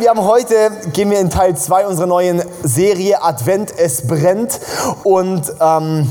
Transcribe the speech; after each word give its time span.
Wir 0.00 0.08
haben 0.08 0.24
heute, 0.24 0.54
gehen 0.94 1.10
wir 1.10 1.20
in 1.20 1.28
Teil 1.28 1.54
2 1.54 1.86
unserer 1.86 2.06
neuen 2.06 2.42
Serie 2.62 3.22
Advent, 3.22 3.70
es 3.76 4.06
brennt. 4.06 4.58
Und 5.04 5.52
ähm, 5.60 6.10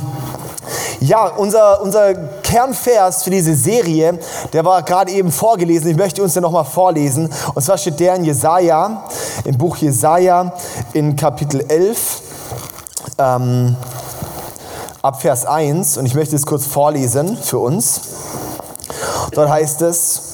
ja, 0.99 1.25
unser, 1.25 1.81
unser 1.81 2.13
Kernvers 2.13 3.23
für 3.23 3.31
diese 3.31 3.55
Serie, 3.55 4.19
der 4.53 4.63
war 4.63 4.83
gerade 4.83 5.11
eben 5.11 5.31
vorgelesen. 5.31 5.89
Ich 5.89 5.97
möchte 5.97 6.21
uns 6.21 6.35
den 6.35 6.43
nochmal 6.43 6.65
vorlesen. 6.65 7.33
Und 7.55 7.63
zwar 7.63 7.79
steht 7.79 7.99
der 7.99 8.13
in 8.13 8.25
Jesaja, 8.25 9.05
im 9.43 9.57
Buch 9.57 9.75
Jesaja 9.77 10.53
in 10.93 11.15
Kapitel 11.15 11.65
11. 11.67 12.21
Ähm, 13.17 13.75
ab 15.01 15.19
Vers 15.19 15.47
1 15.47 15.97
und 15.97 16.05
ich 16.05 16.13
möchte 16.13 16.35
es 16.35 16.45
kurz 16.45 16.67
vorlesen 16.67 17.35
für 17.37 17.57
uns. 17.57 18.01
Dort 19.31 19.49
heißt 19.49 19.81
es, 19.81 20.28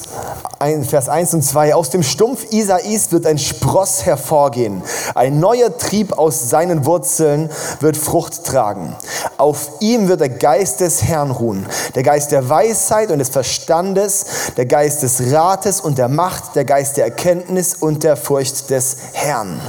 Vers 0.83 1.09
1 1.09 1.33
und 1.35 1.41
2, 1.43 1.75
aus 1.75 1.89
dem 1.89 2.03
Stumpf 2.03 2.51
Isais 2.51 3.11
wird 3.11 3.25
ein 3.25 3.37
Spross 3.37 4.05
hervorgehen. 4.05 4.81
Ein 5.13 5.39
neuer 5.39 5.77
Trieb 5.77 6.17
aus 6.17 6.49
seinen 6.49 6.85
Wurzeln 6.85 7.49
wird 7.79 7.97
Frucht 7.97 8.43
tragen. 8.43 8.95
Auf 9.37 9.69
ihm 9.79 10.07
wird 10.07 10.21
der 10.21 10.29
Geist 10.29 10.79
des 10.79 11.03
Herrn 11.03 11.31
ruhen. 11.31 11.65
Der 11.93 12.03
Geist 12.03 12.31
der 12.31 12.49
Weisheit 12.49 13.11
und 13.11 13.19
des 13.19 13.29
Verstandes, 13.29 14.25
der 14.57 14.65
Geist 14.65 15.03
des 15.03 15.31
Rates 15.31 15.81
und 15.81 15.97
der 15.97 16.09
Macht, 16.09 16.55
der 16.55 16.65
Geist 16.65 16.97
der 16.97 17.05
Erkenntnis 17.05 17.75
und 17.75 18.03
der 18.03 18.17
Furcht 18.17 18.69
des 18.69 18.97
Herrn. 19.13 19.61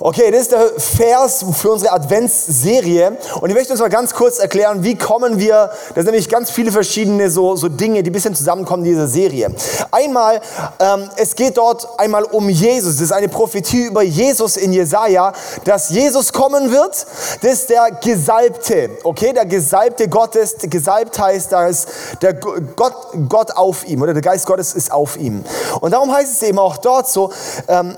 Okay, 0.00 0.30
das 0.30 0.42
ist 0.42 0.52
der 0.52 0.64
Vers 0.78 1.44
für 1.54 1.72
unsere 1.72 1.92
Adventsserie. 1.92 3.18
Und 3.40 3.50
ich 3.50 3.56
möchte 3.56 3.72
uns 3.72 3.80
mal 3.80 3.88
ganz 3.88 4.14
kurz 4.14 4.38
erklären, 4.38 4.84
wie 4.84 4.94
kommen 4.94 5.40
wir, 5.40 5.70
das 5.88 6.04
sind 6.04 6.04
nämlich 6.04 6.28
ganz 6.28 6.52
viele 6.52 6.70
verschiedene 6.70 7.28
so, 7.28 7.56
so 7.56 7.68
Dinge, 7.68 8.04
die 8.04 8.10
ein 8.10 8.12
bisschen 8.12 8.36
zusammenkommen 8.36 8.84
in 8.84 8.92
dieser 8.92 9.08
Serie. 9.08 9.52
Einmal, 9.90 10.40
ähm, 10.78 11.10
es 11.16 11.34
geht 11.34 11.56
dort 11.56 11.98
einmal 11.98 12.22
um 12.22 12.48
Jesus. 12.48 12.94
Das 12.94 13.06
ist 13.06 13.12
eine 13.12 13.28
Prophetie 13.28 13.86
über 13.86 14.02
Jesus 14.02 14.56
in 14.56 14.72
Jesaja, 14.72 15.32
dass 15.64 15.90
Jesus 15.90 16.32
kommen 16.32 16.70
wird. 16.70 17.04
Das 17.42 17.52
ist 17.52 17.70
der 17.70 17.90
Gesalbte. 18.00 18.90
Okay, 19.02 19.32
der 19.32 19.46
Gesalbte 19.46 20.08
Gottes. 20.08 20.54
Gesalbt 20.60 21.18
heißt, 21.18 21.50
da 21.50 21.66
ist 21.66 21.88
der 22.22 22.34
Gott, 22.34 22.94
Gott 23.28 23.50
auf 23.56 23.84
ihm 23.88 24.00
oder 24.00 24.12
der 24.12 24.22
Geist 24.22 24.46
Gottes 24.46 24.74
ist 24.74 24.92
auf 24.92 25.16
ihm. 25.16 25.42
Und 25.80 25.90
darum 25.90 26.12
heißt 26.12 26.34
es 26.34 26.42
eben 26.42 26.60
auch 26.60 26.76
dort 26.76 27.08
so, 27.08 27.32
ähm, 27.66 27.96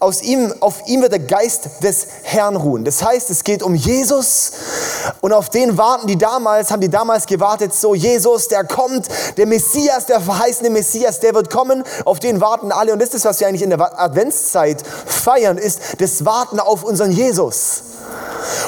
aus 0.00 0.22
ihm, 0.22 0.52
auf 0.60 0.86
ihm 0.86 1.02
wird 1.02 1.12
der 1.12 1.20
Geist 1.20 1.68
des 1.82 2.06
Herrn 2.22 2.56
ruhen. 2.56 2.84
Das 2.84 3.02
heißt, 3.02 3.28
es 3.30 3.44
geht 3.44 3.62
um 3.62 3.74
Jesus 3.74 4.52
und 5.20 5.32
auf 5.32 5.50
den 5.50 5.76
warten 5.76 6.06
die 6.06 6.16
damals, 6.16 6.70
haben 6.70 6.80
die 6.80 6.88
damals 6.88 7.26
gewartet, 7.26 7.74
so 7.74 7.94
Jesus, 7.94 8.48
der 8.48 8.64
kommt, 8.64 9.06
der 9.36 9.46
Messias, 9.46 10.06
der 10.06 10.20
verheißene 10.20 10.70
Messias, 10.70 11.20
der 11.20 11.34
wird 11.34 11.50
kommen, 11.50 11.84
auf 12.06 12.18
den 12.18 12.40
warten 12.40 12.72
alle. 12.72 12.94
Und 12.94 13.00
das 13.00 13.10
ist, 13.10 13.24
was 13.26 13.40
wir 13.40 13.46
eigentlich 13.46 13.62
in 13.62 13.70
der 13.70 14.00
Adventszeit 14.00 14.82
feiern, 15.06 15.58
ist 15.58 15.80
das 15.98 16.24
Warten 16.24 16.58
auf 16.58 16.82
unseren 16.82 17.12
Jesus. 17.12 17.82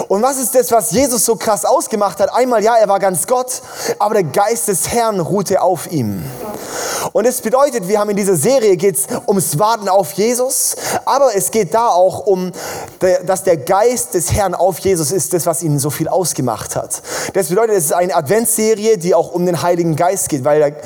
Und 0.09 0.23
was 0.23 0.39
ist 0.39 0.55
das, 0.55 0.71
was 0.71 0.91
Jesus 0.91 1.25
so 1.25 1.37
krass 1.37 1.65
ausgemacht 1.65 2.19
hat? 2.21 2.33
Einmal, 2.33 2.63
ja, 2.63 2.77
er 2.77 2.89
war 2.89 2.99
ganz 2.99 3.27
Gott, 3.27 3.63
aber 3.99 4.15
der 4.15 4.25
Geist 4.25 4.69
des 4.69 4.89
Herrn 4.89 5.21
ruhte 5.21 5.61
auf 5.61 5.91
ihm. 5.91 6.25
Und 7.13 7.27
es 7.27 7.41
bedeutet, 7.41 7.89
wir 7.89 7.99
haben 7.99 8.11
in 8.11 8.17
dieser 8.17 8.37
Serie 8.37 8.77
geht 8.77 8.97
es 8.97 9.07
ums 9.27 9.59
Warten 9.59 9.89
auf 9.89 10.13
Jesus, 10.13 10.77
aber 11.05 11.35
es 11.35 11.51
geht 11.51 11.75
da 11.75 11.89
auch 11.89 12.27
um, 12.27 12.53
dass 13.27 13.43
der 13.43 13.57
Geist 13.57 14.15
des 14.15 14.33
Herrn 14.33 14.55
auf 14.55 14.79
Jesus 14.79 15.11
ist, 15.11 15.33
das, 15.33 15.47
was 15.47 15.63
ihn 15.63 15.79
so 15.79 15.91
viel 15.91 16.09
ausgemacht 16.09 16.77
hat. 16.77 17.03
Das 17.35 17.49
bedeutet, 17.49 17.77
es 17.77 17.87
ist 17.87 17.93
eine 17.93 18.15
Adventsserie, 18.15 18.99
die 18.99 19.15
auch 19.15 19.33
um 19.33 19.45
den 19.45 19.63
Heiligen 19.63 19.97
Geist 19.97 20.29
geht, 20.29 20.45
weil 20.45 20.59
der, 20.61 20.77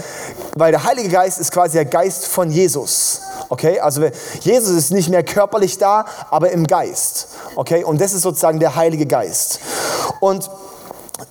weil 0.56 0.72
der 0.72 0.84
Heilige 0.84 1.11
Geist 1.11 1.39
ist 1.39 1.53
quasi 1.53 1.75
der 1.75 1.84
Geist 1.84 2.27
von 2.27 2.50
Jesus. 2.50 3.21
Okay, 3.49 3.81
also 3.81 4.03
Jesus 4.41 4.71
ist 4.71 4.91
nicht 4.91 5.09
mehr 5.09 5.23
körperlich 5.23 5.79
da, 5.79 6.05
aber 6.31 6.51
im 6.51 6.67
Geist. 6.67 7.29
Okay, 7.55 7.84
und 7.84 8.01
das 8.01 8.12
ist 8.12 8.23
sozusagen 8.23 8.61
der 8.61 8.77
Heilige 8.77 9.07
Geist. 9.07 9.61
Und 10.21 10.51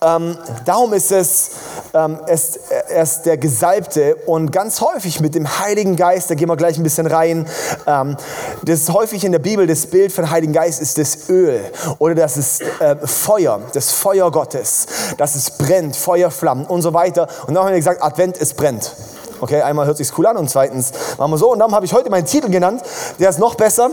ähm, 0.01 0.37
darum 0.65 0.93
ist 0.93 1.11
es, 1.11 1.51
ähm, 1.93 2.19
es, 2.27 2.57
er 2.89 3.03
ist 3.03 3.23
der 3.23 3.37
Gesalbte 3.37 4.15
und 4.25 4.51
ganz 4.51 4.81
häufig 4.81 5.19
mit 5.19 5.35
dem 5.35 5.59
Heiligen 5.59 5.95
Geist, 5.95 6.29
da 6.29 6.35
gehen 6.35 6.49
wir 6.49 6.57
gleich 6.57 6.77
ein 6.77 6.83
bisschen 6.83 7.05
rein, 7.05 7.47
ähm, 7.85 8.17
das 8.63 8.81
ist 8.81 8.93
häufig 8.93 9.23
in 9.23 9.31
der 9.31 9.39
Bibel, 9.39 9.67
das 9.67 9.85
Bild 9.85 10.11
von 10.11 10.29
Heiligen 10.31 10.53
Geist 10.53 10.81
ist 10.81 10.97
das 10.97 11.29
Öl 11.29 11.59
oder 11.99 12.15
das 12.15 12.35
ist 12.37 12.61
äh, 12.79 12.95
Feuer, 13.05 13.61
das 13.73 13.91
Feuer 13.91 14.31
Gottes, 14.31 14.87
dass 15.17 15.35
es 15.35 15.51
brennt, 15.51 15.95
Feuerflammen 15.95 16.65
und 16.65 16.81
so 16.81 16.93
weiter. 16.93 17.27
Und 17.45 17.53
dann 17.53 17.63
haben 17.63 17.71
wir 17.71 17.77
gesagt, 17.77 18.01
Advent, 18.01 18.41
es 18.41 18.55
brennt. 18.55 18.91
Okay, 19.41 19.61
einmal 19.61 19.85
hört 19.85 19.97
sich 19.97 20.17
cool 20.17 20.27
an 20.27 20.37
und 20.37 20.49
zweitens 20.49 20.91
machen 21.17 21.31
wir 21.31 21.37
so. 21.37 21.51
Und 21.51 21.59
dann 21.59 21.71
habe 21.73 21.85
ich 21.85 21.93
heute 21.93 22.09
meinen 22.09 22.25
Titel 22.25 22.49
genannt, 22.49 22.81
der 23.19 23.29
ist 23.29 23.39
noch 23.39 23.55
besser. 23.55 23.91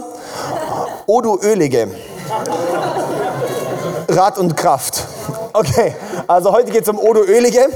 O 1.07 1.21
du 1.21 1.39
Ölige. 1.41 1.89
Rat 4.09 4.39
und 4.39 4.57
Kraft. 4.57 5.07
Okay, 5.55 5.95
also 6.27 6.51
heute 6.51 6.73
geht 6.73 6.83
es 6.83 6.89
um 6.89 6.99
Odo 6.99 7.21
Ölige. 7.25 7.69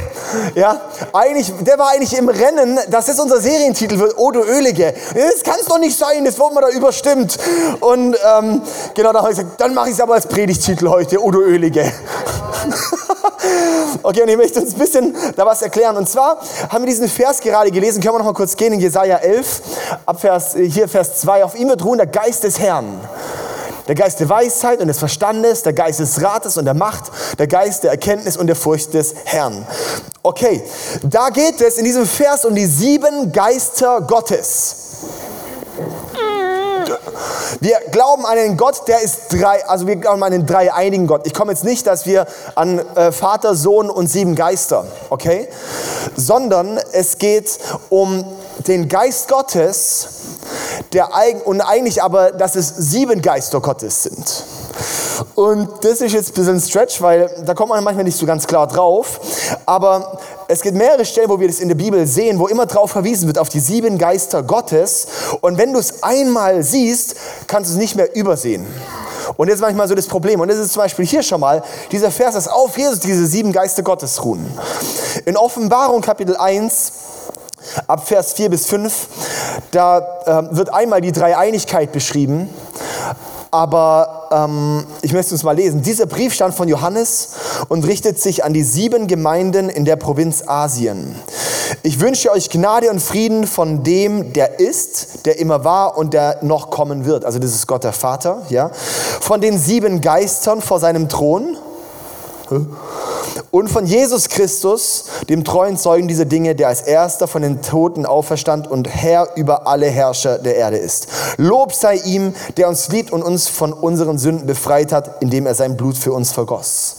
Ja, 0.55 0.81
eigentlich, 1.13 1.53
der 1.61 1.79
war 1.79 1.91
eigentlich 1.91 2.17
im 2.17 2.29
Rennen, 2.29 2.79
dass 2.89 3.07
das 3.07 3.21
unser 3.21 3.39
Serientitel 3.39 3.99
wird, 3.99 4.17
Odo 4.17 4.43
Ölige. 4.43 4.95
Das 5.15 5.43
kann 5.43 5.57
es 5.61 5.67
doch 5.67 5.79
nicht 5.79 5.97
sein, 5.97 6.25
das 6.25 6.39
wurde 6.39 6.55
mir 6.55 6.63
da 6.63 6.69
überstimmt. 6.71 7.37
Und 7.81 8.17
ähm, 8.17 8.63
genau, 8.95 9.13
da 9.13 9.21
habe 9.21 9.33
ich 9.33 9.39
gesagt, 9.39 9.61
dann 9.61 9.75
mache 9.75 9.89
ich 9.89 9.95
es 9.95 10.01
aber 10.01 10.15
als 10.15 10.27
Predigtitel 10.27 10.89
heute, 10.89 11.23
Odo 11.23 11.41
Ölige. 11.41 11.93
Okay, 14.03 14.23
und 14.23 14.29
ich 14.29 14.37
möchte 14.37 14.61
uns 14.61 14.73
ein 14.73 14.79
bisschen 14.79 15.17
da 15.37 15.47
was 15.47 15.63
erklären. 15.63 15.97
Und 15.97 16.09
zwar 16.09 16.39
haben 16.69 16.85
wir 16.85 16.91
diesen 16.91 17.09
Vers 17.09 17.41
gerade 17.41 17.71
gelesen, 17.71 18.03
können 18.03 18.15
wir 18.15 18.19
noch 18.19 18.27
mal 18.27 18.35
kurz 18.35 18.57
gehen 18.57 18.73
in 18.73 18.81
Jesaja 18.81 19.17
11, 19.17 19.63
ab 20.05 20.21
Vers, 20.21 20.55
hier 20.55 20.89
Vers 20.89 21.21
2. 21.21 21.45
Auf 21.45 21.57
ihm 21.57 21.69
wird 21.69 21.85
ruhen 21.85 21.99
der 21.99 22.07
Geist 22.07 22.45
des 22.45 22.59
Herrn. 22.59 23.01
Der 23.89 23.95
Geist 23.95 24.19
der 24.19 24.29
Weisheit 24.29 24.81
und 24.81 24.89
des 24.89 24.99
Verstandes, 24.99 25.63
der 25.63 25.73
Geist 25.73 26.01
des 26.01 26.21
Rates 26.23 26.57
und 26.57 26.65
der 26.65 26.75
Macht, 26.75 27.05
der 27.39 27.47
Geist 27.47 27.85
der 27.85 27.93
Erkenntnis 27.93 28.37
und 28.37 28.49
der 28.49 28.57
Furcht 28.57 28.95
des 28.95 29.15
Herrn. 29.25 29.67
Okay, 30.23 30.63
da 31.03 31.29
geht 31.31 31.61
es 31.61 31.79
in 31.79 31.85
diesem 31.85 32.07
Vers 32.07 32.45
um 32.45 32.55
die 32.55 32.67
sieben 32.67 33.31
Geister 33.31 34.01
Gottes. 34.01 34.77
Wir 37.61 37.77
glauben 37.91 38.25
an 38.27 38.39
einen 38.39 38.57
Gott, 38.57 38.87
der 38.89 39.01
ist 39.03 39.29
drei, 39.31 39.67
also 39.67 39.87
wir 39.87 39.97
glauben 39.97 40.23
an 40.23 40.33
einen 40.33 40.47
dreieinigen 40.47 41.07
Gott. 41.07 41.27
Ich 41.27 41.35
komme 41.35 41.53
jetzt 41.53 41.65
nicht, 41.65 41.87
dass 41.87 42.07
wir 42.07 42.27
an 42.55 42.79
äh, 42.97 43.13
Vater, 43.13 43.55
Sohn 43.55 43.91
und 43.91 44.09
sieben 44.09 44.35
Geister, 44.35 44.87
okay? 45.11 45.49
Sondern 46.17 46.79
es 46.93 47.19
geht 47.19 47.59
um 47.89 48.25
den 48.67 48.89
Geist 48.89 49.29
Gottes, 49.29 50.09
der 50.93 51.11
und 51.45 51.61
eigentlich 51.61 52.03
aber, 52.03 52.33
dass 52.33 52.57
es 52.57 52.69
sieben 52.69 53.23
Geister 53.23 53.61
Gottes 53.61 54.03
sind. 54.03 54.45
Und 55.35 55.69
das 55.83 56.01
ist 56.01 56.13
jetzt 56.13 56.31
ein 56.31 56.35
bisschen 56.35 56.61
Stretch, 56.61 57.01
weil 57.01 57.31
da 57.45 57.55
kommt 57.55 57.71
man 57.71 57.83
manchmal 57.83 58.05
nicht 58.05 58.19
so 58.19 58.27
ganz 58.27 58.47
klar 58.47 58.67
drauf. 58.67 59.21
Aber 59.65 60.19
es 60.49 60.61
gibt 60.61 60.77
mehrere 60.77 61.05
Stellen, 61.05 61.29
wo 61.29 61.41
wir 61.41 61.49
das 61.49 61.61
in 61.61 61.69
der 61.69 61.75
Bibel 61.75 62.07
sehen, 62.07 62.39
wo 62.39 62.47
immer 62.47 62.67
darauf 62.67 62.91
verwiesen 62.91 63.27
wird, 63.27 63.39
auf 63.39 63.49
die 63.49 63.61
sieben 63.61 63.99
Geister 63.99 64.43
Gottes. 64.43 65.07
Und 65.41 65.59
wenn 65.59 65.73
du 65.73 65.79
es 65.79 66.03
einmal 66.03 66.63
siehst, 66.63 67.17
kannst 67.47 67.71
du 67.71 67.75
es 67.75 67.79
nicht 67.79 67.97
mehr 67.97 68.15
übersehen. 68.15 68.67
Und 69.37 69.49
ist 69.49 69.61
manchmal 69.61 69.89
so 69.89 69.95
das 69.95 70.07
Problem. 70.07 70.41
Und 70.41 70.49
das 70.49 70.59
ist 70.59 70.73
zum 70.73 70.83
Beispiel 70.83 71.05
hier 71.05 71.23
schon 71.23 71.41
mal 71.41 71.63
dieser 71.91 72.11
Vers, 72.11 72.35
dass 72.35 72.49
auf 72.49 72.79
Jesus 72.79 73.01
diese 73.01 73.27
sieben 73.27 73.53
Geister 73.53 73.83
Gottes 73.83 74.25
ruhen. 74.25 74.47
In 75.25 75.37
Offenbarung 75.37 76.01
Kapitel 76.01 76.37
1, 76.37 76.93
ab 77.87 78.07
Vers 78.07 78.35
4 78.35 78.51
bis 78.51 78.67
5, 78.67 79.09
da 79.71 79.99
äh, 79.99 80.57
wird 80.57 80.73
einmal 80.73 81.01
die 81.01 81.13
Dreieinigkeit 81.13 81.93
beschrieben. 81.93 82.49
Aber 83.57 84.29
ähm, 84.31 84.85
ich 85.01 85.15
möchte 85.15 85.33
uns 85.33 85.43
mal 85.43 85.57
lesen. 85.57 85.81
Dieser 85.81 86.05
Brief 86.05 86.35
stand 86.35 86.55
von 86.55 86.69
Johannes 86.69 87.31
und 87.69 87.87
richtet 87.87 88.21
sich 88.21 88.45
an 88.45 88.53
die 88.53 88.63
sieben 88.63 89.07
Gemeinden 89.07 89.71
in 89.71 89.87
der 89.87 89.97
Provinz 89.97 90.43
Asien. 90.47 91.15
Ich 91.83 91.99
wünsche 91.99 92.31
euch 92.31 92.51
Gnade 92.51 92.91
und 92.91 93.01
Frieden 93.01 93.47
von 93.47 93.83
dem, 93.83 94.35
der 94.35 94.61
ist, 94.61 95.25
der 95.25 95.39
immer 95.39 95.65
war 95.65 95.97
und 95.97 96.13
der 96.13 96.41
noch 96.43 96.69
kommen 96.69 97.07
wird. 97.07 97.25
Also 97.25 97.39
das 97.39 97.55
ist 97.55 97.67
Gott 97.67 97.83
der 97.83 97.95
Vater, 97.95 98.43
ja. 98.51 98.71
Von 98.75 99.41
den 99.41 99.59
sieben 99.59 100.03
Geistern 100.03 100.61
vor 100.61 100.79
seinem 100.79 101.09
Thron 101.09 101.57
und 103.51 103.69
von 103.69 103.87
Jesus 103.87 104.29
Christus, 104.29 105.05
dem 105.29 105.45
treuen 105.45 105.77
Zeugen 105.77 106.09
dieser 106.09 106.25
Dinge, 106.25 106.55
der 106.55 106.69
als 106.69 106.83
erster 106.83 107.27
von 107.27 107.43
den 107.43 107.63
Toten 107.63 108.07
auferstand 108.07 108.69
und 108.71 108.89
Herr 108.89 109.29
über 109.37 109.67
alle 109.67 109.87
Herrscher 109.87 110.39
der 110.39 110.57
Erde 110.57 110.77
ist. 110.77 111.09
Lob 111.37 111.73
sei 111.73 111.97
ihm, 111.97 112.35
der 112.57 112.69
uns 112.69 112.89
liebt 112.89 113.13
und 113.13 113.23
uns 113.23 113.49
von 113.49 113.73
unseren 113.73 114.19
Sünden 114.19 114.47
befreit 114.47 114.93
hat, 114.93 115.23
indem 115.23 115.47
er 115.47 115.55
sein 115.55 115.77
Blut 115.77 115.97
für 115.97 116.13
uns 116.13 116.33
vergoss. 116.33 116.97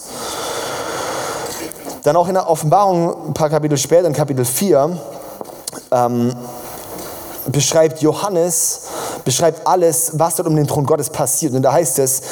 Dann 2.02 2.16
auch 2.16 2.28
in 2.28 2.34
der 2.34 2.48
Offenbarung, 2.48 3.28
ein 3.28 3.34
paar 3.34 3.50
Kapitel 3.50 3.76
später, 3.76 4.06
in 4.06 4.12
Kapitel 4.12 4.44
4, 4.44 4.98
ähm, 5.90 6.32
beschreibt 7.50 8.02
Johannes, 8.02 8.80
beschreibt 9.24 9.66
alles, 9.66 10.12
was 10.14 10.36
dort 10.36 10.48
um 10.48 10.56
den 10.56 10.66
Thron 10.66 10.84
Gottes 10.84 11.10
passiert. 11.10 11.54
Und 11.54 11.62
da 11.62 11.72
heißt 11.72 11.98
es, 11.98 12.22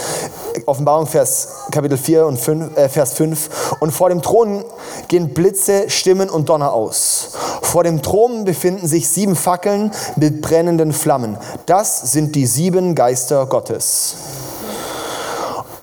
Offenbarung 0.66 1.06
Vers, 1.06 1.48
Kapitel 1.70 1.98
4 1.98 2.26
und 2.26 2.38
5, 2.38 2.76
äh, 2.76 2.88
Vers 2.88 3.12
5, 3.14 3.76
und 3.80 3.92
vor 3.92 4.08
dem 4.08 4.22
Thron 4.22 4.64
gehen 5.08 5.34
Blitze, 5.34 5.88
Stimmen 5.90 6.30
und 6.30 6.48
Donner 6.48 6.72
aus. 6.72 7.30
Vor 7.62 7.84
dem 7.84 8.02
Thron 8.02 8.44
befinden 8.44 8.86
sich 8.86 9.08
sieben 9.08 9.36
Fackeln 9.36 9.90
mit 10.16 10.40
brennenden 10.40 10.92
Flammen. 10.92 11.36
Das 11.66 12.12
sind 12.12 12.34
die 12.34 12.46
sieben 12.46 12.94
Geister 12.94 13.46
Gottes. 13.46 14.14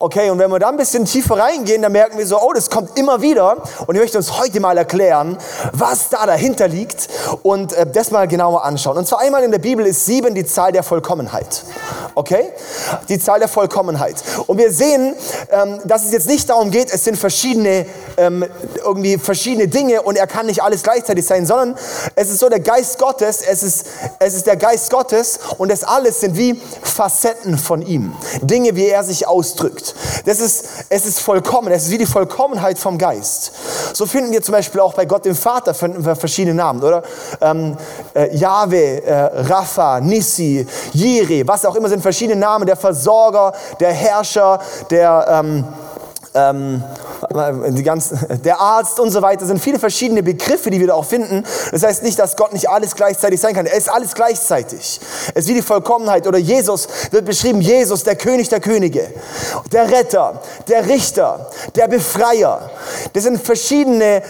Okay, 0.04 0.30
und 0.30 0.38
wenn 0.38 0.52
wir 0.52 0.60
da 0.60 0.68
ein 0.68 0.76
bisschen 0.76 1.06
tiefer 1.06 1.38
reingehen, 1.38 1.82
dann 1.82 1.94
merken 1.94 2.18
wir 2.18 2.28
so, 2.28 2.38
oh, 2.38 2.52
das 2.52 2.70
kommt 2.70 3.00
immer 3.00 3.22
wieder. 3.22 3.64
Und 3.88 3.96
ich 3.96 4.02
möchte 4.02 4.18
uns 4.18 4.38
heute 4.38 4.60
mal 4.60 4.78
erklären, 4.78 5.38
was 5.72 6.10
da 6.10 6.26
dahinter 6.26 6.68
liegt 6.68 7.08
und 7.42 7.72
äh, 7.72 7.86
das 7.90 8.12
mal 8.12 8.28
genauer 8.28 8.66
anschauen. 8.66 8.98
Und 8.98 9.08
zwar 9.08 9.22
einmal 9.22 9.46
in 9.46 9.52
der 9.52 9.60
Bibel 9.60 9.86
ist 9.86 10.06
sieben 10.06 10.36
die 10.36 10.46
Zahl 10.46 10.74
der 10.74 10.84
Vollkommenheit. 10.84 11.64
Okay? 12.16 12.52
Die 13.08 13.18
Zahl 13.18 13.40
der 13.40 13.48
Vollkommenheit. 13.48 14.16
Und 14.46 14.58
wir 14.58 14.74
sehen, 14.74 15.16
ähm, 15.50 15.80
dass 15.86 16.04
es 16.04 16.12
jetzt 16.12 16.28
nicht 16.28 16.50
darum 16.50 16.70
geht, 16.70 16.94
es 16.94 17.06
sind 17.06 17.18
verschiedene, 17.18 17.86
ähm, 18.18 18.46
irgendwie 18.84 19.18
verschiedene 19.18 19.70
Dinge 19.70 20.02
und 20.02 20.18
er 20.18 20.28
kann 20.28 20.48
nicht 20.48 20.62
alles 20.62 20.84
gleichzeitig 20.84 21.26
sein, 21.26 21.46
sondern 21.46 21.78
es 22.16 22.30
ist 22.30 22.40
so 22.40 22.50
der 22.50 22.60
Geist 22.60 23.00
Gottes, 23.00 23.42
es 23.42 23.64
ist, 23.64 23.86
es 24.20 24.34
ist 24.34 24.48
der 24.48 24.58
Geist 24.58 24.92
Gottes 24.92 25.40
und 25.58 25.72
das 25.72 25.86
alles 25.86 26.20
sind 26.20 26.38
wie 26.38 26.62
Facetten 26.82 27.58
von 27.58 27.82
ihm. 27.82 28.14
Dinge, 28.42 28.76
wie 28.76 28.88
er 28.88 29.06
sich 29.06 29.30
ausdrückt. 29.30 29.93
Das 30.26 30.40
ist, 30.40 30.66
es 30.90 31.06
ist 31.06 31.20
vollkommen, 31.20 31.72
es 31.72 31.86
ist 31.86 31.92
wie 31.92 31.98
die 31.98 32.06
Vollkommenheit 32.06 32.78
vom 32.78 32.98
Geist. 32.98 33.52
So 33.94 34.06
finden 34.06 34.32
wir 34.32 34.42
zum 34.42 34.54
Beispiel 34.54 34.82
auch 34.82 34.94
bei 34.94 35.06
Gott 35.06 35.26
dem 35.26 35.36
Vater 35.36 35.74
verschiedene 35.74 36.56
Namen, 36.56 36.82
oder? 36.82 37.04
Ähm, 37.42 37.78
äh, 38.14 38.36
Yahweh, 38.36 39.00
äh, 39.00 39.14
Rapha, 39.44 40.00
Nissi, 40.00 40.66
Jireh, 40.94 41.44
was 41.46 41.66
auch 41.66 41.76
immer 41.76 41.90
sind 41.90 42.02
verschiedene 42.02 42.40
Namen, 42.40 42.66
der 42.66 42.76
Versorger, 42.76 43.54
der 43.80 43.92
Herrscher, 43.92 44.60
der... 44.90 45.26
Ähm, 45.30 45.66
ähm, 46.34 46.84
die 47.70 47.84
ganzen, 47.84 48.42
der 48.44 48.60
Arzt 48.60 49.00
und 49.00 49.12
so 49.12 49.22
weiter, 49.22 49.46
sind 49.46 49.60
viele 49.60 49.80
verschiedene 49.80 50.24
Begriffe, 50.24 50.70
die 50.70 50.80
wir 50.80 50.88
da 50.88 50.94
auch 50.94 51.06
finden. 51.06 51.44
Das 51.72 51.84
heißt 51.84 52.04
nicht, 52.04 52.20
dass 52.20 52.36
Gott 52.36 52.54
nicht 52.54 52.70
alles 52.70 52.96
gleichzeitig 52.96 53.40
sein 53.40 53.54
kann. 53.54 53.66
Er 53.66 53.78
ist 53.78 53.90
alles 53.90 54.14
gleichzeitig. 54.14 55.00
Es 55.34 55.46
ist 55.46 55.48
wie 55.48 55.56
die 55.56 55.62
Vollkommenheit. 55.62 56.28
Oder 56.28 56.38
Jesus 56.38 56.88
wird 57.12 57.26
beschrieben, 57.26 57.62
Jesus, 57.62 58.04
der 58.04 58.16
König 58.16 58.50
der 58.50 58.60
Könige, 58.60 59.08
der 59.72 59.90
Retter, 59.92 60.42
der 60.68 60.88
Richter, 60.88 61.50
der 61.76 61.88
Befreier. 61.88 62.70
Das 63.14 63.24
sind 63.24 63.42
verschiedene 63.42 64.22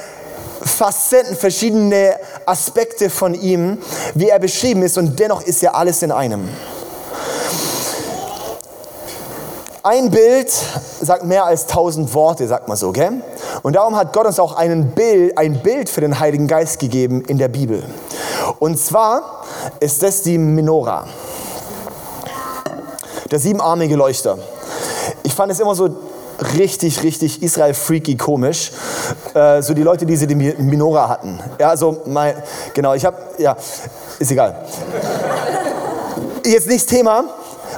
Facetten, 0.61 1.35
verschiedene 1.35 2.15
Aspekte 2.45 3.09
von 3.09 3.33
ihm, 3.33 3.79
wie 4.13 4.29
er 4.29 4.39
beschrieben 4.39 4.83
ist. 4.83 4.97
Und 4.97 5.19
dennoch 5.19 5.41
ist 5.41 5.63
er 5.63 5.75
alles 5.75 6.01
in 6.01 6.11
einem. 6.11 6.50
Ein 9.85 10.12
Bild 10.12 10.50
sagt 11.01 11.25
mehr 11.25 11.44
als 11.44 11.68
tausend 11.68 12.13
Worte, 12.13 12.47
sagt 12.47 12.69
man 12.69 12.77
so, 12.77 12.94
gell? 12.94 13.21
Und 13.63 13.75
darum 13.75 13.97
hat 13.97 14.13
Gott 14.13 14.25
uns 14.25 14.39
auch 14.39 14.56
einen 14.56 14.91
Bild, 14.91 15.38
ein 15.38 15.62
Bild 15.62 15.89
für 15.89 16.00
den 16.00 16.21
Heiligen 16.21 16.47
Geist 16.47 16.80
gegeben 16.80 17.21
in 17.27 17.38
der 17.38 17.50
Bibel. 17.50 17.83
Und 18.59 18.80
zwar 18.80 19.44
ist 19.81 20.01
das 20.01 20.21
die 20.21 20.38
Menora, 20.38 21.06
der 23.30 23.39
siebenarmige 23.39 23.97
Leuchter. 23.97 24.38
Ich 25.24 25.35
fand 25.35 25.51
es 25.51 25.59
immer 25.59 25.75
so 25.75 25.89
richtig, 26.56 27.03
richtig 27.03 27.44
Israel-freaky 27.44 28.15
komisch. 28.15 28.71
Äh, 29.33 29.62
so 29.62 29.74
die 29.74 29.83
Leute, 29.83 30.06
die 30.06 30.15
sie 30.15 30.27
die 30.27 30.36
Minora 30.36 31.09
hatten. 31.09 31.38
Ja, 31.59 31.68
also, 31.68 32.03
mein, 32.06 32.41
genau, 32.74 32.94
ich 32.94 33.03
habe, 33.03 33.18
ja, 33.38 33.57
ist 34.18 34.31
egal. 34.31 34.63
Jetzt 36.45 36.69
nicht 36.69 36.88
Thema. 36.88 37.25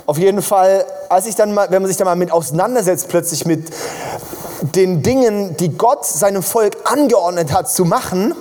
Auf 0.06 0.20
jeden 0.20 0.44
Fall 0.44 0.86
als 1.10 1.26
ich 1.26 1.36
dann 1.36 1.54
mal, 1.54 1.70
wenn 1.72 1.82
man 1.82 1.88
sich 1.88 1.98
da 1.98 2.06
mal 2.06 2.16
mit 2.16 2.32
auseinandersetzt, 2.32 3.08
plötzlich 3.08 3.46
mit 3.46 3.70
den 4.62 5.04
Dingen, 5.04 5.58
die 5.58 5.78
Gott 5.78 6.06
seinem 6.06 6.44
Volk 6.44 6.78
angeordnet 6.86 7.54
hat 7.54 7.70
zu 7.70 7.86
machen, 7.86 8.34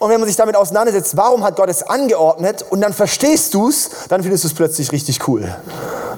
und 0.00 0.10
wenn 0.10 0.20
man 0.20 0.26
sich 0.26 0.36
damit 0.36 0.54
auseinandersetzt, 0.54 1.16
warum 1.16 1.44
hat 1.44 1.56
Gott 1.56 1.70
es 1.70 1.82
angeordnet, 1.82 2.64
und 2.68 2.80
dann 2.80 2.92
verstehst 2.92 3.54
du 3.54 3.68
es, 3.68 3.90
dann 4.08 4.22
findest 4.22 4.44
du 4.44 4.48
es 4.48 4.54
plötzlich 4.54 4.92
richtig 4.92 5.26
cool. 5.28 5.56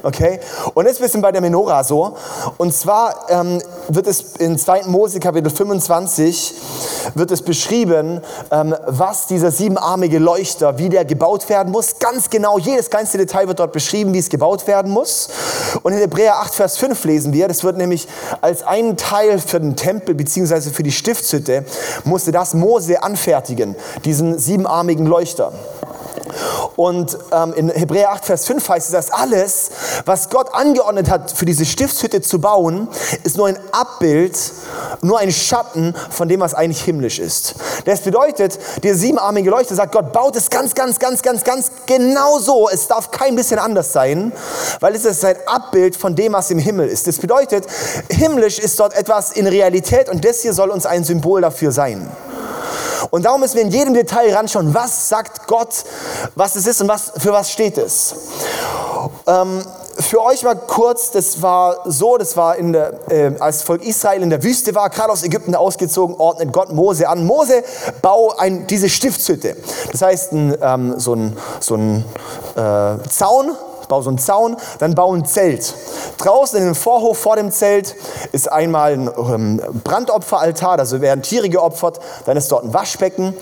Okay? 0.03 0.39
Und 0.73 0.85
jetzt 0.85 0.99
bisschen 0.99 1.21
bei 1.21 1.31
der 1.31 1.41
Menora 1.41 1.83
so. 1.83 2.15
Und 2.57 2.73
zwar 2.73 3.25
ähm, 3.29 3.61
wird 3.87 4.07
es 4.07 4.35
in 4.39 4.57
2. 4.57 4.83
Mose 4.83 5.19
Kapitel 5.19 5.49
25 5.49 6.53
wird 7.15 7.31
es 7.31 7.41
beschrieben, 7.41 8.21
ähm, 8.51 8.75
was 8.85 9.27
dieser 9.27 9.51
siebenarmige 9.51 10.19
Leuchter, 10.19 10.77
wie 10.77 10.89
der 10.89 11.05
gebaut 11.05 11.47
werden 11.49 11.71
muss. 11.71 11.99
Ganz 11.99 12.29
genau, 12.29 12.57
jedes 12.57 12.89
kleinste 12.89 13.17
Detail 13.17 13.47
wird 13.47 13.59
dort 13.59 13.71
beschrieben, 13.71 14.13
wie 14.13 14.19
es 14.19 14.29
gebaut 14.29 14.67
werden 14.67 14.91
muss. 14.91 15.29
Und 15.83 15.93
in 15.93 15.99
Hebräer 15.99 16.39
8, 16.39 16.53
Vers 16.53 16.77
5 16.77 17.03
lesen 17.05 17.33
wir, 17.33 17.47
das 17.47 17.63
wird 17.63 17.77
nämlich 17.77 18.07
als 18.41 18.63
ein 18.63 18.97
Teil 18.97 19.39
für 19.39 19.59
den 19.59 19.75
Tempel 19.75 20.15
bzw. 20.15 20.69
für 20.71 20.83
die 20.83 20.91
Stiftshütte, 20.91 21.65
musste 22.03 22.31
das 22.31 22.53
Mose 22.53 23.03
anfertigen, 23.03 23.75
diesen 24.03 24.37
siebenarmigen 24.37 25.05
Leuchter. 25.05 25.53
Und 26.75 27.17
ähm, 27.31 27.53
in 27.53 27.69
Hebräer 27.69 28.11
8, 28.11 28.25
Vers 28.25 28.45
5 28.45 28.69
heißt 28.69 28.87
es, 28.87 28.91
dass 28.91 29.11
alles, 29.11 29.69
was 30.05 30.29
Gott 30.29 30.53
angeordnet 30.53 31.09
hat, 31.09 31.31
für 31.31 31.45
diese 31.45 31.65
Stiftshütte 31.65 32.21
zu 32.21 32.39
bauen, 32.39 32.87
ist 33.23 33.37
nur 33.37 33.47
ein 33.47 33.57
Abbild, 33.71 34.37
nur 35.01 35.19
ein 35.19 35.31
Schatten 35.31 35.95
von 36.09 36.27
dem, 36.27 36.39
was 36.39 36.53
eigentlich 36.53 36.81
himmlisch 36.83 37.19
ist. 37.19 37.55
Das 37.85 38.01
bedeutet, 38.01 38.59
der 38.83 38.95
siebenarmige 38.95 39.49
Leuchter 39.49 39.75
sagt, 39.75 39.91
Gott 39.91 40.13
baut 40.13 40.35
es 40.35 40.49
ganz, 40.49 40.75
ganz, 40.75 40.99
ganz, 40.99 41.21
ganz, 41.21 41.43
ganz 41.43 41.71
genau 41.85 42.39
so. 42.39 42.69
Es 42.69 42.87
darf 42.87 43.11
kein 43.11 43.35
bisschen 43.35 43.59
anders 43.59 43.93
sein, 43.93 44.31
weil 44.79 44.95
es 44.95 45.05
ist 45.05 45.23
ein 45.25 45.37
Abbild 45.45 45.95
von 45.95 46.15
dem, 46.15 46.33
was 46.33 46.51
im 46.51 46.59
Himmel 46.59 46.87
ist. 46.87 47.07
Das 47.07 47.17
bedeutet, 47.17 47.65
himmlisch 48.09 48.59
ist 48.59 48.79
dort 48.79 48.95
etwas 48.95 49.31
in 49.31 49.47
Realität 49.47 50.09
und 50.09 50.23
das 50.25 50.41
hier 50.41 50.53
soll 50.53 50.69
uns 50.69 50.85
ein 50.85 51.03
Symbol 51.03 51.41
dafür 51.41 51.71
sein. 51.71 52.09
Und 53.09 53.23
darum 53.25 53.41
müssen 53.41 53.55
wir 53.55 53.63
in 53.63 53.71
jedem 53.71 53.93
Detail 53.93 54.33
ranschauen, 54.33 54.73
was 54.73 55.09
sagt 55.09 55.47
Gott, 55.47 55.83
was 56.35 56.55
es 56.55 56.67
ist 56.67 56.81
und 56.81 56.87
was, 56.87 57.13
für 57.17 57.31
was 57.31 57.51
steht 57.51 57.77
es. 57.77 58.15
Ähm, 59.25 59.63
für 59.99 60.23
euch 60.23 60.43
mal 60.43 60.55
kurz, 60.55 61.11
das 61.11 61.41
war 61.41 61.77
so, 61.85 62.17
das 62.17 62.37
war 62.37 62.55
in 62.55 62.73
der, 62.73 63.11
äh, 63.11 63.31
als 63.39 63.63
Volk 63.63 63.83
Israel 63.83 64.21
in 64.21 64.29
der 64.29 64.43
Wüste 64.43 64.75
war, 64.75 64.89
gerade 64.89 65.11
aus 65.11 65.23
Ägypten 65.23 65.55
ausgezogen, 65.55 66.15
ordnet 66.17 66.53
Gott 66.53 66.71
Mose 66.71 67.09
an. 67.09 67.25
Mose, 67.25 67.63
bau 68.01 68.35
ein, 68.37 68.67
diese 68.67 68.89
Stiftshütte. 68.89 69.55
Das 69.91 70.01
heißt, 70.01 70.33
ein, 70.33 70.57
ähm, 70.61 70.99
so 70.99 71.15
ein, 71.15 71.37
so 71.59 71.75
ein 71.75 72.05
äh, 72.55 73.09
Zaun, 73.09 73.51
bau 73.87 74.01
so 74.01 74.09
einen 74.09 74.17
Zaun, 74.17 74.57
dann 74.79 74.95
bau 74.95 75.13
ein 75.13 75.25
Zelt. 75.25 75.73
Draußen 76.17 76.59
in 76.59 76.65
dem 76.65 76.75
Vorhof 76.75 77.17
vor 77.17 77.35
dem 77.35 77.51
Zelt 77.51 77.95
ist 78.31 78.51
einmal 78.51 78.93
ein 78.93 79.09
ähm, 79.17 79.61
Brandopferaltar, 79.83 80.79
also 80.79 81.01
werden 81.01 81.21
Tiere 81.21 81.49
geopfert, 81.49 81.99
dann 82.25 82.37
ist 82.37 82.51
dort 82.51 82.63
ein 82.63 82.73
Waschbecken 82.73 83.33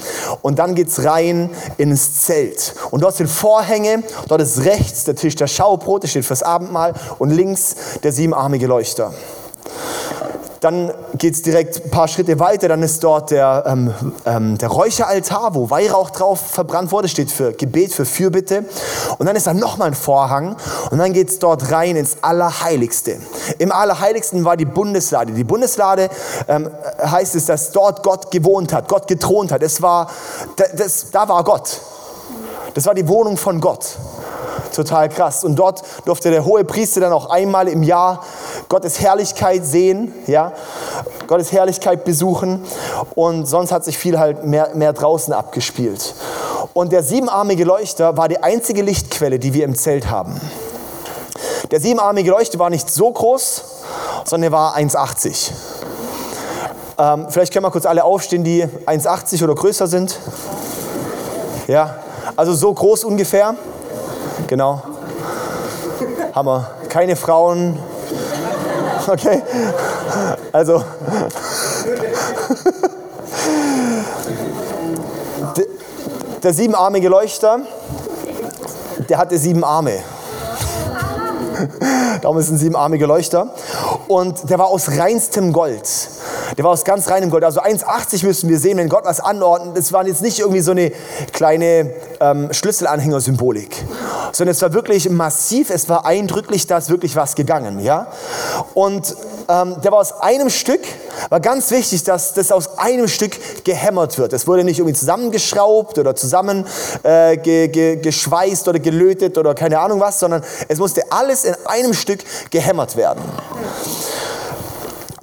und 0.42 0.60
dann 0.60 0.75
geht 0.75 0.90
es 0.90 1.04
rein 1.04 1.50
ins 1.78 2.22
Zelt. 2.22 2.75
Und 2.92 3.04
dort 3.04 3.16
sind 3.16 3.28
Vorhänge, 3.28 4.04
dort 4.28 4.42
ist 4.42 4.66
rechts 4.66 5.04
der 5.04 5.16
Tisch 5.16 5.36
der 5.36 5.48
Schaubrot, 5.48 6.04
der 6.04 6.08
steht 6.08 6.25
fürs 6.25 6.44
Abendmahl 6.44 6.94
und 7.18 7.30
links 7.32 7.75
der 8.04 8.12
siebenarmige 8.12 8.68
Leuchter. 8.68 9.14
Dann 10.62 10.93
geht 11.17 11.35
es 11.35 11.41
direkt 11.41 11.85
ein 11.85 11.91
paar 11.91 12.07
Schritte 12.07 12.39
weiter, 12.39 12.67
dann 12.67 12.81
ist 12.83 13.03
dort 13.03 13.31
der, 13.31 13.63
ähm, 13.67 13.93
ähm, 14.25 14.57
der 14.57 14.69
Räucheraltar, 14.69 15.55
wo 15.55 15.69
Weihrauch 15.69 16.09
drauf 16.09 16.39
verbrannt 16.39 16.91
wurde, 16.91 17.07
steht 17.07 17.31
für 17.31 17.53
Gebet, 17.53 17.93
für 17.93 18.05
Fürbitte. 18.05 18.65
Und 19.17 19.25
dann 19.25 19.35
ist 19.35 19.47
da 19.47 19.53
nochmal 19.53 19.89
ein 19.89 19.93
Vorhang 19.93 20.55
und 20.91 20.97
dann 20.97 21.13
geht 21.13 21.29
es 21.29 21.39
dort 21.39 21.71
rein 21.71 21.95
ins 21.95 22.17
Allerheiligste. 22.21 23.17
Im 23.59 23.71
Allerheiligsten 23.71 24.45
war 24.45 24.57
die 24.57 24.65
Bundeslade. 24.65 25.33
Die 25.33 25.43
Bundeslade 25.43 26.09
ähm, 26.47 26.69
heißt 27.00 27.35
es, 27.35 27.45
dass 27.45 27.71
dort 27.71 28.03
Gott 28.03 28.31
gewohnt 28.31 28.74
hat, 28.74 28.88
Gott 28.88 29.07
gethront 29.07 29.51
hat. 29.51 29.62
Es 29.63 29.81
war, 29.81 30.09
das, 30.75 31.12
da 31.12 31.27
war 31.27 31.43
Gott. 31.43 31.81
Das 32.74 32.85
war 32.85 32.93
die 32.93 33.07
Wohnung 33.07 33.38
von 33.38 33.62
Gott. 33.62 33.97
Total 34.74 35.07
krass. 35.07 35.43
Und 35.43 35.55
dort 35.55 35.83
durfte 36.05 36.29
der 36.31 36.43
hohe 36.43 36.65
Priester 36.65 37.00
dann 37.00 37.13
auch 37.13 37.29
einmal 37.29 37.67
im 37.67 37.83
Jahr 37.83 38.24
Gottes 38.69 39.00
Herrlichkeit 39.00 39.65
sehen, 39.65 40.13
ja, 40.27 40.53
Gottes 41.27 41.51
Herrlichkeit 41.51 42.03
besuchen. 42.03 42.65
Und 43.13 43.45
sonst 43.45 43.72
hat 43.72 43.84
sich 43.84 43.98
viel 43.98 44.19
halt 44.19 44.45
mehr, 44.45 44.72
mehr 44.74 44.93
draußen 44.93 45.34
abgespielt. 45.34 46.15
Und 46.74 46.91
der 46.91 47.03
siebenarmige 47.03 47.63
Leuchter 47.63 48.17
war 48.17 48.27
die 48.27 48.41
einzige 48.41 48.81
Lichtquelle, 48.81 49.39
die 49.39 49.53
wir 49.53 49.65
im 49.65 49.75
Zelt 49.75 50.10
haben. 50.10 50.39
Der 51.72 51.79
siebenarmige 51.79 52.31
Leuchter 52.31 52.60
war 52.60 52.69
nicht 52.69 52.89
so 52.89 53.12
groß, 53.12 53.63
sondern 54.25 54.51
er 54.51 54.57
war 54.57 54.77
1,80. 54.77 55.51
Ähm, 56.98 57.27
vielleicht 57.29 57.51
können 57.51 57.65
wir 57.65 57.72
kurz 57.72 57.86
alle 57.86 58.03
aufstehen, 58.03 58.43
die 58.43 58.63
1,80 58.63 59.43
oder 59.43 59.55
größer 59.55 59.88
sind. 59.88 60.17
Ja, 61.67 61.95
also 62.36 62.53
so 62.53 62.74
groß 62.74 63.03
ungefähr. 63.03 63.55
Genau. 64.48 64.81
Hammer. 66.34 66.72
Keine 66.89 67.15
Frauen. 67.15 67.79
Okay. 69.07 69.41
Also. 70.51 70.83
Der 76.41 76.53
siebenarmige 76.53 77.09
Leuchter, 77.09 77.59
der 79.09 79.17
hatte 79.17 79.38
sieben 79.38 79.63
Arme. 79.63 80.00
Darum 82.21 82.38
ist 82.38 82.50
ein 82.50 82.57
siebenarmiger 82.57 83.07
Leuchter. 83.07 83.53
Und 84.07 84.50
der 84.50 84.59
war 84.59 84.67
aus 84.67 84.89
reinstem 84.97 85.53
Gold. 85.53 85.88
Der 86.58 86.64
war 86.64 86.72
aus 86.72 86.84
ganz 86.84 87.10
reinem 87.10 87.30
Gold. 87.30 87.44
Also 87.44 87.62
1,80 87.62 88.25
müssen 88.25 88.50
wir 88.50 88.60
sehen, 88.60 88.78
wenn 88.78 88.90
Gott 88.90 89.06
was 89.06 89.20
anordnet. 89.20 89.78
Es 89.78 89.92
waren 89.94 90.08
jetzt 90.08 90.22
nicht 90.22 90.40
irgendwie 90.40 90.62
so 90.62 90.72
eine 90.72 90.92
kleine 91.34 91.94
ähm, 92.20 92.52
Schlüsselanhänger-Symbolik, 92.52 93.75
sondern 94.32 94.52
es 94.52 94.62
war 94.62 94.74
wirklich 94.74 95.10
massiv, 95.10 95.70
es 95.70 95.90
war 95.90 96.06
eindrücklich, 96.06 96.68
da 96.68 96.78
ist 96.78 96.90
wirklich 96.90 97.16
was 97.16 97.36
gegangen. 97.36 97.80
Ja? 97.80 98.08
Und 98.74 99.16
ähm, 99.48 99.75
der 99.84 99.92
war 99.92 100.00
aus 100.00 100.22
einem 100.22 100.50
Stück, 100.50 100.82
war 101.30 101.40
ganz 101.40 101.72
wichtig, 101.72 102.04
dass 102.04 102.34
das 102.34 102.52
aus 102.52 102.78
einem 102.78 103.08
Stück 103.08 103.64
gehämmert 103.64 104.18
wird. 104.18 104.34
Es 104.34 104.48
wurde 104.48 104.64
nicht 104.64 104.80
irgendwie 104.80 104.96
zusammengeschraubt 104.96 105.98
oder 105.98 106.16
zusammen 106.16 106.66
äh, 107.04 107.38
ge, 107.38 108.00
oder 108.68 108.80
gelötet 108.80 109.38
oder 109.38 109.54
keine 109.54 109.80
Ahnung 109.80 110.00
was, 110.00 110.20
sondern 110.20 110.44
es 110.68 110.80
musste 110.80 111.04
alles 111.12 111.46
in 111.46 111.56
einem 111.66 111.94
Stück 111.94 112.20
gehämmert 112.50 112.96
werden. 112.96 113.22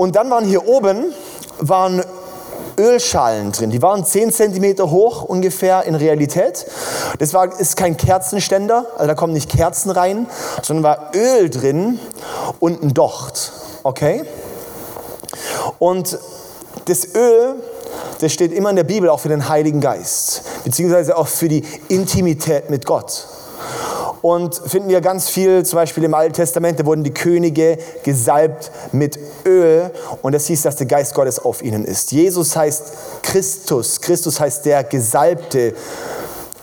Und 0.02 0.16
dann 0.16 0.30
waren 0.30 0.44
hier 0.44 0.66
oben 0.66 1.14
waren 1.60 2.02
Ölschalen 2.76 3.52
drin. 3.52 3.70
Die 3.70 3.82
waren 3.82 4.04
10 4.04 4.32
cm 4.32 4.90
hoch 4.90 5.22
ungefähr 5.22 5.84
in 5.84 5.94
Realität. 5.94 6.66
Das 7.20 7.32
war, 7.34 7.60
ist 7.60 7.76
kein 7.76 7.96
Kerzenständer, 7.96 8.86
also 8.96 9.06
da 9.06 9.14
kommen 9.14 9.32
nicht 9.32 9.48
Kerzen 9.48 9.92
rein, 9.92 10.26
sondern 10.60 10.82
war 10.82 11.12
Öl 11.14 11.48
drin 11.50 12.00
und 12.58 12.82
ein 12.82 12.94
Docht. 12.94 13.52
Okay? 13.84 14.24
Und 15.78 16.18
das 16.86 17.14
Öl, 17.14 17.54
das 18.20 18.32
steht 18.32 18.50
immer 18.50 18.70
in 18.70 18.76
der 18.76 18.82
Bibel 18.82 19.08
auch 19.08 19.20
für 19.20 19.28
den 19.28 19.48
Heiligen 19.48 19.80
Geist, 19.80 20.42
beziehungsweise 20.64 21.16
auch 21.16 21.28
für 21.28 21.46
die 21.46 21.64
Intimität 21.86 22.70
mit 22.70 22.86
Gott. 22.86 23.28
Und 24.22 24.54
finden 24.54 24.88
wir 24.88 25.00
ganz 25.00 25.28
viel, 25.28 25.64
zum 25.64 25.78
Beispiel 25.78 26.04
im 26.04 26.14
Alten 26.14 26.32
Testament, 26.32 26.78
da 26.78 26.86
wurden 26.86 27.02
die 27.02 27.12
Könige 27.12 27.76
gesalbt 28.04 28.70
mit 28.92 29.18
Öl 29.44 29.90
und 30.22 30.32
das 30.32 30.46
hieß, 30.46 30.62
dass 30.62 30.76
der 30.76 30.86
Geist 30.86 31.14
Gottes 31.14 31.40
auf 31.40 31.60
ihnen 31.60 31.84
ist. 31.84 32.12
Jesus 32.12 32.54
heißt 32.54 32.92
Christus, 33.22 34.00
Christus 34.00 34.38
heißt 34.38 34.64
der 34.64 34.84
Gesalbte, 34.84 35.74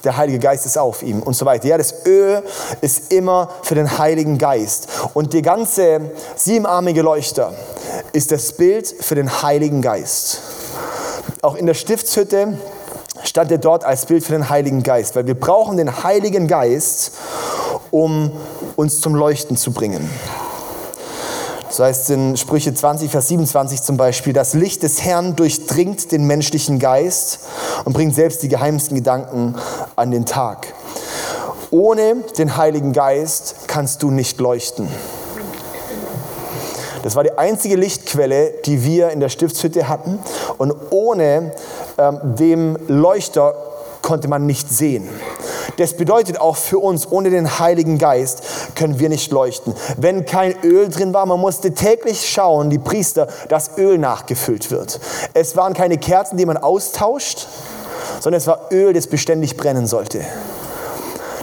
der 0.06 0.16
Heilige 0.16 0.40
Geist 0.40 0.66
ist 0.66 0.78
auf 0.78 1.04
ihm 1.04 1.22
und 1.22 1.34
so 1.34 1.46
weiter. 1.46 1.68
Ja, 1.68 1.78
das 1.78 2.06
Öl 2.06 2.42
ist 2.80 3.12
immer 3.12 3.50
für 3.64 3.76
den 3.76 3.98
Heiligen 3.98 4.38
Geist. 4.38 4.88
Und 5.14 5.34
die 5.34 5.42
ganze 5.42 6.12
siebenarmige 6.38 7.02
Leuchter 7.02 7.54
ist 8.14 8.32
das 8.32 8.54
Bild 8.54 8.88
für 8.88 9.16
den 9.16 9.42
Heiligen 9.42 9.82
Geist. 9.82 10.40
Auch 11.42 11.56
in 11.56 11.66
der 11.66 11.74
Stiftshütte 11.74 12.58
stand 13.24 13.52
er 13.52 13.58
dort 13.58 13.84
als 13.84 14.06
Bild 14.06 14.24
für 14.24 14.34
den 14.34 14.50
Heiligen 14.50 14.84
Geist, 14.84 15.16
weil 15.16 15.28
wir 15.28 15.40
brauchen 15.40 15.78
den 15.78 16.04
Heiligen 16.04 16.48
Geist, 16.48 17.12
um 17.92 18.32
uns 18.76 19.02
zum 19.02 19.16
Leuchten 19.16 19.58
zu 19.58 19.72
bringen. 19.72 20.10
So 21.70 21.84
heißt 21.84 22.10
in 22.10 22.36
Sprüche 22.36 22.74
20, 22.74 23.12
Vers 23.12 23.28
27 23.28 23.84
zum 23.84 23.96
Beispiel, 23.96 24.34
das 24.34 24.54
Licht 24.54 24.82
des 24.82 25.04
Herrn 25.04 25.36
durchdringt 25.36 26.12
den 26.12 26.26
menschlichen 26.26 26.80
Geist 26.80 27.40
und 27.86 27.94
bringt 27.94 28.16
selbst 28.16 28.42
die 28.42 28.50
geheimsten 28.50 28.96
Gedanken 28.96 29.56
an 29.96 30.12
den 30.12 30.26
Tag. 30.26 30.74
Ohne 31.72 32.16
den 32.38 32.58
Heiligen 32.58 32.94
Geist 32.94 33.56
kannst 33.68 34.02
du 34.02 34.10
nicht 34.10 34.40
leuchten. 34.40 34.88
Das 37.04 37.16
war 37.16 37.24
die 37.24 37.38
einzige 37.38 37.76
Lichtquelle, 37.76 38.54
die 38.66 38.84
wir 38.84 39.10
in 39.12 39.20
der 39.20 39.30
Stiftshütte 39.30 39.88
hatten. 39.88 40.20
Und 40.58 40.74
ohne 40.90 41.54
ähm, 42.00 42.20
dem 42.24 42.78
Leuchter 42.88 43.54
konnte 44.02 44.28
man 44.28 44.46
nicht 44.46 44.70
sehen. 44.70 45.08
Das 45.78 45.96
bedeutet 45.96 46.40
auch 46.40 46.56
für 46.56 46.80
uns, 46.80 47.10
ohne 47.12 47.30
den 47.30 47.60
Heiligen 47.60 47.98
Geist 47.98 48.44
können 48.76 49.00
wir 49.00 49.10
nicht 49.10 49.32
leuchten. 49.32 49.76
Wenn 49.98 50.26
kein 50.26 50.56
Öl 50.64 50.90
drin 50.90 51.14
war, 51.14 51.26
man 51.26 51.40
musste 51.40 51.74
täglich 51.74 52.30
schauen, 52.30 52.70
die 52.70 52.80
Priester, 52.80 53.28
dass 53.50 53.78
Öl 53.78 53.98
nachgefüllt 53.98 54.72
wird. 54.72 55.00
Es 55.34 55.56
waren 55.56 55.74
keine 55.74 55.98
Kerzen, 55.98 56.38
die 56.38 56.46
man 56.46 56.58
austauscht, 56.58 57.48
sondern 58.20 58.40
es 58.40 58.48
war 58.48 58.70
Öl, 58.72 58.94
das 58.94 59.08
beständig 59.08 59.58
brennen 59.58 59.88
sollte. 59.88 60.22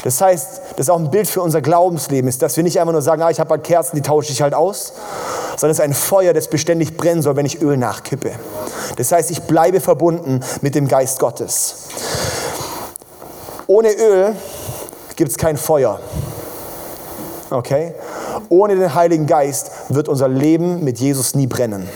Das 0.02 0.20
heißt, 0.20 0.60
das 0.76 0.86
ist 0.86 0.90
auch 0.90 0.98
ein 0.98 1.10
Bild 1.10 1.26
für 1.26 1.40
unser 1.40 1.62
Glaubensleben, 1.62 2.28
ist, 2.28 2.42
dass 2.42 2.56
wir 2.56 2.62
nicht 2.62 2.78
einfach 2.78 2.92
nur 2.92 3.02
sagen, 3.02 3.22
ah, 3.22 3.30
ich 3.30 3.40
habe 3.40 3.50
halt 3.50 3.64
Kerzen, 3.64 3.96
die 3.96 4.02
tausche 4.02 4.30
ich 4.30 4.42
halt 4.42 4.54
aus, 4.54 4.92
sondern 5.56 5.70
es 5.70 5.78
ist 5.78 5.84
ein 5.84 5.94
Feuer, 5.94 6.34
das 6.34 6.48
beständig 6.48 6.98
brennen 6.98 7.22
soll, 7.22 7.34
wenn 7.36 7.46
ich 7.46 7.62
Öl 7.62 7.78
nachkippe. 7.78 8.32
Das 8.96 9.10
heißt, 9.10 9.30
ich 9.30 9.42
bleibe 9.42 9.80
verbunden 9.80 10.40
mit 10.60 10.74
dem 10.74 10.86
Geist 10.86 11.18
Gottes. 11.18 11.88
Ohne 13.66 13.90
Öl 13.92 14.36
gibt 15.16 15.30
es 15.30 15.38
kein 15.38 15.56
Feuer. 15.56 15.98
Okay? 17.50 17.94
Ohne 18.50 18.76
den 18.76 18.94
Heiligen 18.94 19.26
Geist 19.26 19.70
wird 19.88 20.08
unser 20.08 20.28
Leben 20.28 20.84
mit 20.84 20.98
Jesus 20.98 21.34
nie 21.34 21.46
brennen. 21.46 21.88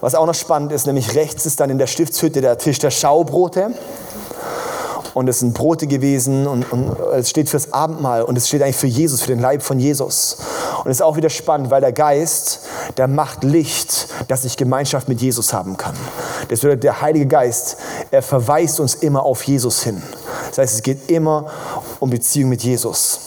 Was 0.00 0.14
auch 0.14 0.26
noch 0.26 0.34
spannend 0.34 0.72
ist, 0.72 0.86
nämlich 0.86 1.14
rechts 1.14 1.46
ist 1.46 1.60
dann 1.60 1.70
in 1.70 1.78
der 1.78 1.86
Stiftshütte 1.86 2.40
der 2.40 2.58
Tisch 2.58 2.80
der 2.80 2.90
Schaubrote 2.90 3.70
und 5.14 5.28
es 5.28 5.40
sind 5.40 5.54
Brote 5.54 5.86
gewesen 5.86 6.46
und, 6.46 6.70
und, 6.72 6.96
es 7.14 7.30
steht 7.30 7.48
fürs 7.48 7.72
Abendmahl 7.72 8.22
und 8.22 8.36
es 8.36 8.48
steht 8.48 8.62
eigentlich 8.62 8.76
für 8.76 8.86
Jesus, 8.86 9.22
für 9.22 9.28
den 9.28 9.40
Leib 9.40 9.62
von 9.62 9.78
Jesus. 9.78 10.38
Und 10.84 10.90
es 10.90 10.98
ist 10.98 11.02
auch 11.02 11.16
wieder 11.16 11.30
spannend, 11.30 11.70
weil 11.70 11.80
der 11.80 11.92
Geist, 11.92 12.60
der 12.96 13.08
macht 13.08 13.44
Licht, 13.44 14.08
dass 14.28 14.44
ich 14.44 14.56
Gemeinschaft 14.56 15.08
mit 15.08 15.20
Jesus 15.20 15.52
haben 15.52 15.76
kann. 15.76 15.94
Das 16.48 16.60
bedeutet, 16.60 16.84
der 16.84 17.00
Heilige 17.00 17.26
Geist, 17.26 17.76
er 18.10 18.22
verweist 18.22 18.80
uns 18.80 18.94
immer 18.94 19.22
auf 19.22 19.42
Jesus 19.44 19.82
hin. 19.82 20.02
Das 20.48 20.58
heißt, 20.58 20.74
es 20.74 20.82
geht 20.82 21.10
immer 21.10 21.46
um 22.00 22.10
Beziehung 22.10 22.50
mit 22.50 22.62
Jesus. 22.62 23.20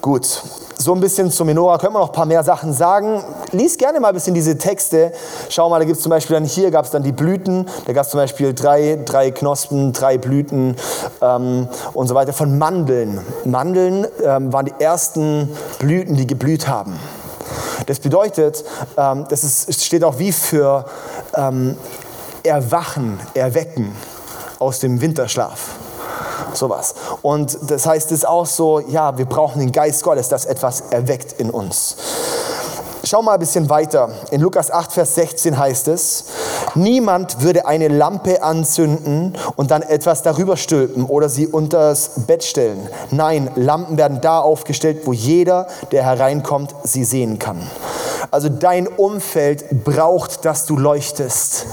Gut, 0.00 0.42
so 0.84 0.92
ein 0.92 1.00
bisschen 1.00 1.30
zur 1.30 1.46
Menora 1.46 1.78
können 1.78 1.94
wir 1.94 2.00
noch 2.00 2.10
ein 2.10 2.14
paar 2.14 2.26
mehr 2.26 2.44
Sachen 2.44 2.74
sagen. 2.74 3.24
Lies 3.52 3.78
gerne 3.78 4.00
mal 4.00 4.08
ein 4.08 4.14
bisschen 4.14 4.34
diese 4.34 4.58
Texte. 4.58 5.12
Schau 5.48 5.70
mal, 5.70 5.78
da 5.78 5.86
gibt 5.86 5.96
es 5.96 6.02
zum 6.02 6.10
Beispiel 6.10 6.34
dann 6.34 6.44
hier 6.44 6.70
gab 6.70 6.84
es 6.84 6.90
dann 6.90 7.02
die 7.02 7.12
Blüten. 7.12 7.66
Da 7.86 7.94
gab 7.94 8.04
es 8.04 8.10
zum 8.10 8.20
Beispiel 8.20 8.52
drei, 8.52 8.98
drei 9.02 9.30
Knospen, 9.30 9.94
drei 9.94 10.18
Blüten 10.18 10.76
ähm, 11.22 11.68
und 11.94 12.06
so 12.06 12.14
weiter 12.14 12.34
von 12.34 12.58
Mandeln. 12.58 13.18
Mandeln 13.46 14.06
ähm, 14.22 14.52
waren 14.52 14.66
die 14.66 14.74
ersten 14.78 15.56
Blüten, 15.78 16.16
die 16.16 16.26
geblüht 16.26 16.68
haben. 16.68 17.00
Das 17.86 17.98
bedeutet, 17.98 18.62
ähm, 18.98 19.24
das 19.30 19.42
ist, 19.42 19.82
steht 19.82 20.04
auch 20.04 20.18
wie 20.18 20.32
für 20.32 20.84
ähm, 21.34 21.78
Erwachen, 22.42 23.18
Erwecken 23.32 23.96
aus 24.58 24.80
dem 24.80 25.00
Winterschlaf 25.00 25.83
sowas. 26.56 26.94
Und 27.22 27.58
das 27.68 27.86
heißt, 27.86 28.06
es 28.12 28.18
ist 28.18 28.28
auch 28.28 28.46
so, 28.46 28.80
ja, 28.80 29.16
wir 29.18 29.26
brauchen 29.26 29.60
den 29.60 29.72
Geist 29.72 30.02
Gottes, 30.02 30.28
das 30.28 30.46
etwas 30.46 30.82
erweckt 30.90 31.40
in 31.40 31.50
uns. 31.50 31.96
Schau 33.06 33.20
mal 33.20 33.34
ein 33.34 33.40
bisschen 33.40 33.68
weiter. 33.68 34.08
In 34.30 34.40
Lukas 34.40 34.70
8, 34.70 34.90
Vers 34.90 35.14
16 35.16 35.58
heißt 35.58 35.88
es, 35.88 36.24
niemand 36.74 37.42
würde 37.42 37.66
eine 37.66 37.88
Lampe 37.88 38.42
anzünden 38.42 39.36
und 39.56 39.70
dann 39.70 39.82
etwas 39.82 40.22
darüber 40.22 40.56
stülpen 40.56 41.04
oder 41.04 41.28
sie 41.28 41.46
unters 41.46 42.12
Bett 42.26 42.42
stellen. 42.42 42.88
Nein, 43.10 43.50
Lampen 43.56 43.98
werden 43.98 44.22
da 44.22 44.40
aufgestellt, 44.40 45.02
wo 45.04 45.12
jeder, 45.12 45.66
der 45.92 46.02
hereinkommt, 46.02 46.74
sie 46.84 47.04
sehen 47.04 47.38
kann. 47.38 47.68
Also 48.30 48.48
dein 48.48 48.88
Umfeld 48.88 49.84
braucht, 49.84 50.46
dass 50.46 50.64
du 50.64 50.78
leuchtest. 50.78 51.66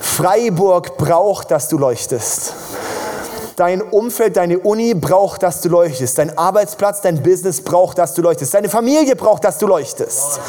Freiburg 0.00 0.96
braucht, 0.96 1.52
dass 1.52 1.68
du 1.68 1.78
leuchtest. 1.78 2.54
Dein 3.56 3.80
Umfeld, 3.80 4.36
deine 4.36 4.58
Uni 4.58 4.92
braucht, 4.92 5.42
dass 5.42 5.62
du 5.62 5.70
leuchtest. 5.70 6.18
Dein 6.18 6.36
Arbeitsplatz, 6.36 7.00
dein 7.00 7.22
Business 7.22 7.62
braucht, 7.62 7.96
dass 7.96 8.12
du 8.12 8.20
leuchtest. 8.20 8.52
Deine 8.52 8.68
Familie 8.68 9.16
braucht, 9.16 9.44
dass 9.44 9.56
du 9.56 9.66
leuchtest. 9.66 10.40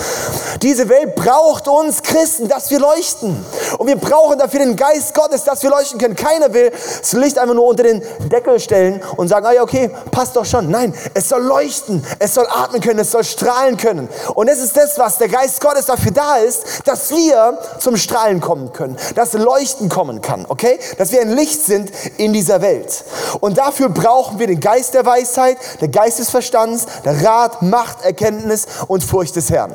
Diese 0.61 0.89
Welt 0.89 1.15
braucht 1.15 1.69
uns 1.69 2.03
Christen, 2.03 2.49
dass 2.49 2.69
wir 2.69 2.81
leuchten. 2.81 3.45
Und 3.77 3.87
wir 3.87 3.95
brauchen 3.95 4.37
dafür 4.37 4.59
den 4.59 4.75
Geist 4.75 5.13
Gottes, 5.13 5.45
dass 5.45 5.63
wir 5.63 5.69
leuchten 5.69 5.99
können. 5.99 6.17
Keiner 6.17 6.53
will 6.53 6.69
das 6.99 7.13
Licht 7.13 7.39
einfach 7.39 7.55
nur 7.55 7.67
unter 7.67 7.83
den 7.83 8.03
Deckel 8.29 8.59
stellen 8.59 9.01
und 9.15 9.29
sagen, 9.29 9.45
ah 9.45 9.53
ja, 9.53 9.63
okay, 9.63 9.89
passt 10.11 10.35
doch 10.35 10.45
schon. 10.45 10.69
Nein, 10.69 10.93
es 11.13 11.29
soll 11.29 11.43
leuchten, 11.43 12.05
es 12.19 12.33
soll 12.33 12.47
atmen 12.49 12.81
können, 12.81 12.99
es 12.99 13.11
soll 13.11 13.23
strahlen 13.23 13.77
können. 13.77 14.09
Und 14.33 14.49
es 14.49 14.59
ist 14.59 14.75
das, 14.75 14.99
was 14.99 15.17
der 15.17 15.29
Geist 15.29 15.61
Gottes 15.61 15.85
dafür 15.85 16.11
da 16.11 16.37
ist, 16.37 16.81
dass 16.83 17.09
wir 17.11 17.57
zum 17.79 17.95
Strahlen 17.95 18.41
kommen 18.41 18.73
können, 18.73 18.97
dass 19.15 19.31
Leuchten 19.31 19.87
kommen 19.87 20.21
kann, 20.21 20.45
okay? 20.49 20.77
Dass 20.97 21.13
wir 21.13 21.21
ein 21.21 21.31
Licht 21.31 21.65
sind 21.65 21.89
in 22.17 22.33
dieser 22.33 22.61
Welt. 22.61 22.96
Und 23.39 23.57
dafür 23.57 23.89
brauchen 23.89 24.39
wir 24.39 24.47
den 24.47 24.59
Geist 24.59 24.93
der 24.93 25.05
Weisheit, 25.05 25.57
der 25.81 25.87
Geist 25.87 26.19
des 26.19 26.29
Verstands, 26.29 26.85
der 27.05 27.23
Rat, 27.23 27.61
Macht, 27.61 28.03
Erkenntnis 28.03 28.65
und 28.87 29.03
Furcht 29.03 29.35
des 29.35 29.49
Herrn. 29.49 29.73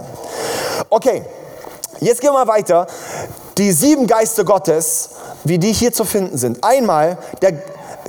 Okay, 0.91 1.23
jetzt 2.00 2.21
gehen 2.21 2.33
wir 2.33 2.47
weiter. 2.47 2.87
Die 3.59 3.73
sieben 3.73 4.07
Geister 4.07 4.45
Gottes, 4.45 5.11
wie 5.45 5.59
die 5.59 5.73
hier 5.73 5.93
zu 5.93 6.05
finden 6.05 6.38
sind. 6.38 6.62
Einmal 6.64 7.19
der 7.41 7.52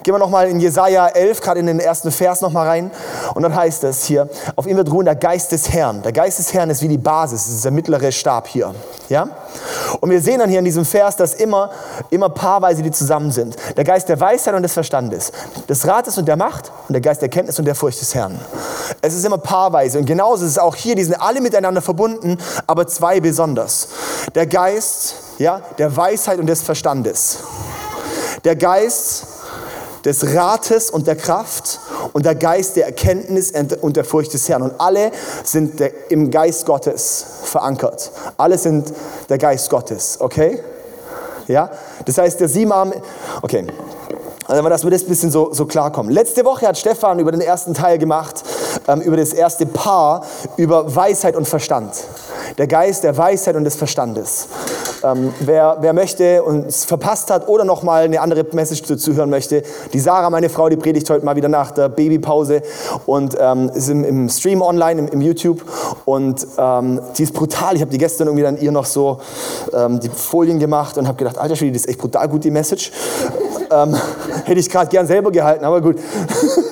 Gehen 0.04 0.14
wir 0.14 0.20
nochmal 0.20 0.48
in 0.50 0.60
Jesaja 0.60 1.08
11, 1.08 1.42
gerade 1.42 1.60
in 1.60 1.68
den 1.68 1.80
ersten 1.80 2.12
Vers 2.12 2.42
nochmal 2.42 2.68
rein. 2.68 2.92
Und 3.34 3.44
dann 3.44 3.56
heißt 3.56 3.84
es 3.86 4.04
hier, 4.04 4.30
auf 4.56 4.68
ihm 4.68 4.78
wird 4.78 4.92
ruhen 4.92 5.06
der 5.06 5.16
Geist 5.16 5.52
des 5.52 5.72
Herrn. 5.72 6.02
Der 6.02 6.12
Geist 6.12 6.40
des 6.40 6.54
Herrn 6.54 6.70
ist 6.70 6.82
wie 6.82 6.88
die 6.88 6.98
Basis, 6.98 7.46
das 7.46 7.56
ist 7.56 7.66
der 7.66 7.72
mittlere 7.72 8.12
Stab 8.12 8.48
hier. 8.48 8.76
Ja? 9.10 9.28
Und 10.02 10.10
wir 10.10 10.22
sehen 10.22 10.40
dann 10.40 10.50
hier 10.50 10.60
in 10.60 10.66
diesem 10.66 10.86
Vers, 10.86 11.16
dass 11.16 11.34
immer, 11.34 11.72
immer 12.10 12.30
paarweise 12.30 12.82
die 12.84 12.92
zusammen 12.92 13.32
sind. 13.32 13.56
Der 13.78 13.84
Geist 13.84 14.10
der 14.10 14.20
Weisheit 14.20 14.54
und 14.54 14.64
des 14.64 14.74
Verstandes. 14.74 15.32
Des 15.68 15.88
Rates 15.88 16.18
und 16.18 16.28
der 16.28 16.36
Macht 16.36 16.72
und 16.88 16.94
der 16.94 17.02
Geist 17.02 17.22
der 17.22 17.30
Kenntnis 17.30 17.58
und 17.60 17.66
der 17.66 17.76
Furcht 17.76 18.02
des 18.02 18.14
Herrn. 18.14 18.40
Es 19.02 19.14
ist 19.14 19.26
immer 19.26 19.38
paarweise. 19.38 20.00
Und 20.00 20.06
genauso 20.06 20.46
ist 20.46 20.52
es 20.52 20.60
auch 20.60 20.76
hier, 20.76 20.96
die 20.96 21.04
sind 21.04 21.16
alle 21.16 21.42
miteinander 21.42 21.82
verbunden, 21.82 22.38
aber 22.68 22.88
zwei 22.88 23.20
besonders. 23.20 23.88
Der 24.36 24.48
Geist 24.48 25.16
ja, 25.38 25.62
der 25.78 25.96
Weisheit 25.96 26.40
und 26.40 26.48
des 26.48 26.62
Verstandes. 26.62 27.40
Der 28.44 28.56
Geist 28.56 29.26
des 30.06 30.36
Rates 30.36 30.90
und 30.90 31.08
der 31.08 31.16
Kraft 31.16 31.80
und 32.12 32.26
der 32.26 32.36
Geist 32.36 32.76
der 32.76 32.86
Erkenntnis 32.86 33.54
und 33.82 33.96
der 33.96 34.04
Furcht 34.04 34.34
des 34.34 34.48
Herrn. 34.50 34.62
Und 34.62 34.74
alle 34.80 35.12
sind 35.44 35.80
der, 35.80 36.12
im 36.12 36.30
Geist 36.30 36.66
Gottes 36.66 37.26
verankert. 37.44 38.12
Alle 38.38 38.58
sind 38.58 38.92
der 39.30 39.38
Geist 39.38 39.70
Gottes, 39.70 40.18
okay? 40.20 40.60
Ja? 41.48 41.70
Das 42.06 42.18
heißt, 42.18 42.40
der 42.40 42.48
Siebenarm, 42.48 42.94
okay. 43.42 43.66
Also, 44.46 44.68
dass 44.68 44.84
wir 44.84 44.92
das 44.92 45.04
ein 45.04 45.08
bisschen 45.08 45.32
so, 45.32 45.54
so 45.54 45.66
klarkommen. 45.66 46.12
Letzte 46.12 46.44
Woche 46.44 46.68
hat 46.68 46.78
Stefan 46.78 47.20
über 47.20 47.32
den 47.32 47.40
ersten 47.40 47.74
Teil 47.74 47.98
gemacht, 47.98 48.44
ähm, 48.90 49.00
über 49.02 49.16
das 49.16 49.32
erste 49.32 49.66
Paar, 49.66 50.26
über 50.58 50.94
Weisheit 50.94 51.38
und 51.38 51.48
Verstand. 51.48 51.94
Der 52.58 52.68
Geist 52.68 53.04
der 53.04 53.18
Weisheit 53.18 53.56
und 53.56 53.64
des 53.64 53.76
Verstandes. 53.76 54.48
Ähm, 55.04 55.34
wer, 55.42 55.78
wer 55.82 55.94
möchte 55.94 56.44
und 56.44 56.68
es 56.68 56.86
verpasst 56.86 57.30
hat 57.30 57.48
oder 57.48 57.66
noch 57.66 57.84
mal 57.84 58.04
eine 58.04 58.22
andere 58.22 58.46
Message 58.54 58.84
dazu 58.84 59.14
hören 59.14 59.30
möchte, 59.30 59.64
die 59.92 60.00
Sarah, 60.00 60.30
meine 60.30 60.50
Frau, 60.50 60.70
die 60.70 60.78
predigt 60.78 61.10
heute 61.10 61.26
mal 61.26 61.36
wieder 61.36 61.50
nach 61.50 61.72
der 61.72 61.90
Babypause 61.90 62.62
und 63.06 63.36
ähm, 63.40 63.70
ist 63.74 63.90
im, 63.90 64.04
im, 64.04 64.30
Stream 64.30 64.62
online, 64.62 65.02
im, 65.02 65.08
im 65.10 65.22
YouTube 65.22 65.62
und 66.06 66.48
ähm, 66.58 67.02
die 67.18 67.24
ist 67.24 67.34
brutal. 67.34 67.76
Ich 67.76 67.82
habe 67.82 67.92
die 67.92 67.98
gestern 67.98 68.28
irgendwie 68.28 68.44
dann 68.44 68.58
ihr 68.58 68.72
noch 68.72 68.86
so 68.86 69.20
ähm, 69.74 70.00
die 70.00 70.10
Folien 70.10 70.60
gemacht 70.60 70.98
und 70.98 71.08
habe 71.08 71.18
gedacht, 71.18 71.38
alter 71.38 71.56
Schwede, 71.56 71.74
das 71.74 71.84
ist 71.84 71.90
echt 71.90 72.00
brutal 72.00 72.28
gut, 72.30 72.44
die 72.44 72.52
Message. 72.52 72.92
Ähm, 73.72 73.96
hätte 74.46 74.60
ich 74.60 74.70
gerade 74.70 74.90
gern 74.90 75.06
selber 75.06 75.32
gehalten, 75.32 75.66
aber 75.66 75.82
gut. 75.82 75.98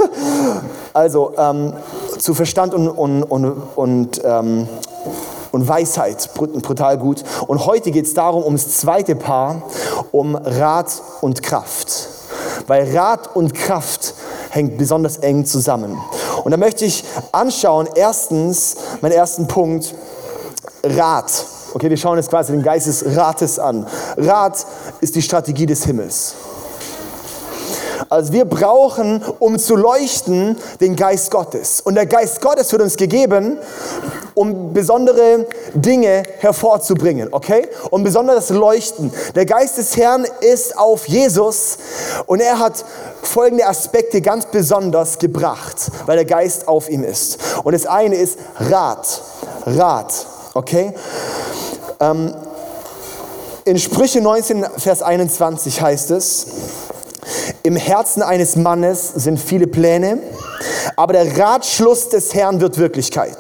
also, 0.93 1.33
ähm, 1.38 1.73
zu 2.17 2.33
Verstand 2.33 2.73
und, 2.73 2.88
und, 2.88 3.23
und, 3.23 3.55
und 3.75 4.21
und 5.51 5.67
Weisheit, 5.67 6.34
brutal 6.34 6.98
gut. 6.98 7.24
Und 7.48 7.65
heute 7.65 7.91
geht 7.91 8.05
es 8.05 8.13
darum, 8.13 8.43
ums 8.43 8.77
zweite 8.77 9.15
Paar, 9.15 9.63
um 10.12 10.36
Rat 10.36 11.01
und 11.22 11.43
Kraft. 11.43 12.10
Weil 12.67 12.96
Rat 12.96 13.36
und 13.36 13.53
Kraft 13.53 14.13
hängt 14.50 14.77
besonders 14.77 15.17
eng 15.17 15.46
zusammen. 15.46 15.98
Und 16.43 16.51
da 16.51 16.58
möchte 16.58 16.86
ich 16.86 17.03
anschauen, 17.31 17.88
erstens, 17.96 18.75
meinen 19.01 19.13
ersten 19.13 19.48
Punkt, 19.48 19.93
Rat. 20.84 21.46
Okay, 21.74 21.89
wir 21.89 21.98
schauen 21.98 22.17
jetzt 22.17 22.29
quasi 22.29 22.51
den 22.51 22.63
Geist 22.63 22.88
des 22.88 23.15
Rates 23.15 23.60
an. 23.60 23.88
Rat 24.17 24.65
ist 25.00 25.15
die 25.15 25.22
Strategie 25.22 25.65
des 25.65 25.86
Himmels. 25.86 26.36
Also 28.12 28.34
wir 28.34 28.44
brauchen, 28.44 29.24
um 29.39 29.58
zu 29.58 29.77
leuchten, 29.77 30.58
den 30.82 30.98
Geist 30.98 31.32
Gottes. 31.32 31.80
Und 31.80 31.96
der 31.96 32.06
Geist 32.06 32.41
Gottes 32.41 32.70
wird 32.74 32.82
uns 32.82 32.98
gegeben, 32.98 33.58
um 34.34 34.74
besondere 34.74 35.46
Dinge 35.74 36.24
hervorzubringen, 36.39 37.30
okay? 37.32 37.70
Um 37.89 38.03
besonderes 38.03 38.50
Leuchten. 38.50 39.13
Der 39.34 39.46
Geist 39.46 39.77
des 39.77 39.96
Herrn 39.96 40.27
ist 40.41 40.77
auf 40.77 41.08
Jesus 41.08 41.77
und 42.25 42.41
er 42.41 42.60
hat 42.60 42.84
folgende 43.24 43.65
Aspekte 43.65 44.20
ganz 44.20 44.46
besonders 44.46 45.18
gebracht, 45.18 45.77
weil 46.06 46.18
der 46.18 46.25
Geist 46.25 46.68
auf 46.68 46.89
ihm 46.89 47.06
ist. 47.06 47.39
Und 47.63 47.72
das 47.72 47.86
eine 47.86 48.18
ist 48.18 48.38
Rat. 48.60 49.22
Rat, 49.65 50.25
okay? 50.53 50.94
Ähm, 52.01 52.36
in 53.63 53.77
Sprüche 53.77 54.20
19, 54.20 54.65
Vers 54.75 55.01
21 55.01 55.82
heißt 55.82 56.12
es, 56.12 56.48
im 57.63 57.75
Herzen 57.75 58.22
eines 58.24 58.56
Mannes 58.56 59.12
sind 59.15 59.39
viele 59.39 59.68
Pläne, 59.68 60.20
aber 60.96 61.13
der 61.13 61.38
Ratschluss 61.38 62.10
des 62.10 62.34
Herrn 62.34 62.60
wird 62.60 62.78
Wirklichkeit. 62.78 63.38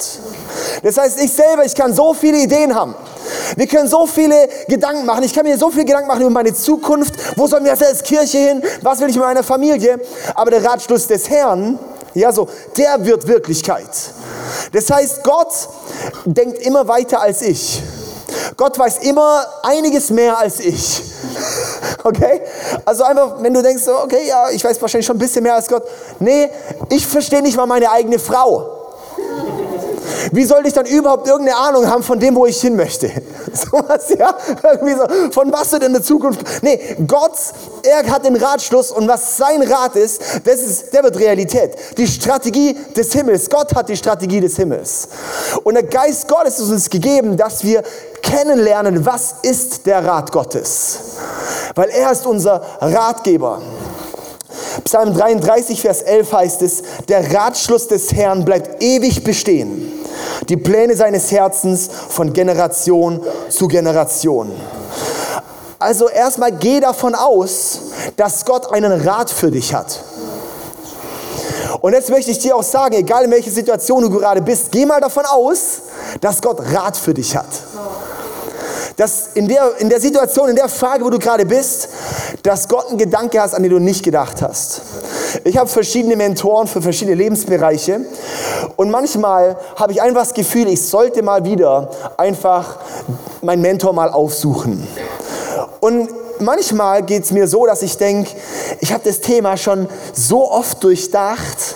Das 0.83 0.97
heißt, 0.97 1.19
ich 1.21 1.31
selber, 1.31 1.65
ich 1.65 1.75
kann 1.75 1.93
so 1.93 2.13
viele 2.13 2.37
Ideen 2.37 2.75
haben. 2.75 2.95
Wir 3.55 3.67
können 3.67 3.87
so 3.87 4.05
viele 4.05 4.47
Gedanken 4.67 5.05
machen. 5.05 5.23
Ich 5.23 5.33
kann 5.33 5.45
mir 5.45 5.57
so 5.57 5.69
viele 5.69 5.85
Gedanken 5.85 6.07
machen 6.07 6.21
über 6.21 6.29
meine 6.29 6.53
Zukunft. 6.53 7.13
Wo 7.37 7.47
sollen 7.47 7.63
wir 7.65 7.71
als 7.71 8.03
Kirche 8.03 8.37
hin? 8.37 8.63
Was 8.81 8.99
will 8.99 9.09
ich 9.09 9.15
mit 9.15 9.23
meiner 9.23 9.43
Familie? 9.43 9.99
Aber 10.35 10.51
der 10.51 10.63
Ratschluss 10.63 11.07
des 11.07 11.29
Herrn, 11.29 11.79
ja 12.13 12.31
so, 12.31 12.47
der 12.77 13.03
wird 13.05 13.27
Wirklichkeit. 13.27 13.89
Das 14.73 14.89
heißt, 14.89 15.23
Gott 15.23 15.51
denkt 16.25 16.59
immer 16.59 16.87
weiter 16.87 17.21
als 17.21 17.41
ich. 17.41 17.81
Gott 18.57 18.77
weiß 18.77 18.99
immer 18.99 19.45
einiges 19.63 20.09
mehr 20.09 20.37
als 20.37 20.59
ich. 20.59 21.10
Okay? 22.05 22.41
Also 22.85 23.03
einfach, 23.03 23.41
wenn 23.41 23.53
du 23.53 23.61
denkst, 23.61 23.83
okay, 23.87 24.27
ja, 24.27 24.49
ich 24.51 24.63
weiß 24.63 24.81
wahrscheinlich 24.81 25.05
schon 25.05 25.17
ein 25.17 25.19
bisschen 25.19 25.43
mehr 25.43 25.55
als 25.55 25.67
Gott. 25.67 25.83
Nee, 26.19 26.49
ich 26.89 27.05
verstehe 27.05 27.41
nicht 27.41 27.57
mal 27.57 27.67
meine 27.67 27.91
eigene 27.91 28.17
Frau. 28.17 28.81
Wie 30.31 30.45
sollte 30.45 30.67
ich 30.67 30.73
dann 30.73 30.85
überhaupt 30.85 31.27
irgendeine 31.27 31.57
Ahnung 31.57 31.87
haben 31.87 32.03
von 32.03 32.19
dem, 32.19 32.35
wo 32.35 32.45
ich 32.45 32.59
hin 32.61 32.75
möchte? 32.75 33.11
So 33.53 33.83
was, 33.85 34.09
ja? 34.09 34.33
Irgendwie 34.63 34.93
so, 34.93 35.31
von 35.31 35.51
was 35.51 35.71
wird 35.73 35.83
in 35.83 35.91
der 35.91 36.01
Zukunft? 36.01 36.41
Nee, 36.61 36.95
Gott, 37.05 37.33
er 37.83 38.09
hat 38.09 38.23
den 38.23 38.37
Ratschluss 38.37 38.91
und 38.91 39.07
was 39.07 39.35
sein 39.35 39.61
Rat 39.61 39.95
ist, 39.97 40.21
das 40.45 40.61
ist, 40.61 40.93
der 40.93 41.03
wird 41.03 41.19
Realität. 41.19 41.75
Die 41.97 42.07
Strategie 42.07 42.77
des 42.95 43.11
Himmels. 43.11 43.49
Gott 43.49 43.75
hat 43.75 43.89
die 43.89 43.97
Strategie 43.97 44.39
des 44.39 44.55
Himmels. 44.55 45.09
Und 45.63 45.73
der 45.73 45.83
Geist 45.83 46.29
Gottes 46.29 46.59
ist 46.59 46.69
uns 46.69 46.89
gegeben, 46.89 47.35
dass 47.35 47.63
wir 47.63 47.83
kennenlernen, 48.21 49.05
was 49.05 49.35
ist 49.41 49.85
der 49.85 50.05
Rat 50.05 50.31
Gottes. 50.31 50.99
Weil 51.75 51.89
er 51.89 52.11
ist 52.11 52.25
unser 52.25 52.61
Ratgeber. 52.79 53.61
Psalm 54.85 55.13
33, 55.13 55.81
Vers 55.81 56.03
11 56.03 56.33
heißt 56.33 56.61
es, 56.61 56.83
der 57.09 57.33
Ratschluss 57.33 57.87
des 57.87 58.13
Herrn 58.13 58.45
bleibt 58.45 58.81
ewig 58.81 59.23
bestehen 59.23 60.00
die 60.49 60.57
Pläne 60.57 60.95
seines 60.95 61.31
Herzens 61.31 61.89
von 62.09 62.33
Generation 62.33 63.21
zu 63.49 63.67
Generation. 63.67 64.51
Also 65.79 66.09
erstmal 66.09 66.51
geh 66.51 66.79
davon 66.79 67.15
aus, 67.15 67.79
dass 68.15 68.45
Gott 68.45 68.71
einen 68.71 69.01
Rat 69.07 69.29
für 69.29 69.49
dich 69.49 69.73
hat. 69.73 70.03
Und 71.81 71.93
jetzt 71.93 72.11
möchte 72.11 72.29
ich 72.29 72.37
dir 72.37 72.55
auch 72.55 72.63
sagen, 72.63 72.93
egal 72.95 73.25
in 73.25 73.31
welcher 73.31 73.49
Situation 73.49 74.03
du 74.03 74.09
gerade 74.11 74.41
bist, 74.41 74.71
geh 74.71 74.85
mal 74.85 75.01
davon 75.01 75.25
aus, 75.25 75.81
dass 76.19 76.41
Gott 76.41 76.59
Rat 76.71 76.95
für 76.95 77.13
dich 77.13 77.35
hat. 77.35 77.47
Dass 79.01 79.29
in 79.33 79.47
der, 79.47 79.79
in 79.79 79.89
der 79.89 79.99
Situation, 79.99 80.49
in 80.49 80.55
der 80.55 80.69
Frage, 80.69 81.03
wo 81.03 81.09
du 81.09 81.17
gerade 81.17 81.43
bist, 81.43 81.89
dass 82.43 82.67
Gott 82.67 82.89
einen 82.89 82.99
Gedanke 82.99 83.41
hast, 83.41 83.55
an 83.55 83.63
den 83.63 83.71
du 83.71 83.79
nicht 83.79 84.03
gedacht 84.03 84.43
hast. 84.43 84.81
Ich 85.43 85.57
habe 85.57 85.67
verschiedene 85.67 86.15
Mentoren 86.15 86.67
für 86.67 86.83
verschiedene 86.83 87.15
Lebensbereiche 87.15 88.01
und 88.75 88.91
manchmal 88.91 89.57
habe 89.75 89.91
ich 89.91 90.03
einfach 90.03 90.21
das 90.21 90.35
Gefühl, 90.35 90.67
ich 90.67 90.85
sollte 90.85 91.23
mal 91.23 91.43
wieder 91.43 91.89
einfach 92.15 92.77
meinen 93.41 93.63
Mentor 93.63 93.91
mal 93.93 94.11
aufsuchen. 94.11 94.87
Und 95.79 96.09
manchmal 96.37 97.01
geht 97.01 97.23
es 97.23 97.31
mir 97.31 97.47
so, 97.47 97.65
dass 97.65 97.81
ich 97.81 97.97
denke, 97.97 98.29
ich 98.81 98.93
habe 98.93 99.03
das 99.03 99.19
Thema 99.19 99.57
schon 99.57 99.89
so 100.13 100.51
oft 100.51 100.83
durchdacht 100.83 101.75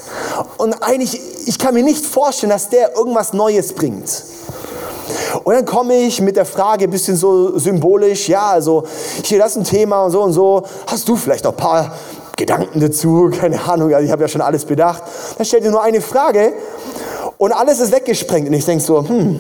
und 0.58 0.76
eigentlich, 0.84 1.20
ich 1.48 1.58
kann 1.58 1.74
mir 1.74 1.82
nicht 1.82 2.06
vorstellen, 2.06 2.52
dass 2.52 2.70
der 2.70 2.96
irgendwas 2.96 3.34
Neues 3.34 3.74
bringt. 3.74 4.26
Und 5.44 5.54
dann 5.54 5.66
komme 5.66 5.96
ich 5.96 6.22
mit 6.22 6.36
der 6.36 6.46
Frage 6.46 6.86
ein 6.86 6.92
bisschen 6.92 7.16
so 7.16 7.58
symbolisch, 7.58 8.30
ja, 8.30 8.50
also 8.50 8.84
hier, 9.24 9.40
das 9.40 9.52
ist 9.52 9.58
ein 9.58 9.64
Thema 9.64 10.04
und 10.04 10.12
so 10.12 10.22
und 10.22 10.34
so. 10.34 10.64
Hast 10.88 11.08
du 11.08 11.16
vielleicht 11.16 11.44
noch 11.44 11.52
ein 11.52 11.58
paar 11.58 11.96
Gedanken 12.36 12.80
dazu, 12.80 13.32
keine 13.40 13.62
Ahnung, 13.62 13.94
also 13.94 14.06
ich 14.06 14.12
habe 14.12 14.24
ja 14.24 14.28
schon 14.28 14.42
alles 14.42 14.66
bedacht. 14.66 15.04
Dann 15.38 15.46
stellt 15.46 15.64
ihr 15.64 15.72
nur 15.72 15.84
eine 15.84 16.02
Frage 16.02 16.54
und 17.38 17.52
alles 17.52 17.80
ist 17.80 17.92
weggesprengt. 17.92 18.48
Und 18.48 18.54
ich 18.54 18.66
denke 18.66 18.84
so, 18.84 19.08
hm, 19.08 19.40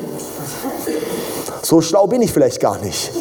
so 1.61 1.81
schlau 1.81 2.07
bin 2.07 2.21
ich 2.21 2.31
vielleicht 2.31 2.59
gar 2.59 2.77
nicht. 2.79 3.11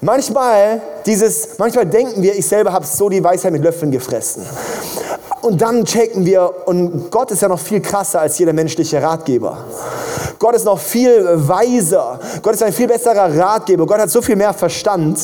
Manchmal, 0.00 0.80
dieses, 1.06 1.58
manchmal 1.58 1.86
denken 1.86 2.22
wir, 2.22 2.34
ich 2.34 2.46
selber 2.46 2.72
habe 2.72 2.84
so 2.84 3.08
die 3.08 3.22
Weisheit 3.22 3.52
mit 3.52 3.62
Löffeln 3.62 3.92
gefressen. 3.92 4.44
Und 5.42 5.60
dann 5.60 5.84
checken 5.84 6.24
wir, 6.24 6.52
und 6.66 7.10
Gott 7.10 7.32
ist 7.32 7.42
ja 7.42 7.48
noch 7.48 7.58
viel 7.58 7.80
krasser 7.80 8.20
als 8.20 8.38
jeder 8.38 8.52
menschliche 8.52 9.02
Ratgeber. 9.02 9.64
Gott 10.38 10.54
ist 10.54 10.64
noch 10.64 10.78
viel 10.78 11.28
weiser. 11.48 12.20
Gott 12.40 12.54
ist 12.54 12.62
ein 12.62 12.72
viel 12.72 12.86
besserer 12.86 13.36
Ratgeber. 13.36 13.84
Gott 13.84 13.98
hat 13.98 14.10
so 14.10 14.22
viel 14.22 14.36
mehr 14.36 14.54
Verstand 14.54 15.18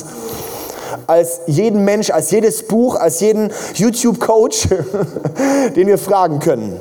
als 1.07 1.41
jeden 1.47 1.85
Mensch, 1.85 2.11
als 2.11 2.33
jedes 2.33 2.67
Buch, 2.67 2.97
als 2.97 3.21
jeden 3.21 3.53
YouTube-Coach, 3.75 4.69
den 5.77 5.87
wir 5.87 5.99
fragen 5.99 6.41
können. 6.41 6.81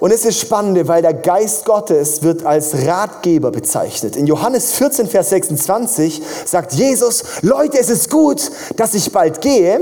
Und 0.00 0.12
es 0.12 0.24
ist 0.24 0.38
spannend, 0.38 0.86
weil 0.86 1.02
der 1.02 1.14
Geist 1.14 1.64
Gottes 1.64 2.22
wird 2.22 2.46
als 2.46 2.86
Ratgeber 2.86 3.50
bezeichnet. 3.50 4.16
In 4.16 4.26
Johannes 4.26 4.72
14, 4.72 5.08
Vers 5.08 5.30
26 5.30 6.22
sagt 6.44 6.74
Jesus, 6.74 7.24
Leute, 7.42 7.78
es 7.80 7.88
ist 7.88 8.08
gut, 8.10 8.50
dass 8.76 8.94
ich 8.94 9.10
bald 9.10 9.40
gehe, 9.40 9.80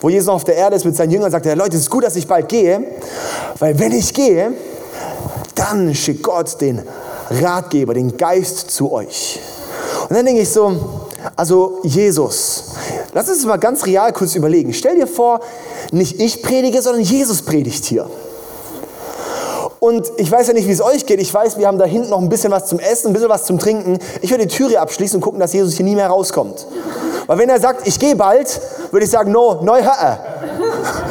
wo 0.00 0.08
Jesus 0.08 0.28
auf 0.28 0.44
der 0.44 0.56
Erde 0.56 0.76
ist 0.76 0.84
mit 0.84 0.96
seinen 0.96 1.10
Jüngern, 1.10 1.30
sagt 1.30 1.46
er, 1.46 1.56
Leute, 1.56 1.76
es 1.76 1.82
ist 1.82 1.90
gut, 1.90 2.04
dass 2.04 2.16
ich 2.16 2.26
bald 2.26 2.48
gehe, 2.48 2.82
weil 3.58 3.78
wenn 3.78 3.92
ich 3.92 4.14
gehe, 4.14 4.52
dann 5.54 5.94
schickt 5.94 6.22
Gott 6.22 6.60
den 6.60 6.82
Ratgeber, 7.30 7.94
den 7.94 8.16
Geist 8.16 8.70
zu 8.70 8.92
euch. 8.92 9.40
Und 10.08 10.16
dann 10.16 10.24
denke 10.24 10.42
ich 10.42 10.50
so, 10.50 10.76
also 11.36 11.80
Jesus, 11.82 12.64
lass 13.12 13.28
uns 13.28 13.44
mal 13.44 13.56
ganz 13.56 13.84
real 13.84 14.12
kurz 14.12 14.34
überlegen. 14.34 14.72
Stell 14.72 14.96
dir 14.96 15.06
vor, 15.06 15.40
nicht 15.90 16.20
ich 16.20 16.42
predige, 16.42 16.80
sondern 16.80 17.02
Jesus 17.02 17.42
predigt 17.42 17.84
hier. 17.84 18.08
Und 19.80 20.10
ich 20.16 20.30
weiß 20.30 20.48
ja 20.48 20.54
nicht, 20.54 20.66
wie 20.66 20.72
es 20.72 20.80
euch 20.80 21.06
geht. 21.06 21.20
Ich 21.20 21.32
weiß, 21.32 21.58
wir 21.58 21.66
haben 21.66 21.78
da 21.78 21.84
hinten 21.84 22.10
noch 22.10 22.20
ein 22.20 22.28
bisschen 22.28 22.50
was 22.50 22.66
zum 22.66 22.80
Essen, 22.80 23.08
ein 23.08 23.12
bisschen 23.12 23.28
was 23.28 23.44
zum 23.44 23.58
Trinken. 23.58 23.98
Ich 24.22 24.30
würde 24.30 24.46
die 24.46 24.54
Türe 24.54 24.80
abschließen 24.80 25.16
und 25.16 25.20
gucken, 25.22 25.38
dass 25.38 25.52
Jesus 25.52 25.74
hier 25.74 25.84
nie 25.84 25.94
mehr 25.94 26.08
rauskommt. 26.08 26.66
Weil 27.26 27.38
wenn 27.38 27.48
er 27.48 27.60
sagt, 27.60 27.86
ich 27.86 27.98
gehe 27.98 28.16
bald, 28.16 28.60
würde 28.90 29.04
ich 29.04 29.10
sagen, 29.10 29.30
no, 29.30 29.60
neu 29.62 29.82
Herr. 29.82 30.18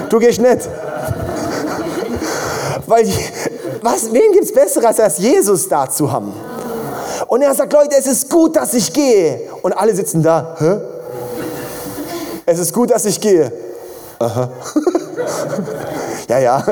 Du 0.10 0.20
gehst 0.20 0.42
nicht. 0.42 0.68
Weil, 2.88 3.08
was, 3.82 4.12
wen 4.12 4.32
gibt 4.32 4.46
es 4.46 4.54
Besseres, 4.54 5.00
als 5.00 5.18
Jesus 5.20 5.68
da 5.70 5.90
zu 5.90 6.12
haben? 6.12 6.34
Und 7.28 7.42
er 7.42 7.54
sagt, 7.54 7.72
Leute, 7.74 7.96
es 7.98 8.08
ist 8.08 8.30
gut, 8.30 8.56
dass 8.56 8.74
ich 8.74 8.92
gehe. 8.92 9.42
Und 9.62 9.74
alle 9.74 9.94
sitzen 9.94 10.24
da, 10.24 10.56
hä? 10.58 10.78
Es 12.46 12.60
ist 12.60 12.74
gut, 12.74 12.92
dass 12.92 13.06
ich 13.06 13.20
gehe. 13.20 13.52
Aha. 14.20 14.50
ja, 16.30 16.40
ja. 16.40 16.64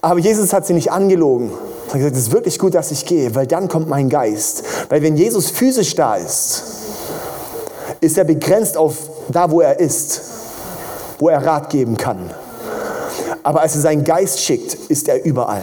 Aber 0.00 0.18
Jesus 0.18 0.52
hat 0.52 0.66
sie 0.66 0.72
nicht 0.72 0.90
angelogen. 0.90 1.50
Er 1.88 1.94
hat 1.94 1.98
gesagt, 1.98 2.16
es 2.16 2.22
ist 2.22 2.32
wirklich 2.32 2.58
gut, 2.58 2.74
dass 2.74 2.90
ich 2.90 3.04
gehe, 3.04 3.34
weil 3.34 3.46
dann 3.46 3.68
kommt 3.68 3.88
mein 3.88 4.08
Geist. 4.08 4.62
Weil 4.88 5.02
wenn 5.02 5.16
Jesus 5.16 5.50
physisch 5.50 5.94
da 5.94 6.16
ist, 6.16 6.62
ist 8.00 8.16
er 8.16 8.24
begrenzt 8.24 8.76
auf 8.76 8.96
da, 9.28 9.50
wo 9.50 9.60
er 9.60 9.78
ist, 9.78 10.22
wo 11.18 11.28
er 11.28 11.44
Rat 11.44 11.70
geben 11.70 11.96
kann. 11.96 12.30
Aber 13.42 13.60
als 13.60 13.74
er 13.74 13.82
seinen 13.82 14.04
Geist 14.04 14.40
schickt, 14.40 14.74
ist 14.88 15.08
er 15.08 15.24
überall. 15.24 15.62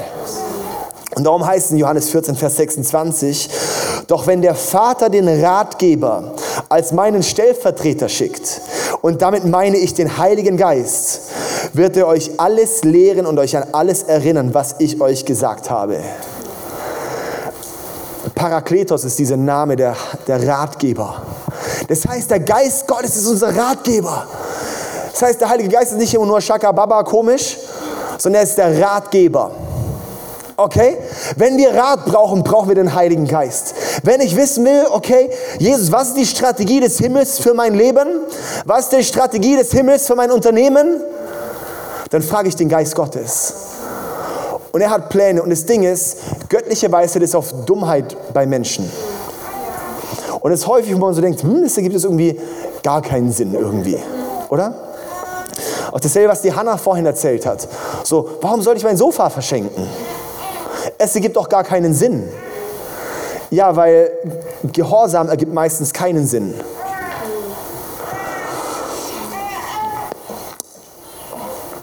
Und 1.16 1.24
darum 1.24 1.46
heißt 1.46 1.68
es 1.68 1.72
in 1.72 1.78
Johannes 1.78 2.10
14, 2.10 2.36
Vers 2.36 2.58
26, 2.58 3.50
doch 4.08 4.28
wenn 4.28 4.42
der 4.42 4.54
Vater 4.54 5.10
den 5.10 5.28
Ratgeber 5.28 6.36
als 6.70 6.92
meinen 6.92 7.24
Stellvertreter 7.24 8.08
schickt, 8.08 8.62
und 9.02 9.22
damit 9.22 9.46
meine 9.46 9.78
ich 9.78 9.94
den 9.94 10.18
Heiligen 10.18 10.58
Geist, 10.58 11.22
wird 11.74 11.98
er 11.98 12.08
euch 12.08 12.40
alles 12.40 12.84
lehren 12.84 13.26
und 13.26 13.38
euch 13.40 13.56
an 13.56 13.66
alles 13.72 14.04
erinnern, 14.04 14.54
was 14.54 14.76
ich 14.80 15.00
euch 15.02 15.26
gesagt 15.26 15.70
habe. 15.70 16.00
Parakletos 18.36 19.04
ist 19.04 19.18
dieser 19.18 19.38
Name 19.38 19.76
der, 19.76 19.96
der 20.28 20.48
Ratgeber. 20.48 21.22
Das 21.88 22.06
heißt, 22.06 22.30
der 22.30 22.40
Geist 22.40 22.88
Gottes 22.88 23.16
ist 23.16 23.28
unser 23.28 23.56
Ratgeber. 23.56 24.28
Das 25.12 25.22
heißt, 25.22 25.42
der 25.42 25.50
Heilige 25.50 25.70
Geist 25.70 25.94
ist 25.94 25.98
nicht 25.98 26.14
immer 26.14 26.26
nur 26.26 26.40
Shaka 26.40 26.72
Baba 26.72 27.04
komisch, 27.04 27.58
sondern 28.18 28.42
er 28.42 28.48
ist 28.48 28.58
der 28.58 28.80
Ratgeber. 28.80 29.52
Okay? 30.56 30.98
Wenn 31.36 31.58
wir 31.58 31.74
Rat 31.74 32.06
brauchen, 32.06 32.44
brauchen 32.44 32.70
wir 32.70 32.76
den 32.76 32.94
Heiligen 32.94 33.28
Geist. 33.28 33.76
Wenn 34.04 34.22
ich 34.22 34.36
wissen 34.36 34.66
will, 34.66 34.86
okay, 34.92 35.30
Jesus, 35.60 35.92
was 35.92 36.10
ist 36.10 36.18
die 36.18 36.26
Strategie 36.26 36.80
des 36.80 36.98
Himmels 36.98 37.40
für 37.40 37.54
mein 37.54 37.76
Leben? 37.76 38.08
Was 38.66 38.86
ist 38.86 38.94
die 38.94 39.04
Strategie 39.04 39.56
des 39.56 39.72
Himmels 39.72 40.08
für 40.08 40.16
mein 40.16 40.32
Unternehmen? 40.32 41.02
Dann 42.10 42.22
frage 42.22 42.50
ich 42.50 42.56
den 42.56 42.70
Geist 42.70 42.96
Gottes. 42.96 43.54
Und 44.72 44.82
er 44.82 44.90
hat 44.90 45.10
Pläne. 45.10 45.42
Und 45.42 45.50
das 45.50 45.66
Ding 45.66 45.84
ist, 45.84 46.18
göttliche 46.50 46.92
Weisheit 46.92 47.22
ist 47.24 47.36
auf 47.36 47.66
Dummheit 47.66 48.16
bei 48.34 48.46
Menschen. 48.46 48.92
Und 50.40 50.52
es 50.52 50.62
ist 50.62 50.68
häufig, 50.68 50.94
wo 50.94 51.00
man 51.00 51.14
so 51.14 51.22
denkt, 51.22 51.42
hm, 51.44 51.64
das 51.64 51.76
ergibt 51.78 51.96
es 51.96 52.04
irgendwie 52.04 52.40
gar 52.84 53.02
keinen 53.02 53.32
Sinn 53.32 53.54
irgendwie. 53.54 53.98
Oder? 54.50 54.74
Auch 55.92 56.00
dasselbe, 56.00 56.30
was 56.30 56.42
die 56.42 56.54
Hanna 56.54 56.78
vorhin 56.78 57.06
erzählt 57.06 57.46
hat. 57.46 57.68
So, 58.04 58.30
warum 58.42 58.62
sollte 58.62 58.78
ich 58.78 58.84
mein 58.84 58.98
Sofa 58.98 59.30
verschenken? 59.30 59.88
es 60.98 61.16
ergibt 61.16 61.38
auch 61.38 61.50
gar 61.50 61.64
keinen 61.64 61.94
Sinn. 61.94 62.28
Ja, 63.50 63.76
weil 63.76 64.12
Gehorsam 64.74 65.30
ergibt 65.30 65.54
meistens 65.54 65.94
keinen 65.94 66.26
Sinn. 66.28 66.54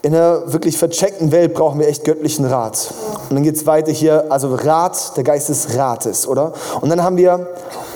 In 0.04 0.14
einer 0.14 0.52
wirklich 0.52 0.76
vercheckten 0.76 1.32
Welt 1.32 1.54
brauchen 1.54 1.80
wir 1.80 1.88
echt 1.88 2.04
göttlichen 2.04 2.44
Rat. 2.44 2.92
Und 3.30 3.36
dann 3.36 3.42
geht 3.42 3.56
es 3.56 3.64
weiter 3.64 3.90
hier, 3.90 4.30
also 4.30 4.54
Rat, 4.54 5.16
der 5.16 5.24
Geist 5.24 5.48
des 5.48 5.78
Rates, 5.78 6.28
oder? 6.28 6.52
Und 6.82 6.90
dann 6.90 7.02
haben 7.02 7.16
wir, 7.16 7.48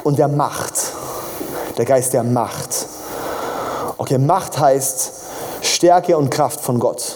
und 0.05 0.19
der 0.19 0.29
Macht, 0.29 0.73
der 1.77 1.85
Geist 1.85 2.15
der 2.15 2.23
Macht. 2.23 2.87
Okay, 3.99 4.17
Macht 4.17 4.59
heißt 4.59 5.13
Stärke 5.61 6.17
und 6.17 6.31
Kraft 6.31 6.63
von 6.63 6.81
Gott, 6.81 7.15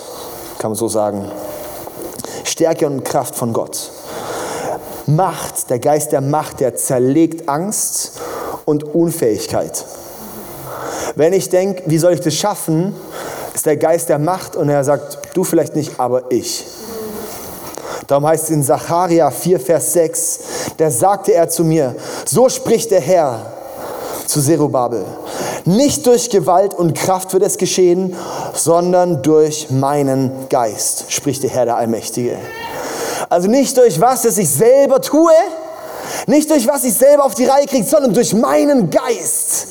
kann 0.59 0.73
man 0.73 0.77
so 0.77 0.89
sagen. 0.89 1.25
Stärke 2.45 2.87
und 2.87 3.03
Kraft 3.03 3.35
von 3.35 3.55
Gott. 3.55 3.93
Macht, 5.07 5.71
der 5.71 5.79
Geist 5.79 6.13
der 6.13 6.21
Macht, 6.21 6.61
der 6.61 6.77
zerlegt 6.77 7.49
Angst 7.49 8.21
und 8.67 8.85
Unfähigkeit. 8.95 9.87
Wenn 11.15 11.33
ich 11.33 11.49
denke, 11.49 11.83
wie 11.87 11.97
soll 11.97 12.13
ich 12.13 12.21
das 12.21 12.35
schaffen, 12.35 12.95
ist 13.55 13.67
der 13.67 13.77
Geist 13.77 14.09
der 14.09 14.19
Macht 14.19 14.57
und 14.57 14.69
er 14.69 14.85
sagt, 14.85 15.19
du 15.35 15.45
vielleicht 15.45 15.77
nicht, 15.77 15.99
aber 15.99 16.31
ich. 16.31 16.65
Darum 18.07 18.27
heißt 18.27 18.45
es 18.45 18.51
in 18.51 18.63
Zacharia 18.63 19.31
4, 19.31 19.61
Vers 19.61 19.93
6, 19.93 20.39
da 20.77 20.91
sagte 20.91 21.35
er 21.35 21.49
zu 21.49 21.65
mir, 21.65 21.95
so 22.25 22.49
spricht 22.49 22.91
der 22.91 23.01
Herr 23.01 23.53
zu 24.27 24.41
Zerubabel, 24.41 25.05
nicht 25.65 26.07
durch 26.07 26.29
Gewalt 26.29 26.75
und 26.75 26.95
Kraft 26.95 27.33
wird 27.33 27.45
es 27.45 27.57
geschehen, 27.57 28.17
sondern 28.55 29.23
durch 29.23 29.71
meinen 29.71 30.49
Geist, 30.49 31.05
spricht 31.09 31.43
der 31.43 31.51
Herr 31.51 31.67
der 31.67 31.77
Allmächtige. 31.77 32.37
Also 33.29 33.49
nicht 33.49 33.77
durch 33.77 34.01
was, 34.01 34.23
das 34.23 34.39
ich 34.39 34.51
selber 34.51 35.01
tue, 35.01 35.33
nicht 36.27 36.51
durch 36.51 36.67
was 36.67 36.85
ich 36.85 36.95
selber 36.95 37.25
auf 37.25 37.35
die 37.35 37.47
Reihe 37.47 37.67
kriege, 37.67 37.87
sondern 37.87 38.13
durch 38.13 38.35
meinen 38.35 38.91
Geist 38.91 39.69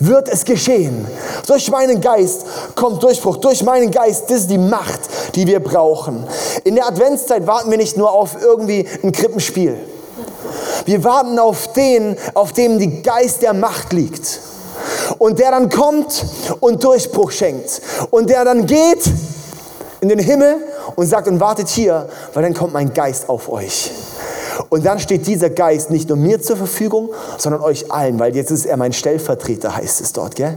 wird 0.00 0.28
es 0.28 0.44
geschehen. 0.44 1.06
Durch 1.46 1.70
meinen 1.70 2.00
Geist 2.00 2.44
kommt 2.74 3.02
Durchbruch. 3.02 3.36
Durch 3.36 3.62
meinen 3.62 3.90
Geist, 3.90 4.24
das 4.28 4.40
ist 4.40 4.50
die 4.50 4.58
Macht, 4.58 5.00
die 5.34 5.46
wir 5.46 5.60
brauchen. 5.60 6.26
In 6.64 6.74
der 6.74 6.86
Adventszeit 6.86 7.46
warten 7.46 7.70
wir 7.70 7.78
nicht 7.78 7.96
nur 7.96 8.10
auf 8.12 8.36
irgendwie 8.40 8.86
ein 9.02 9.12
Krippenspiel. 9.12 9.76
Wir 10.84 11.04
warten 11.04 11.38
auf 11.38 11.72
den, 11.72 12.16
auf 12.34 12.52
dem 12.52 12.78
die 12.78 13.02
Geist 13.02 13.42
der 13.42 13.52
Macht 13.52 13.92
liegt. 13.92 14.40
Und 15.18 15.38
der 15.38 15.50
dann 15.50 15.68
kommt 15.68 16.24
und 16.60 16.82
Durchbruch 16.82 17.30
schenkt. 17.30 17.80
Und 18.10 18.30
der 18.30 18.44
dann 18.44 18.66
geht 18.66 19.04
in 20.00 20.08
den 20.08 20.18
Himmel 20.18 20.56
und 20.96 21.06
sagt, 21.06 21.28
und 21.28 21.40
wartet 21.40 21.68
hier, 21.68 22.08
weil 22.34 22.42
dann 22.42 22.54
kommt 22.54 22.72
mein 22.72 22.92
Geist 22.92 23.28
auf 23.28 23.48
euch. 23.48 23.90
Und 24.68 24.84
dann 24.84 24.98
steht 24.98 25.26
dieser 25.26 25.50
Geist 25.50 25.90
nicht 25.90 26.08
nur 26.08 26.18
mir 26.18 26.40
zur 26.40 26.56
Verfügung, 26.56 27.10
sondern 27.38 27.62
euch 27.62 27.90
allen, 27.90 28.18
weil 28.18 28.34
jetzt 28.34 28.50
ist 28.50 28.66
er 28.66 28.76
mein 28.76 28.92
Stellvertreter, 28.92 29.76
heißt 29.76 30.00
es 30.00 30.12
dort, 30.12 30.36
gell? 30.36 30.56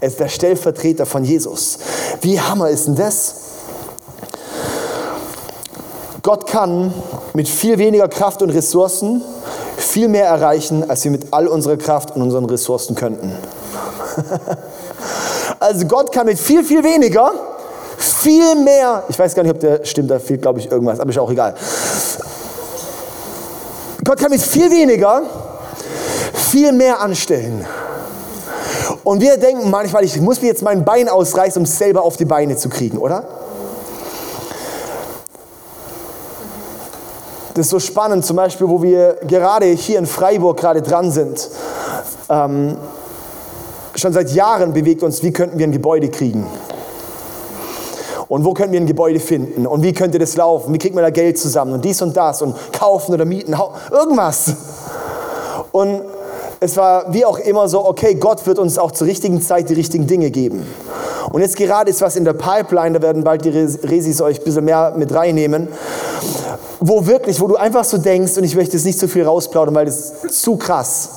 Er 0.00 0.08
ist 0.08 0.20
der 0.20 0.28
Stellvertreter 0.28 1.06
von 1.06 1.24
Jesus. 1.24 1.78
Wie 2.20 2.40
hammer 2.40 2.68
ist 2.68 2.86
denn 2.86 2.94
das? 2.94 3.34
Gott 6.22 6.46
kann 6.46 6.92
mit 7.34 7.48
viel 7.48 7.78
weniger 7.78 8.08
Kraft 8.08 8.42
und 8.42 8.50
Ressourcen 8.50 9.22
viel 9.76 10.08
mehr 10.08 10.26
erreichen, 10.26 10.88
als 10.88 11.04
wir 11.04 11.10
mit 11.10 11.32
all 11.32 11.48
unserer 11.48 11.76
Kraft 11.76 12.14
und 12.14 12.22
unseren 12.22 12.44
Ressourcen 12.44 12.94
könnten. 12.94 13.32
also 15.58 15.86
Gott 15.86 16.12
kann 16.12 16.26
mit 16.26 16.38
viel, 16.38 16.62
viel 16.62 16.84
weniger 16.84 17.32
viel 17.98 18.54
mehr, 18.56 19.04
ich 19.08 19.18
weiß 19.18 19.34
gar 19.34 19.42
nicht, 19.42 19.52
ob 19.52 19.60
der 19.60 19.84
stimmt, 19.84 20.10
da 20.10 20.18
fehlt, 20.18 20.42
glaube 20.42 20.60
ich, 20.60 20.70
irgendwas, 20.70 21.00
aber 21.00 21.10
ist 21.10 21.18
auch 21.18 21.30
egal. 21.30 21.54
Gott 24.08 24.20
kann 24.20 24.30
mit 24.30 24.40
viel 24.40 24.70
weniger 24.70 25.22
viel 26.32 26.72
mehr 26.72 26.98
anstellen. 27.00 27.66
Und 29.04 29.20
wir 29.20 29.36
denken 29.36 29.68
manchmal, 29.68 30.02
ich 30.02 30.18
muss 30.18 30.40
mir 30.40 30.48
jetzt 30.48 30.62
mein 30.62 30.82
Bein 30.82 31.10
ausreißen, 31.10 31.60
um 31.60 31.64
es 31.64 31.76
selber 31.76 32.00
auf 32.04 32.16
die 32.16 32.24
Beine 32.24 32.56
zu 32.56 32.70
kriegen, 32.70 32.96
oder? 32.96 33.28
Das 37.52 37.66
ist 37.66 37.70
so 37.70 37.78
spannend, 37.78 38.24
zum 38.24 38.36
Beispiel, 38.36 38.66
wo 38.66 38.82
wir 38.82 39.18
gerade 39.26 39.66
hier 39.66 39.98
in 39.98 40.06
Freiburg 40.06 40.58
gerade 40.58 40.80
dran 40.80 41.10
sind. 41.10 41.46
Ähm, 42.30 42.78
schon 43.94 44.14
seit 44.14 44.30
Jahren 44.30 44.72
bewegt 44.72 45.02
uns, 45.02 45.22
wie 45.22 45.34
könnten 45.34 45.58
wir 45.58 45.66
ein 45.66 45.72
Gebäude 45.72 46.08
kriegen. 46.08 46.46
Und 48.28 48.44
wo 48.44 48.52
können 48.52 48.72
wir 48.72 48.80
ein 48.80 48.86
Gebäude 48.86 49.20
finden? 49.20 49.66
Und 49.66 49.82
wie 49.82 49.92
könnte 49.92 50.18
das 50.18 50.36
laufen? 50.36 50.72
Wie 50.74 50.78
kriegt 50.78 50.94
man 50.94 51.02
da 51.02 51.10
Geld 51.10 51.38
zusammen? 51.38 51.72
Und 51.72 51.84
dies 51.84 52.02
und 52.02 52.16
das 52.16 52.42
und 52.42 52.54
kaufen 52.72 53.14
oder 53.14 53.24
mieten, 53.24 53.56
irgendwas. 53.90 54.52
Und 55.72 56.02
es 56.60 56.76
war 56.76 57.12
wie 57.12 57.24
auch 57.24 57.38
immer 57.38 57.68
so, 57.68 57.86
okay, 57.86 58.14
Gott 58.14 58.46
wird 58.46 58.58
uns 58.58 58.78
auch 58.78 58.90
zur 58.90 59.06
richtigen 59.06 59.40
Zeit 59.40 59.70
die 59.70 59.74
richtigen 59.74 60.06
Dinge 60.06 60.30
geben. 60.30 60.66
Und 61.30 61.40
jetzt 61.40 61.56
gerade 61.56 61.90
ist 61.90 62.00
was 62.00 62.16
in 62.16 62.24
der 62.24 62.32
Pipeline, 62.32 62.98
da 62.98 63.02
werden 63.02 63.22
bald 63.22 63.44
die 63.44 63.50
Resis 63.50 64.20
euch 64.20 64.40
ein 64.40 64.44
bisschen 64.44 64.64
mehr 64.64 64.94
mit 64.96 65.14
reinnehmen, 65.14 65.68
wo 66.80 67.06
wirklich, 67.06 67.40
wo 67.40 67.48
du 67.48 67.56
einfach 67.56 67.84
so 67.84 67.98
denkst, 67.98 68.36
und 68.38 68.44
ich 68.44 68.56
möchte 68.56 68.76
jetzt 68.76 68.84
nicht 68.84 68.98
zu 68.98 69.08
viel 69.08 69.24
rausplaudern, 69.24 69.74
weil 69.74 69.86
das 69.86 70.12
ist 70.22 70.42
zu 70.42 70.56
krass. 70.56 71.10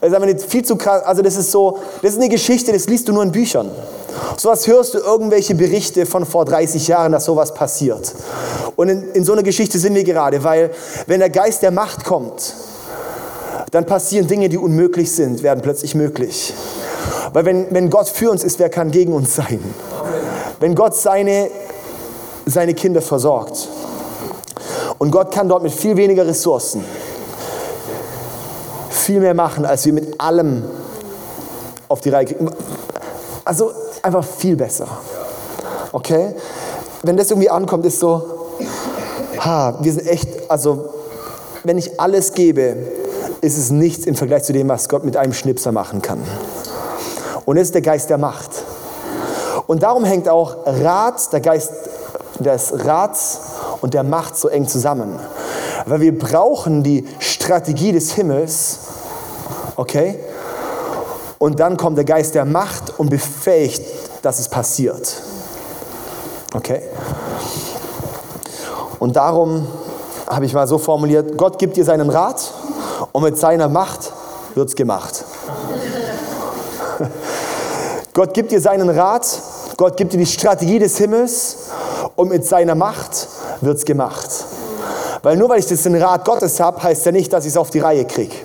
Das 0.00 0.08
ist 0.08 0.14
einfach 0.14 0.28
nicht 0.28 0.42
viel 0.42 0.64
zu 0.64 0.76
krass. 0.76 1.02
Also 1.04 1.22
das 1.22 1.36
ist 1.36 1.50
so, 1.50 1.78
das 2.02 2.12
ist 2.12 2.18
eine 2.18 2.28
Geschichte, 2.28 2.72
das 2.72 2.86
liest 2.86 3.08
du 3.08 3.12
nur 3.12 3.22
in 3.22 3.32
Büchern. 3.32 3.70
Sowas 4.36 4.66
hörst 4.66 4.94
du 4.94 4.98
irgendwelche 4.98 5.54
Berichte 5.54 6.06
von 6.06 6.24
vor 6.26 6.44
30 6.44 6.88
Jahren, 6.88 7.12
dass 7.12 7.24
sowas 7.24 7.54
passiert. 7.54 8.14
Und 8.76 8.88
in, 8.88 9.12
in 9.12 9.24
so 9.24 9.32
einer 9.32 9.42
Geschichte 9.42 9.78
sind 9.78 9.94
wir 9.94 10.04
gerade, 10.04 10.42
weil 10.44 10.70
wenn 11.06 11.20
der 11.20 11.30
Geist 11.30 11.62
der 11.62 11.70
Macht 11.70 12.04
kommt, 12.04 12.54
dann 13.70 13.86
passieren 13.86 14.26
Dinge, 14.26 14.48
die 14.48 14.58
unmöglich 14.58 15.12
sind, 15.12 15.42
werden 15.42 15.60
plötzlich 15.62 15.94
möglich. 15.94 16.52
Weil 17.32 17.44
wenn, 17.44 17.66
wenn 17.70 17.90
Gott 17.90 18.08
für 18.08 18.30
uns 18.30 18.42
ist, 18.42 18.58
wer 18.58 18.68
kann 18.68 18.90
gegen 18.90 19.12
uns 19.12 19.36
sein? 19.36 19.62
Wenn 20.58 20.74
Gott 20.74 20.96
seine, 20.96 21.50
seine 22.46 22.74
Kinder 22.74 23.02
versorgt. 23.02 23.68
Und 24.98 25.10
Gott 25.10 25.32
kann 25.32 25.48
dort 25.48 25.62
mit 25.62 25.72
viel 25.72 25.96
weniger 25.96 26.26
Ressourcen 26.26 26.84
viel 29.10 29.20
mehr 29.20 29.34
machen, 29.34 29.64
als 29.64 29.86
wir 29.86 29.92
mit 29.92 30.20
allem 30.20 30.62
auf 31.88 32.00
die 32.00 32.10
Reihe 32.10 32.26
kriegen. 32.26 32.48
Also 33.44 33.72
einfach 34.02 34.24
viel 34.24 34.56
besser. 34.56 34.86
Okay? 35.92 36.34
Wenn 37.02 37.16
das 37.16 37.30
irgendwie 37.30 37.50
ankommt, 37.50 37.86
ist 37.86 38.00
so, 38.00 38.22
ha, 39.38 39.78
wir 39.80 39.92
sind 39.92 40.06
echt, 40.06 40.28
also 40.50 40.90
wenn 41.64 41.78
ich 41.78 42.00
alles 42.00 42.32
gebe, 42.32 42.76
ist 43.40 43.56
es 43.56 43.70
nichts 43.70 44.06
im 44.06 44.14
Vergleich 44.14 44.44
zu 44.44 44.52
dem, 44.52 44.68
was 44.68 44.88
Gott 44.88 45.04
mit 45.04 45.16
einem 45.16 45.32
Schnipser 45.32 45.72
machen 45.72 46.02
kann. 46.02 46.22
Und 47.44 47.56
das 47.56 47.68
ist 47.68 47.74
der 47.74 47.82
Geist 47.82 48.10
der 48.10 48.18
Macht. 48.18 48.50
Und 49.66 49.82
darum 49.82 50.04
hängt 50.04 50.28
auch 50.28 50.58
Rat, 50.66 51.32
der 51.32 51.40
Geist 51.40 51.72
des 52.38 52.72
Rats 52.84 53.38
und 53.80 53.94
der 53.94 54.02
Macht 54.02 54.36
so 54.36 54.48
eng 54.48 54.66
zusammen. 54.68 55.18
Weil 55.86 56.00
wir 56.00 56.18
brauchen 56.18 56.82
die 56.82 57.06
Strategie 57.18 57.92
des 57.92 58.12
Himmels, 58.12 58.78
okay? 59.76 60.18
Und 61.42 61.58
dann 61.58 61.78
kommt 61.78 61.96
der 61.96 62.04
Geist 62.04 62.34
der 62.34 62.44
Macht 62.44 62.98
und 62.98 63.08
befähigt, 63.08 63.80
dass 64.20 64.40
es 64.40 64.48
passiert. 64.50 65.22
Okay? 66.54 66.82
Und 68.98 69.16
darum 69.16 69.66
habe 70.28 70.44
ich 70.44 70.52
mal 70.52 70.66
so 70.66 70.76
formuliert, 70.76 71.38
Gott 71.38 71.58
gibt 71.58 71.78
dir 71.78 71.84
seinen 71.86 72.10
Rat 72.10 72.52
und 73.12 73.22
mit 73.22 73.38
seiner 73.38 73.70
Macht 73.70 74.12
wird 74.54 74.68
es 74.68 74.76
gemacht. 74.76 75.24
Gott 78.12 78.34
gibt 78.34 78.52
dir 78.52 78.60
seinen 78.60 78.90
Rat, 78.90 79.26
Gott 79.78 79.96
gibt 79.96 80.12
dir 80.12 80.18
die 80.18 80.26
Strategie 80.26 80.78
des 80.78 80.98
Himmels 80.98 81.56
und 82.16 82.28
mit 82.28 82.44
seiner 82.44 82.74
Macht 82.74 83.28
wird 83.62 83.78
es 83.78 83.86
gemacht. 83.86 84.28
Weil 85.22 85.38
nur 85.38 85.48
weil 85.48 85.60
ich 85.60 85.66
das 85.66 85.84
den 85.84 85.96
Rat 85.96 86.26
Gottes 86.26 86.60
habe, 86.60 86.82
heißt 86.82 87.06
ja 87.06 87.12
nicht, 87.12 87.32
dass 87.32 87.46
ich 87.46 87.52
es 87.52 87.56
auf 87.56 87.70
die 87.70 87.78
Reihe 87.80 88.04
kriege. 88.04 88.36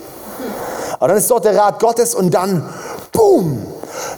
Aber 0.98 1.10
dann 1.10 1.18
ist 1.18 1.30
dort 1.30 1.44
der 1.44 1.58
Rat 1.58 1.80
Gottes 1.80 2.16
und 2.16 2.34
dann, 2.34 2.68
boom, 3.26 3.58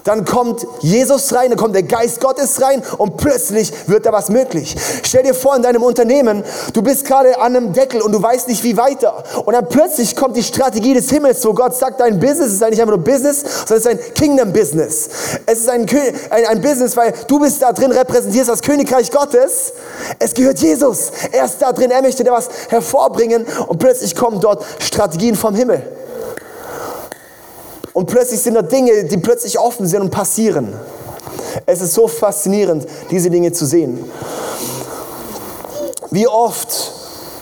dann 0.04 0.26
kommt 0.26 0.66
Jesus 0.80 1.34
rein, 1.34 1.50
dann 1.50 1.58
kommt 1.58 1.76
der 1.76 1.84
Geist 1.84 2.20
Gottes 2.20 2.62
rein 2.62 2.82
und 2.98 3.18
plötzlich 3.18 3.72
wird 3.88 4.06
da 4.06 4.12
was 4.12 4.30
möglich. 4.30 4.76
Stell 5.04 5.24
dir 5.24 5.34
vor, 5.34 5.56
in 5.56 5.62
deinem 5.62 5.84
Unternehmen, 5.84 6.44
du 6.74 6.82
bist 6.82 7.06
gerade 7.06 7.40
an 7.40 7.56
einem 7.56 7.74
Deckel 7.74 8.02
und 8.02 8.12
du 8.12 8.22
weißt 8.22 8.48
nicht, 8.48 8.64
wie 8.64 8.76
weiter. 8.76 9.24
Und 9.46 9.54
dann 9.54 9.68
plötzlich 9.70 10.16
kommt 10.16 10.36
die 10.36 10.44
Strategie 10.44 10.94
des 10.94 11.10
Himmels, 11.10 11.46
wo 11.46 11.54
Gott 11.54 11.76
sagt, 11.76 12.00
dein 12.00 12.20
Business 12.20 12.54
ist 12.54 12.64
eigentlich 12.64 12.82
einfach 12.82 12.96
nur 12.96 13.04
Business, 13.04 13.44
sondern 13.66 13.78
es 13.78 13.86
ist 13.86 13.88
ein 13.88 14.14
Kingdom-Business. 14.14 15.10
Es 15.46 15.60
ist 15.60 15.70
ein, 15.70 15.86
ein, 16.30 16.46
ein 16.48 16.62
Business, 16.62 16.98
weil 16.98 17.14
du 17.28 17.40
bist 17.40 17.62
da 17.62 17.72
drin, 17.72 17.92
repräsentierst 17.92 18.50
das 18.50 18.62
Königreich 18.62 19.12
Gottes. 19.12 19.74
Es 20.20 20.34
gehört 20.34 20.60
Jesus. 20.60 21.12
Er 21.32 21.46
ist 21.46 21.62
da 21.62 21.72
drin, 21.72 21.92
er 21.92 22.02
möchte 22.02 22.24
da 22.24 22.32
was 22.32 22.50
hervorbringen 22.70 23.46
und 23.68 23.78
plötzlich 23.78 24.16
kommen 24.16 24.40
dort 24.42 24.66
Strategien 24.80 25.36
vom 25.36 25.56
Himmel. 25.56 25.84
Und 27.98 28.06
plötzlich 28.06 28.40
sind 28.42 28.54
da 28.54 28.62
Dinge, 28.62 29.06
die 29.06 29.18
plötzlich 29.18 29.58
offen 29.58 29.88
sind 29.88 30.04
und 30.04 30.12
passieren. 30.12 30.72
Es 31.66 31.82
ist 31.82 31.96
so 31.96 32.08
faszinierend, 32.08 32.86
diese 33.10 33.32
Dinge 33.32 33.52
zu 33.54 33.66
sehen. 33.66 34.08
Wie 36.12 36.28
oft 36.28 36.92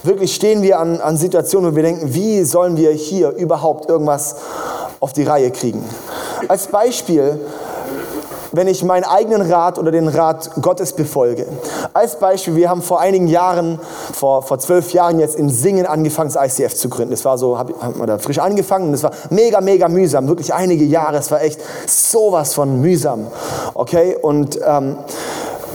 wirklich 0.04 0.34
stehen 0.34 0.62
wir 0.62 0.80
an, 0.80 1.02
an 1.02 1.18
Situationen, 1.18 1.74
wo 1.74 1.76
wir 1.76 1.84
denken, 1.84 2.14
wie 2.14 2.46
sollen 2.46 2.78
wir 2.78 2.92
hier 2.92 3.32
überhaupt 3.32 3.90
irgendwas 3.90 4.38
auf 5.02 5.12
die 5.12 5.24
Reihe 5.24 5.52
kriegen? 5.52 5.84
Als 6.48 6.68
Beispiel, 6.68 7.38
wenn 8.56 8.68
ich 8.68 8.84
meinen 8.84 9.04
eigenen 9.04 9.42
Rat 9.52 9.78
oder 9.78 9.92
den 9.92 10.08
Rat 10.08 10.52
Gottes 10.62 10.94
befolge. 10.94 11.46
Als 11.94 12.20
Beispiel, 12.20 12.56
wir 12.56 12.70
haben 12.70 12.82
vor 12.82 13.00
einigen 13.00 13.28
Jahren, 13.28 13.80
vor, 14.14 14.42
vor 14.42 14.60
zwölf 14.60 14.92
Jahren 14.94 15.20
jetzt 15.20 15.36
in 15.36 15.50
Singen 15.50 15.86
angefangen, 15.86 16.32
das 16.34 16.60
ICF 16.60 16.76
zu 16.76 16.90
gründen. 16.90 17.12
Das 17.12 17.26
war 17.26 17.38
so, 17.38 17.58
haben 17.58 18.00
wir 18.00 18.08
da 18.08 18.18
frisch 18.18 18.40
angefangen 18.40 18.90
und 18.90 18.94
es 18.94 19.04
war 19.04 19.12
mega, 19.30 19.62
mega 19.62 19.88
mühsam, 19.88 20.28
wirklich 20.28 20.54
einige 20.54 20.84
Jahre. 20.84 21.18
Es 21.18 21.32
war 21.32 21.42
echt 21.42 21.60
sowas 21.88 22.54
von 22.54 22.82
mühsam. 22.82 23.28
Okay, 23.74 24.16
und 24.22 24.60
ähm, 24.66 24.98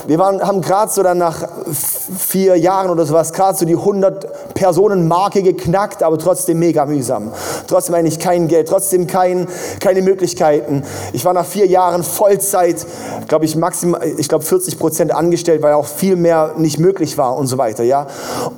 wir 0.06 0.18
waren, 0.18 0.40
haben 0.40 0.60
gerade 0.60 0.90
so 0.90 1.02
dann 1.02 1.18
nach 1.18 1.46
vier 2.18 2.56
Jahren 2.56 2.90
oder 2.90 3.06
sowas 3.06 3.32
gerade 3.32 3.56
so 3.56 3.64
die 3.64 3.76
100 3.76 4.54
Personen 4.54 5.08
Marke 5.08 5.42
geknackt, 5.42 6.02
aber 6.02 6.18
trotzdem 6.18 6.58
mega 6.58 6.86
mühsam. 6.86 7.32
Trotzdem 7.66 7.94
eigentlich 7.94 8.18
kein 8.18 8.48
Geld, 8.48 8.68
trotzdem 8.68 9.06
kein, 9.06 9.48
keine 9.80 10.02
Möglichkeiten. 10.02 10.84
Ich 11.12 11.24
war 11.24 11.32
nach 11.32 11.46
vier 11.46 11.66
Jahren 11.66 12.02
Vollzeit, 12.02 12.86
glaube 13.28 13.44
ich, 13.44 13.56
maximal, 13.56 14.00
ich 14.18 14.28
glaube 14.28 14.44
40 14.44 14.78
Prozent 14.78 15.14
angestellt, 15.14 15.62
weil 15.62 15.74
auch 15.74 15.86
viel 15.86 16.16
mehr 16.16 16.54
nicht 16.56 16.78
möglich 16.78 17.18
war 17.18 17.36
und 17.36 17.46
so 17.46 17.58
weiter, 17.58 17.84
ja. 17.84 18.06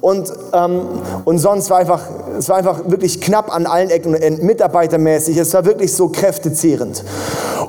Und, 0.00 0.32
ähm, 0.52 0.82
und 1.24 1.38
sonst 1.38 1.70
war 1.70 1.78
einfach, 1.78 2.00
es 2.38 2.48
war 2.48 2.56
einfach 2.56 2.80
wirklich 2.86 3.20
knapp 3.20 3.54
an 3.54 3.66
allen 3.66 3.90
Ecken 3.90 4.14
und 4.14 4.22
Enden, 4.22 4.46
mitarbeitermäßig. 4.46 5.36
Es 5.36 5.54
war 5.54 5.64
wirklich 5.64 5.94
so 5.94 6.08
kräftezehrend. 6.08 7.04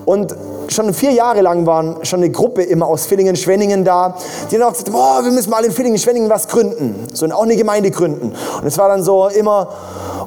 Und 0.05 0.35
schon 0.69 0.93
vier 0.93 1.11
Jahre 1.11 1.41
lang 1.41 1.65
waren 1.65 1.97
schon 2.03 2.19
eine 2.21 2.31
Gruppe 2.31 2.63
immer 2.63 2.87
aus 2.87 3.05
Villingen, 3.05 3.35
Schwenningen 3.63 3.85
da, 3.85 4.15
die 4.51 4.57
dann 4.57 4.67
auch 4.67 4.71
gesagt 4.73 4.89
haben, 4.89 4.97
oh, 4.97 5.23
wir 5.23 5.31
müssen 5.31 5.49
mal 5.49 5.63
in 5.63 5.71
Villingen, 5.71 5.97
Schwenningen 5.97 6.29
was 6.29 6.47
gründen. 6.47 7.07
So, 7.13 7.25
und 7.25 7.31
auch 7.31 7.43
eine 7.43 7.55
Gemeinde 7.55 7.91
gründen. 7.91 8.33
Und 8.61 8.67
es 8.67 8.77
war 8.77 8.89
dann 8.89 9.03
so 9.03 9.27
immer, 9.27 9.69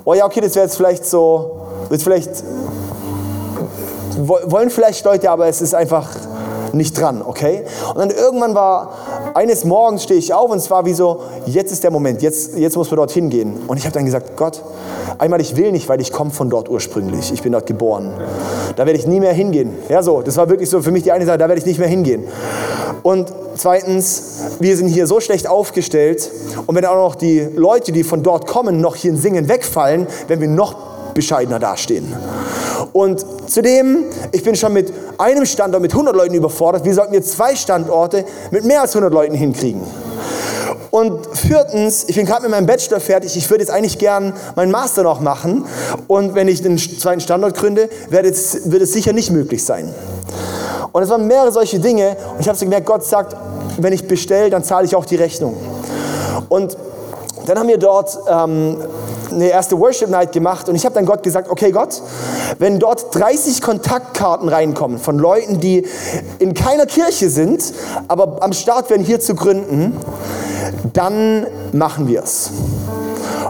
oh 0.05 0.14
ja, 0.14 0.25
okay, 0.25 0.40
das 0.40 0.55
wäre 0.55 0.64
jetzt 0.64 0.77
vielleicht 0.77 1.05
so, 1.05 1.61
wird 1.88 2.03
vielleicht, 2.03 2.31
wollen 4.16 4.70
vielleicht 4.70 5.05
Leute, 5.05 5.31
aber 5.31 5.46
es 5.49 5.61
ist 5.61 5.75
einfach 5.75 6.09
nicht 6.72 6.98
dran, 7.00 7.22
okay? 7.24 7.64
Und 7.90 7.98
dann 7.98 8.11
irgendwann 8.11 8.55
war, 8.55 8.94
eines 9.35 9.64
Morgens 9.64 10.05
stehe 10.05 10.18
ich 10.18 10.33
auf 10.33 10.50
und 10.50 10.59
es 10.59 10.70
war 10.70 10.85
wie 10.87 10.94
so, 10.94 11.20
jetzt 11.46 11.72
ist 11.72 11.85
der 11.85 11.90
Moment, 11.90 12.22
jetzt, 12.22 12.57
jetzt 12.57 12.76
muss 12.76 12.90
man 12.90 12.96
dorthin 12.96 13.31
gehen. 13.31 13.55
Und 13.66 13.76
ich 13.76 13.85
habe 13.85 13.94
dann 13.94 14.05
gesagt, 14.05 14.37
Gott, 14.37 14.62
einmal 15.18 15.40
ich 15.40 15.57
will 15.57 15.72
nicht, 15.72 15.88
weil 15.88 16.00
ich 16.00 16.12
komme 16.12 16.31
von 16.31 16.50
dort 16.50 16.68
ursprünglich, 16.68 17.33
ich 17.33 17.42
bin 17.42 17.52
dort 17.52 17.66
geboren. 17.66 18.12
Da 18.76 18.87
werde 18.87 18.98
ich 18.98 19.07
nie 19.07 19.20
mehr 19.20 19.33
hingehen. 19.33 19.74
Ja, 19.88 20.02
so, 20.02 20.22
das 20.22 20.37
war 20.37 20.48
wirklich 20.48 20.70
so 20.70 20.81
für 20.83 20.90
mich 20.90 21.02
die 21.02 21.12
eine 21.12 21.26
Sache, 21.26 21.38
da 21.38 21.48
werde 21.48 21.61
ich 21.61 21.66
nicht 21.66 21.79
mehr 21.79 21.88
hingehen. 21.88 22.24
Und 23.02 23.33
zweitens, 23.55 24.57
wir 24.59 24.76
sind 24.76 24.88
hier 24.88 25.07
so 25.07 25.20
schlecht 25.20 25.48
aufgestellt 25.48 26.31
und 26.66 26.74
wenn 26.74 26.85
auch 26.85 26.96
noch 26.96 27.14
die 27.14 27.40
Leute, 27.55 27.92
die 27.92 28.05
von 28.05 28.22
dort 28.22 28.46
kommen, 28.46 28.81
noch 28.81 28.96
hier 28.96 29.12
in 29.12 29.16
Singen 29.16 29.48
wegfallen, 29.48 30.07
werden 30.29 30.40
wir 30.40 30.48
noch 30.48 30.74
bescheidener 31.16 31.59
dastehen. 31.59 32.14
Und 32.92 33.26
zudem, 33.48 34.05
ich 34.31 34.44
bin 34.44 34.55
schon 34.55 34.72
mit 34.72 34.92
einem 35.18 35.44
Standort 35.44 35.83
mit 35.83 35.92
100 35.92 36.14
Leuten 36.14 36.35
überfordert. 36.35 36.85
Wir 36.85 36.94
sollten 36.94 37.14
jetzt 37.14 37.33
zwei 37.33 37.57
Standorte 37.57 38.24
mit 38.52 38.64
mehr 38.64 38.83
als 38.83 38.94
100 38.94 39.12
Leuten 39.12 39.35
hinkriegen. 39.35 39.83
Und 40.90 41.26
viertens, 41.37 42.05
ich 42.07 42.16
bin 42.16 42.24
gerade 42.24 42.42
mit 42.42 42.52
meinem 42.52 42.66
Bachelor 42.66 43.00
fertig. 43.00 43.37
Ich 43.37 43.50
würde 43.50 43.62
jetzt 43.62 43.70
eigentlich 43.70 43.98
gern 43.98 44.33
meinen 44.55 44.70
Master 44.70 45.02
noch 45.02 45.20
machen. 45.20 45.66
Und 46.07 46.35
wenn 46.35 46.48
ich 46.48 46.62
den 46.62 46.79
zweiten 46.79 47.20
Standort 47.20 47.57
gründe, 47.57 47.88
wird 48.09 48.24
es, 48.24 48.70
wird 48.70 48.83
es 48.83 48.92
sicher 48.92 49.12
nicht 49.12 49.31
möglich 49.31 49.64
sein. 49.64 49.92
Und 50.92 51.02
es 51.02 51.11
waren 51.11 51.26
mehrere 51.26 51.52
solche 51.52 51.81
Dinge. 51.81 52.16
Und 52.33 52.40
ich 52.40 52.48
habe 52.48 52.57
so 52.57 52.64
gemerkt, 52.64 52.87
Gott 52.87 53.05
sagt, 53.05 53.37
wenn 53.79 53.92
ich 53.92 54.07
bestelle, 54.07 54.48
dann 54.48 54.64
zahle 54.64 54.87
ich 54.87 54.94
auch 54.94 55.05
die 55.05 55.16
Rechnung. 55.16 55.57
Und 56.48 56.76
dann 57.48 57.59
haben 57.59 57.68
wir 57.68 57.78
dort 57.78 58.18
ähm, 58.28 58.78
eine 59.30 59.48
erste 59.48 59.78
Worship 59.78 60.09
Night 60.09 60.32
gemacht 60.32 60.68
und 60.68 60.74
ich 60.74 60.85
habe 60.85 60.94
dann 60.94 61.06
Gott 61.06 61.22
gesagt, 61.22 61.48
okay 61.50 61.70
Gott, 61.70 62.02
wenn 62.59 62.78
dort 62.78 63.14
30 63.14 63.62
Kontaktkarten 63.62 64.48
reinkommen 64.48 64.98
von 64.98 65.18
Leuten, 65.18 65.61
die 65.61 65.87
in 66.38 66.54
keiner 66.54 66.87
Kirche 66.87 67.30
sind, 67.30 67.72
aber 68.09 68.42
am 68.42 68.52
Start 68.52 68.90
werden 68.90 69.04
hier 69.04 69.20
zu 69.20 69.35
gründen, 69.35 69.96
dann 70.92 71.46
machen 71.72 72.09
wir 72.09 72.22
es. 72.22 72.50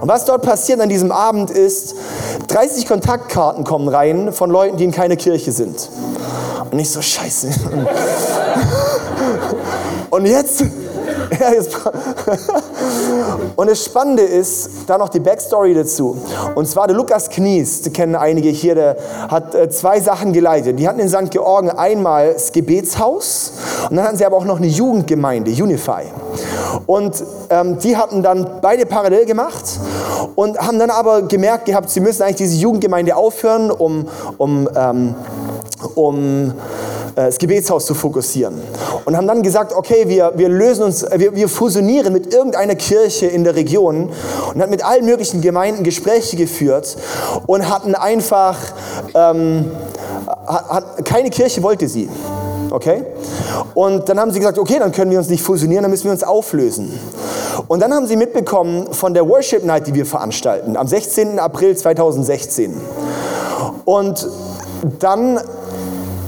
Und 0.00 0.09
was 0.09 0.24
dort 0.24 0.42
passiert 0.42 0.80
an 0.80 0.88
diesem 0.88 1.11
Abend 1.11 1.50
ist, 1.50 1.94
30 2.48 2.87
Kontaktkarten 2.87 3.64
kommen 3.64 3.88
rein 3.88 4.32
von 4.32 4.50
Leuten, 4.50 4.76
die 4.76 4.85
in 4.85 4.92
keiner 4.92 5.16
Kirche 5.16 5.52
sind. 5.52 5.88
Und 6.70 6.78
ich 6.78 6.90
so, 6.90 7.00
scheiße. 7.00 7.48
Und 10.11 10.26
jetzt 10.26 10.64
und 13.57 13.71
das 13.71 13.85
Spannende 13.85 14.23
ist, 14.23 14.71
da 14.87 14.99
noch 14.99 15.09
die 15.09 15.21
Backstory 15.21 15.75
dazu. 15.75 16.17
Und 16.55 16.67
zwar 16.67 16.87
der 16.87 16.97
Lukas 16.97 17.29
Knies, 17.31 17.83
die 17.83 17.91
kennen 17.91 18.15
einige 18.15 18.49
hier, 18.49 18.75
der 18.75 18.97
hat 19.29 19.55
äh, 19.55 19.69
zwei 19.69 20.01
Sachen 20.01 20.33
geleitet. 20.33 20.79
Die 20.79 20.89
hatten 20.89 21.01
in 21.01 21.09
St. 21.09 21.31
Georgen 21.31 21.71
einmal 21.71 22.35
das 22.35 22.53
Gebetshaus 22.53 23.53
und 23.91 23.97
dann 23.97 24.07
hatten 24.07 24.17
sie 24.17 24.25
aber 24.25 24.37
auch 24.37 24.45
noch 24.45 24.59
eine 24.59 24.67
Jugendgemeinde, 24.67 25.51
Unify. 25.51 26.05
Und 26.87 27.23
ähm, 27.51 27.79
die 27.79 27.97
hatten 27.97 28.23
dann 28.23 28.61
beide 28.61 28.87
parallel 28.87 29.27
gemacht 29.27 29.65
und 30.35 30.59
haben 30.59 30.79
dann 30.79 30.91
aber 30.91 31.23
gemerkt 31.23 31.65
gehabt, 31.67 31.91
sie 31.91 32.01
müssen 32.01 32.23
eigentlich 32.23 32.37
diese 32.37 32.57
Jugendgemeinde 32.57 33.17
aufhören, 33.17 33.71
um, 33.71 34.09
um, 34.39 34.69
ähm, 34.75 35.15
um 35.94 36.53
äh, 37.16 37.27
das 37.27 37.38
Gebetshaus 37.38 37.87
zu 37.87 37.94
fokussieren. 37.94 38.61
Und 39.05 39.16
haben 39.16 39.27
dann 39.27 39.42
gesagt, 39.42 39.72
okay, 39.72 40.05
wir, 40.07 40.33
wir 40.37 40.49
lösen 40.49 40.85
uns, 40.85 41.03
äh, 41.03 41.18
wir, 41.18 41.35
wir 41.35 41.49
fusionieren 41.49 42.12
mit 42.12 42.33
irgendeiner 42.33 42.75
Kirche 42.75 43.27
in 43.27 43.44
der 43.44 43.57
Region 43.57 44.11
und 44.55 44.62
hat 44.62 44.70
mit 44.70 44.85
allen 44.85 45.07
möglichen 45.07 45.40
Gemeinden 45.40 45.83
Gespräche 45.83 46.37
geführt 46.37 46.96
und 47.46 47.68
hatten 47.68 47.94
einfach, 47.94 48.57
ähm, 49.14 49.70
hat, 50.46 50.68
hat, 50.68 51.05
keine 51.05 51.31
Kirche 51.31 51.62
wollte 51.62 51.88
sie. 51.88 52.09
Okay? 52.70 53.05
Und 53.75 54.09
dann 54.09 54.20
haben 54.20 54.31
sie 54.31 54.38
gesagt, 54.40 54.59
okay, 54.59 54.79
dann 54.79 54.92
können 54.92 55.11
wir 55.11 55.18
uns 55.18 55.29
nicht 55.29 55.42
fusionieren, 55.42 55.83
dann 55.83 55.90
müssen 55.90 56.05
wir 56.05 56.12
uns 56.12 56.25
auflösen. 56.25 56.99
Und 57.68 57.81
dann 57.81 57.94
haben 57.94 58.07
sie 58.07 58.16
mitbekommen 58.16 58.92
von 58.92 59.14
der 59.14 59.27
Worship 59.27 59.64
Night, 59.64 59.87
die 59.87 59.94
wir 59.94 60.05
veranstalten, 60.05 60.77
am 60.77 60.87
16. 60.87 61.38
April 61.38 61.77
2016. 61.77 62.79
Und 63.85 64.29
dann 64.99 65.40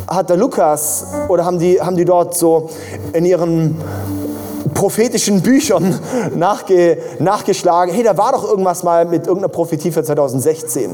hat 0.09 0.31
der 0.31 0.37
Lukas 0.37 1.07
oder 1.29 1.45
haben 1.45 1.59
die, 1.59 1.81
haben 1.81 1.97
die 1.97 2.05
dort 2.05 2.35
so 2.37 2.71
in 3.13 3.25
ihren 3.25 3.77
prophetischen 4.75 5.43
Büchern 5.43 5.99
nachge, 6.35 6.99
nachgeschlagen, 7.19 7.93
hey, 7.93 8.05
da 8.05 8.17
war 8.17 8.33
doch 8.33 8.49
irgendwas 8.49 8.83
mal 8.83 9.05
mit 9.05 9.27
irgendeiner 9.27 9.49
Prophetie 9.49 9.91
für 9.91 10.05
2016. 10.05 10.91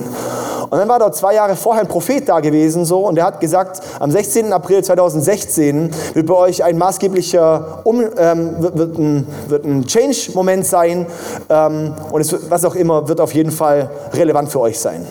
Und 0.71 0.79
dann 0.79 0.89
war 0.89 0.99
dort 0.99 1.15
zwei 1.15 1.35
Jahre 1.35 1.55
vorher 1.55 1.83
ein 1.83 1.89
Prophet 1.89 2.29
da 2.29 2.41
gewesen 2.41 2.85
so, 2.85 3.07
und 3.07 3.17
der 3.17 3.25
hat 3.25 3.41
gesagt, 3.41 3.81
am 4.01 4.11
16. 4.11 4.53
April 4.53 4.83
2016 4.83 5.91
wird 6.15 6.27
bei 6.27 6.35
euch 6.35 6.65
ein 6.65 6.79
maßgeblicher, 6.79 7.81
um, 7.85 8.03
ähm, 8.17 8.63
wird, 8.63 8.79
wird, 8.79 8.99
ein, 8.99 9.27
wird 9.49 9.65
ein 9.65 9.87
Change-Moment 9.87 10.67
sein 10.67 11.07
ähm, 11.51 11.95
und 12.11 12.21
es, 12.23 12.51
was 12.51 12.65
auch 12.65 12.75
immer 12.75 13.07
wird 13.07 13.21
auf 13.21 13.35
jeden 13.35 13.51
Fall 13.53 13.91
relevant 14.15 14.51
für 14.51 14.61
euch 14.61 14.81
sein. 14.81 15.07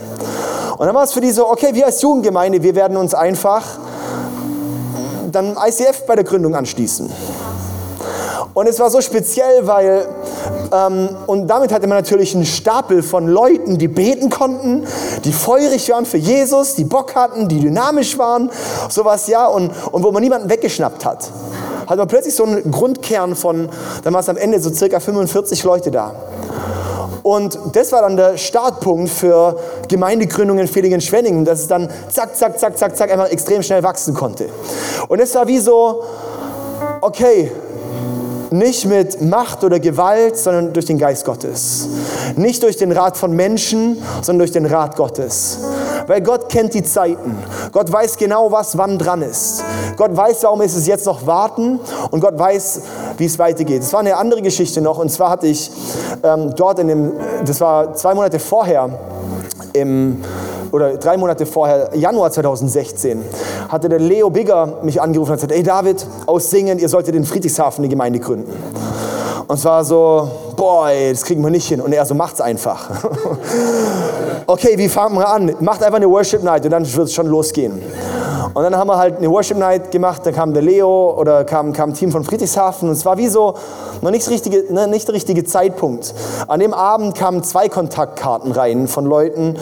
Und 0.78 0.86
dann 0.88 0.96
war 0.96 1.04
es 1.04 1.14
für 1.14 1.22
die 1.22 1.32
so, 1.32 1.50
okay, 1.50 1.70
wir 1.74 1.86
als 1.86 2.02
Jugendgemeinde, 2.02 2.62
wir 2.64 2.76
werden 2.76 2.98
uns 2.98 3.14
einfach 3.14 3.64
dann 5.32 5.58
ICF 5.58 6.06
bei 6.06 6.16
der 6.16 6.24
Gründung 6.24 6.56
anschließen. 6.56 7.12
Und 8.54 8.68
es 8.68 8.80
war 8.80 8.90
so 8.92 9.02
speziell, 9.02 9.66
weil, 9.66 10.08
ähm, 10.72 11.10
und 11.26 11.48
damit 11.48 11.74
hatte 11.74 11.88
man 11.88 11.98
natürlich 11.98 12.36
einen 12.36 12.46
Stapel 12.46 13.02
von 13.02 13.28
Leuten, 13.28 13.80
die 13.80 13.88
beten 13.88 14.30
konnten, 14.30 14.86
die 15.24 15.34
feurig 15.34 15.90
waren 15.90 16.06
für 16.06 16.18
Jesus, 16.18 16.76
die 16.76 16.84
Bock 16.84 17.16
hatten, 17.16 17.48
die 17.48 17.60
dynamisch 17.60 18.18
waren, 18.20 18.52
sowas, 18.90 19.28
ja, 19.28 19.48
und, 19.48 19.72
und 19.92 20.04
wo 20.04 20.12
man 20.12 20.22
niemanden 20.22 20.50
weggeschnappt 20.50 21.04
hat. 21.04 21.32
Hat 21.88 21.98
man 21.98 22.08
plötzlich 22.08 22.36
so 22.36 22.44
einen 22.44 22.72
Grundkern 22.72 23.36
von, 23.36 23.70
dann 24.04 24.14
war 24.14 24.20
es 24.20 24.30
am 24.30 24.38
Ende 24.38 24.60
so 24.60 24.70
circa 24.70 25.00
45 25.00 25.64
Leute 25.64 25.90
da. 25.90 26.14
Und 27.24 27.58
das 27.72 27.92
war 27.94 28.02
dann 28.02 28.18
der 28.18 28.38
Startpunkt 28.38 29.10
für 29.10 29.58
Gemeindegründung 29.88 30.60
in 30.60 30.68
Villingen-Schwenningen, 30.68 31.46
dass 31.46 31.62
es 31.62 31.68
dann 31.68 31.90
zack, 32.10 32.36
zack, 32.36 32.60
zack, 32.60 32.78
zack, 32.78 32.98
zack 32.98 33.12
einfach 33.12 33.30
extrem 33.30 33.64
schnell 33.64 33.82
wachsen 33.82 34.14
konnte. 34.14 34.50
Und 35.08 35.20
es 35.20 35.34
war 35.34 35.48
wie 35.48 35.60
so, 35.60 36.04
okay, 37.00 37.50
nicht 38.54 38.86
mit 38.86 39.20
Macht 39.22 39.64
oder 39.64 39.80
Gewalt, 39.80 40.38
sondern 40.38 40.74
durch 40.74 40.86
den 40.86 40.98
Geist 40.98 41.26
Gottes. 41.26 41.90
Nicht 42.36 42.62
durch 42.62 42.78
den 42.78 42.92
Rat 42.92 43.18
von 43.18 43.36
Menschen, 43.36 43.98
sondern 44.22 44.40
durch 44.40 44.52
den 44.52 44.66
Rat 44.66 44.96
Gottes. 44.96 45.60
Weil 46.08 46.22
Gott 46.22 46.50
kennt 46.50 46.74
die 46.74 46.84
Zeiten. 46.84 47.38
Gott 47.72 47.92
weiß 47.92 48.18
genau, 48.18 48.52
was 48.52 48.78
wann 48.78 49.00
dran 49.00 49.22
ist. 49.22 49.64
Gott 49.98 50.16
weiß, 50.16 50.44
warum 50.44 50.62
ist 50.62 50.76
es 50.76 50.86
jetzt 50.86 51.06
noch 51.06 51.26
warten 51.26 51.80
und 52.12 52.20
Gott 52.20 52.38
weiß, 52.38 52.82
wie 53.18 53.26
es 53.26 53.40
weitergeht. 53.40 53.82
Es 53.82 53.92
war 53.92 54.02
eine 54.02 54.18
andere 54.18 54.42
Geschichte 54.42 54.82
noch 54.82 55.00
und 55.00 55.10
zwar 55.10 55.32
hatte 55.32 55.48
ich 55.48 55.72
ähm, 56.22 56.54
dort 56.56 56.80
in 56.80 56.88
dem, 56.88 57.12
das 57.46 57.60
war 57.60 57.94
zwei 57.96 58.14
Monate 58.14 58.40
vorher, 58.40 58.90
im 59.74 60.22
oder 60.74 60.98
drei 60.98 61.18
Monate 61.18 61.46
vorher, 61.46 61.92
Januar 61.94 62.32
2016, 62.32 63.22
hatte 63.70 63.88
der 63.90 64.00
Leo 64.00 64.32
Bigger 64.32 64.80
mich 64.82 65.00
angerufen 65.00 65.32
und 65.32 65.38
gesagt, 65.38 65.52
ey 65.54 65.62
David, 65.62 66.04
aus 66.26 66.50
Singen, 66.50 66.80
ihr 66.80 66.90
solltet 66.90 67.14
in 67.16 67.24
Friedrichshafen 67.26 67.84
eine 67.84 67.90
Gemeinde 67.90 68.20
gründen. 68.20 68.52
Und 69.48 69.58
zwar 69.60 69.84
so, 69.84 70.28
boah, 70.56 70.90
das 71.12 71.24
kriegen 71.24 71.44
wir 71.44 71.52
nicht 71.52 71.68
hin. 71.68 71.80
Und 71.80 71.94
er 71.94 72.04
so, 72.08 72.16
macht's 72.16 72.42
einfach. 72.42 72.90
okay, 74.48 74.76
wie 74.76 74.90
fangen 74.90 75.16
wir 75.16 75.30
an? 75.30 75.56
Macht 75.60 75.84
einfach 75.84 75.98
eine 75.98 76.10
Worship 76.10 76.42
Night 76.42 76.66
und 76.66 76.72
dann 76.72 76.92
wird 76.92 77.08
es 77.08 77.14
schon 77.14 77.28
losgehen. 77.28 77.80
Und 78.54 78.64
dann 78.64 78.76
haben 78.78 78.88
wir 78.88 78.98
halt 78.98 79.18
eine 79.18 79.32
Worship 79.32 79.58
Night 79.58 79.92
gemacht, 79.92 80.22
da 80.26 80.32
kam 80.32 80.54
der 80.54 80.62
Leo 80.62 81.16
oder 81.20 81.44
kam, 81.44 81.74
kam 81.74 81.90
ein 81.90 81.94
Team 81.96 82.12
von 82.12 82.24
Friedrichshafen 82.24 82.88
und 82.88 82.96
es 82.96 83.04
war 83.04 83.18
wie 83.18 83.28
so 83.28 83.56
noch 84.02 84.12
nicht, 84.12 84.30
richtige, 84.30 84.72
ne, 84.72 84.88
nicht 84.88 85.08
der 85.08 85.16
richtige 85.16 85.44
Zeitpunkt. 85.44 86.14
An 86.48 86.60
dem 86.60 86.74
Abend 86.74 87.16
kamen 87.16 87.44
zwei 87.44 87.68
Kontaktkarten 87.68 88.52
rein 88.52 88.88
von 88.88 89.06
Leuten, 89.06 89.56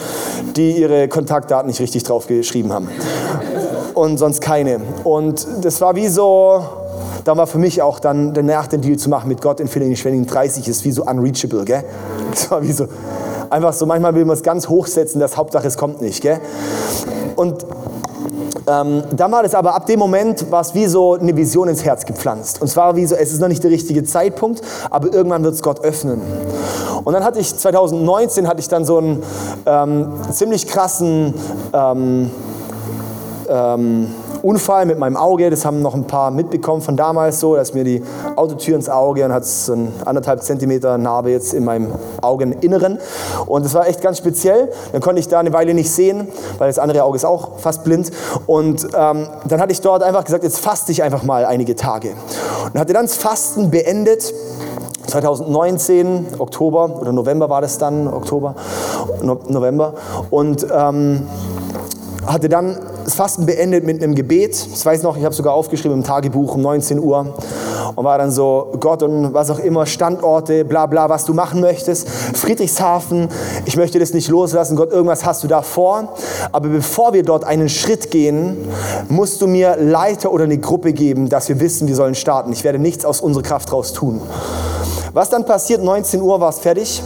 die 0.58 0.72
ihre 0.72 1.08
Kontaktdaten 1.08 1.68
nicht 1.68 1.80
richtig 1.80 2.04
drauf 2.04 2.28
geschrieben 2.28 2.74
haben. 2.74 2.90
Und 3.94 4.18
sonst 4.18 4.42
keine. 4.42 4.82
Und 5.06 5.48
das 5.62 5.80
war 5.80 5.96
wie 5.96 6.08
so, 6.10 6.66
da 7.24 7.38
war 7.38 7.48
für 7.48 7.60
mich 7.60 7.82
auch 7.82 8.00
dann 8.00 8.34
danach 8.34 8.68
den 8.68 8.82
Deal 8.82 8.98
zu 8.98 9.10
machen 9.10 9.30
mit 9.30 9.42
Gott 9.42 9.62
in 9.62 9.68
Villingen-Schwenningen 9.70 10.28
30 10.28 10.68
ist 10.68 10.84
wie 10.84 10.92
so 10.92 11.04
unreachable, 11.04 11.64
gell? 11.64 11.84
Das 12.32 12.50
war 12.52 12.62
wie 12.62 12.72
so, 12.72 12.88
einfach 13.50 13.74
so, 13.74 13.86
manchmal 13.86 14.16
will 14.16 14.26
man 14.26 14.36
es 14.36 14.44
ganz 14.44 14.68
hochsetzen, 14.68 15.20
das 15.20 15.38
Hauptsache 15.38 15.68
es 15.68 15.78
kommt 15.78 16.02
nicht, 16.02 16.22
gell? 16.22 16.40
Und 17.36 17.66
ähm, 18.68 19.04
das 19.12 19.56
aber 19.56 19.76
ab 19.76 19.86
dem 19.86 20.00
Moment, 20.00 20.52
war 20.52 20.62
es 20.62 20.74
wie 20.74 20.88
so 20.88 21.14
eine 21.14 21.36
Vision 21.36 21.68
ins 21.68 21.84
Herz 21.84 22.06
gepflanzt. 22.06 22.62
Und 22.62 22.68
zwar 22.68 22.96
wie 22.96 23.06
so, 23.06 23.16
es 23.16 23.32
ist 23.32 23.42
noch 23.42 23.48
nicht 23.48 23.64
der 23.64 23.72
richtige 23.72 24.04
Zeitpunkt, 24.04 24.62
aber 24.90 25.14
irgendwann 25.14 25.44
wird 25.44 25.56
es 25.56 25.62
Gott 25.62 25.84
öffnen. 25.84 26.22
Und 27.04 27.14
dann 27.14 27.24
hatte 27.24 27.40
ich, 27.40 27.56
2019 27.56 28.48
hatte 28.48 28.60
ich 28.60 28.68
dann 28.68 28.86
so 28.86 28.98
einen 28.98 29.24
ähm, 29.66 30.14
ziemlich 30.32 30.68
krassen 30.68 31.34
ähm, 31.74 32.32
ähm 33.50 34.08
Unfall 34.42 34.86
mit 34.86 34.98
meinem 34.98 35.18
Auge, 35.18 35.50
das 35.50 35.66
haben 35.66 35.82
noch 35.82 35.94
ein 35.94 36.06
paar 36.08 36.32
mitbekommen 36.32 36.82
von 36.82 36.98
damals 36.98 37.40
so, 37.40 37.56
dass 37.56 37.74
mir 37.74 37.84
die 37.84 38.04
Autotür 38.36 38.76
ins 38.76 38.90
Auge 38.90 39.24
und 39.26 39.34
hat 39.34 39.46
so 39.46 39.74
ein 39.74 39.94
anderthalb 40.06 40.44
Zentimeter 40.44 40.98
Narbe 40.98 41.32
jetzt 41.32 41.54
in 41.54 41.64
meinem 41.64 41.92
Augeninneren. 42.22 43.00
Und 43.46 43.66
das 43.66 43.74
war 43.74 43.88
echt 43.88 44.02
ganz 44.02 44.18
speziell. 44.18 44.72
Dann 44.92 45.02
konnte 45.02 45.20
ich 45.20 45.28
da 45.28 45.40
eine 45.40 45.54
Weile 45.54 45.74
nicht 45.74 45.92
sehen, 45.92 46.28
weil 46.58 46.68
das 46.68 46.80
andere 46.80 47.04
Auge 47.04 47.18
ist 47.18 47.26
auch 47.26 47.60
fast 47.60 47.84
blind. 47.84 48.12
Und 48.48 48.86
ähm, 48.86 49.28
dann 49.48 49.62
hatte 49.62 49.72
ich 49.72 49.82
dort 49.82 50.04
einfach 50.04 50.24
gesagt, 50.24 50.44
jetzt 50.44 50.60
faste 50.60 50.92
ich 50.92 51.04
einfach 51.04 51.24
mal 51.24 51.46
einige 51.46 51.76
Tage. 51.76 52.14
Und 52.74 52.80
hatte 52.80 52.94
dann 52.94 53.06
das 53.06 53.16
Fasten 53.16 53.70
beendet. 53.72 54.34
2019, 55.08 56.28
Oktober 56.40 57.02
oder 57.02 57.12
November 57.12 57.50
war 57.50 57.60
das 57.60 57.78
dann, 57.78 58.08
Oktober, 58.08 58.56
no 59.22 59.40
November. 59.48 59.94
Und 60.30 60.66
ähm, 60.74 61.28
hatte 62.26 62.50
dann 62.50 62.78
das 63.04 63.16
Fasten 63.16 63.46
beendet 63.46 63.84
mit 63.84 64.02
einem 64.02 64.16
Gebet. 64.16 64.68
Ich 64.74 64.86
weiß 64.86 65.04
noch, 65.04 65.18
ich 65.18 65.24
habe 65.24 65.34
sogar 65.34 65.54
aufgeschrieben 65.54 65.98
im 65.98 66.04
Tagebuch 66.04 66.56
um 66.56 66.62
19 66.62 67.00
Uhr 67.00 67.34
und 67.96 68.06
war 68.06 68.18
dann 68.18 68.32
so, 68.32 68.74
Gott 68.80 69.04
und 69.04 69.34
was 69.34 69.50
auch 69.50 69.60
immer, 69.60 69.86
Standorte, 69.86 70.64
bla 70.66 70.86
bla, 70.86 71.10
was 71.10 71.26
du 71.26 71.34
machen 71.34 71.62
möchtest. 71.62 72.08
Friedrichshafen, 72.08 73.28
ich 73.66 73.76
möchte 73.76 74.00
das 74.00 74.14
nicht 74.14 74.30
loslassen. 74.30 74.76
Gott, 74.76 74.92
irgendwas 74.92 75.26
hast 75.26 75.44
du 75.44 75.48
da 75.48 75.62
vor. 75.62 76.14
Aber 76.52 76.70
bevor 76.70 77.14
wir 77.14 77.24
dort 77.24 77.44
einen 77.44 77.70
Schritt 77.70 78.12
gehen, 78.12 78.58
musst 79.10 79.42
du 79.42 79.48
mir 79.48 79.78
Leiter 79.78 80.32
oder 80.32 80.44
eine 80.44 80.58
Gruppe 80.58 80.94
geben, 80.94 81.30
dass 81.30 81.50
wir 81.50 81.60
wissen, 81.60 81.88
wir 81.88 81.96
sollen 81.96 82.16
starten. 82.16 82.54
Ich 82.54 82.64
werde 82.64 82.80
nichts 82.80 83.04
aus 83.04 83.22
unserer 83.22 83.44
Kraft 83.44 83.74
raus 83.74 83.94
tun. 83.94 84.22
Was 85.14 85.30
dann 85.30 85.46
passiert, 85.46 85.84
19 85.84 86.22
Uhr 86.22 86.40
war 86.40 86.50
es 86.50 86.60
fertig. 86.60 87.02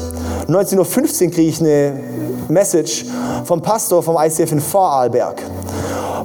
19.15 0.47 1.25
Uhr 1.25 1.31
kriege 1.31 1.49
ich 1.49 1.59
eine 1.59 1.93
Message 2.47 3.05
vom 3.43 3.61
Pastor 3.61 4.01
vom 4.01 4.17
ICF 4.17 4.51
in 4.51 4.59
Vorarlberg 4.59 5.41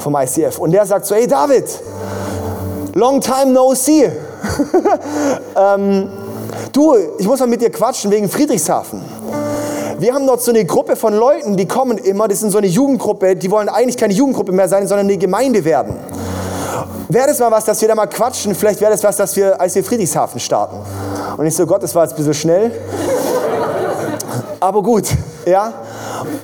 vom 0.00 0.16
ICF. 0.16 0.58
Und 0.58 0.72
der 0.72 0.86
sagt 0.86 1.06
so, 1.06 1.14
hey 1.14 1.26
David, 1.26 1.64
long 2.94 3.20
time 3.20 3.52
no 3.52 3.74
see. 3.74 4.04
ähm, 5.56 6.08
du, 6.72 6.94
ich 7.18 7.26
muss 7.26 7.40
mal 7.40 7.46
mit 7.46 7.60
dir 7.60 7.70
quatschen 7.70 8.10
wegen 8.10 8.28
Friedrichshafen. 8.28 9.02
Wir 9.98 10.14
haben 10.14 10.26
dort 10.26 10.40
so 10.40 10.50
eine 10.50 10.64
Gruppe 10.64 10.96
von 10.96 11.12
Leuten, 11.12 11.56
die 11.56 11.68
kommen 11.68 11.98
immer, 11.98 12.26
das 12.26 12.40
sind 12.40 12.50
so 12.50 12.58
eine 12.58 12.66
Jugendgruppe, 12.66 13.36
die 13.36 13.50
wollen 13.50 13.68
eigentlich 13.68 13.98
keine 13.98 14.14
Jugendgruppe 14.14 14.50
mehr 14.50 14.66
sein, 14.66 14.86
sondern 14.88 15.06
eine 15.06 15.18
Gemeinde 15.18 15.62
werden. 15.62 15.94
Wäre 17.10 17.26
das 17.26 17.38
mal 17.38 17.50
was, 17.50 17.64
dass 17.64 17.80
wir 17.80 17.88
da 17.88 17.94
mal 17.94 18.06
quatschen? 18.06 18.54
Vielleicht 18.54 18.80
wäre 18.80 18.92
das 18.92 19.04
was, 19.04 19.16
dass 19.16 19.36
wir 19.36 19.60
als 19.60 19.74
wir 19.74 19.84
Friedrichshafen 19.84 20.40
starten. 20.40 20.76
Und 21.36 21.44
ich 21.44 21.54
so, 21.54 21.66
Gott, 21.66 21.82
das 21.82 21.94
war 21.94 22.04
jetzt 22.04 22.12
ein 22.12 22.16
bisschen 22.16 22.34
schnell. 22.34 22.72
Aber 24.60 24.82
gut, 24.82 25.08
ja. 25.44 25.72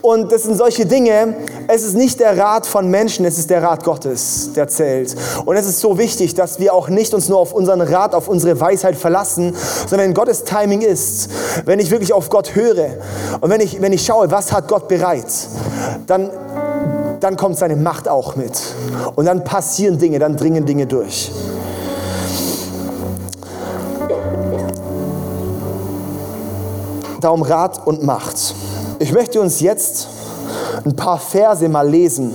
Und 0.03 0.33
das 0.33 0.45
sind 0.45 0.57
solche 0.57 0.87
Dinge, 0.87 1.35
Es 1.69 1.83
ist 1.83 1.95
nicht 1.95 2.21
der 2.21 2.39
Rat 2.39 2.67
von 2.67 2.89
Menschen, 2.91 3.25
es 3.25 3.39
ist 3.39 3.51
der 3.51 3.63
Rat 3.63 3.83
Gottes, 3.83 4.53
der 4.55 4.69
zählt. 4.69 5.17
Und 5.45 5.57
es 5.57 5.67
ist 5.67 5.81
so 5.81 5.99
wichtig, 5.99 6.35
dass 6.35 6.61
wir 6.61 6.73
auch 6.73 6.89
nicht 6.89 7.13
uns 7.13 7.29
nur 7.29 7.39
auf 7.39 7.53
unseren 7.53 7.81
Rat, 7.81 8.15
auf 8.15 8.29
unsere 8.29 8.61
Weisheit 8.61 8.97
verlassen, 8.97 9.55
sondern 9.89 10.09
wenn 10.09 10.15
Gottes 10.15 10.45
Timing 10.45 10.83
ist, 10.83 11.29
wenn 11.65 11.81
ich 11.81 11.91
wirklich 11.91 12.13
auf 12.13 12.29
Gott 12.29 12.55
höre 12.55 12.91
und 13.41 13.51
wenn 13.51 13.61
ich, 13.61 13.81
wenn 13.83 13.93
ich 13.93 14.05
schaue, 14.05 14.31
was 14.31 14.53
hat 14.53 14.69
Gott 14.69 14.87
bereit, 14.87 15.27
dann, 16.07 16.31
dann 17.21 17.37
kommt 17.37 17.59
seine 17.59 17.77
Macht 17.77 18.09
auch 18.09 18.37
mit. 18.37 18.53
Und 19.17 19.27
dann 19.27 19.43
passieren 19.43 19.99
Dinge, 19.99 20.19
dann 20.19 20.37
dringen 20.37 20.67
Dinge 20.67 20.87
durch. 20.87 21.33
Darum 27.21 27.43
Rat 27.43 27.87
und 27.87 28.05
Macht. 28.05 28.55
Ich 28.99 29.13
möchte 29.13 29.41
uns 29.43 29.61
jetzt 29.61 30.09
ein 30.85 30.97
paar 30.97 31.19
Verse 31.19 31.69
mal 31.69 31.87
lesen. 31.87 32.33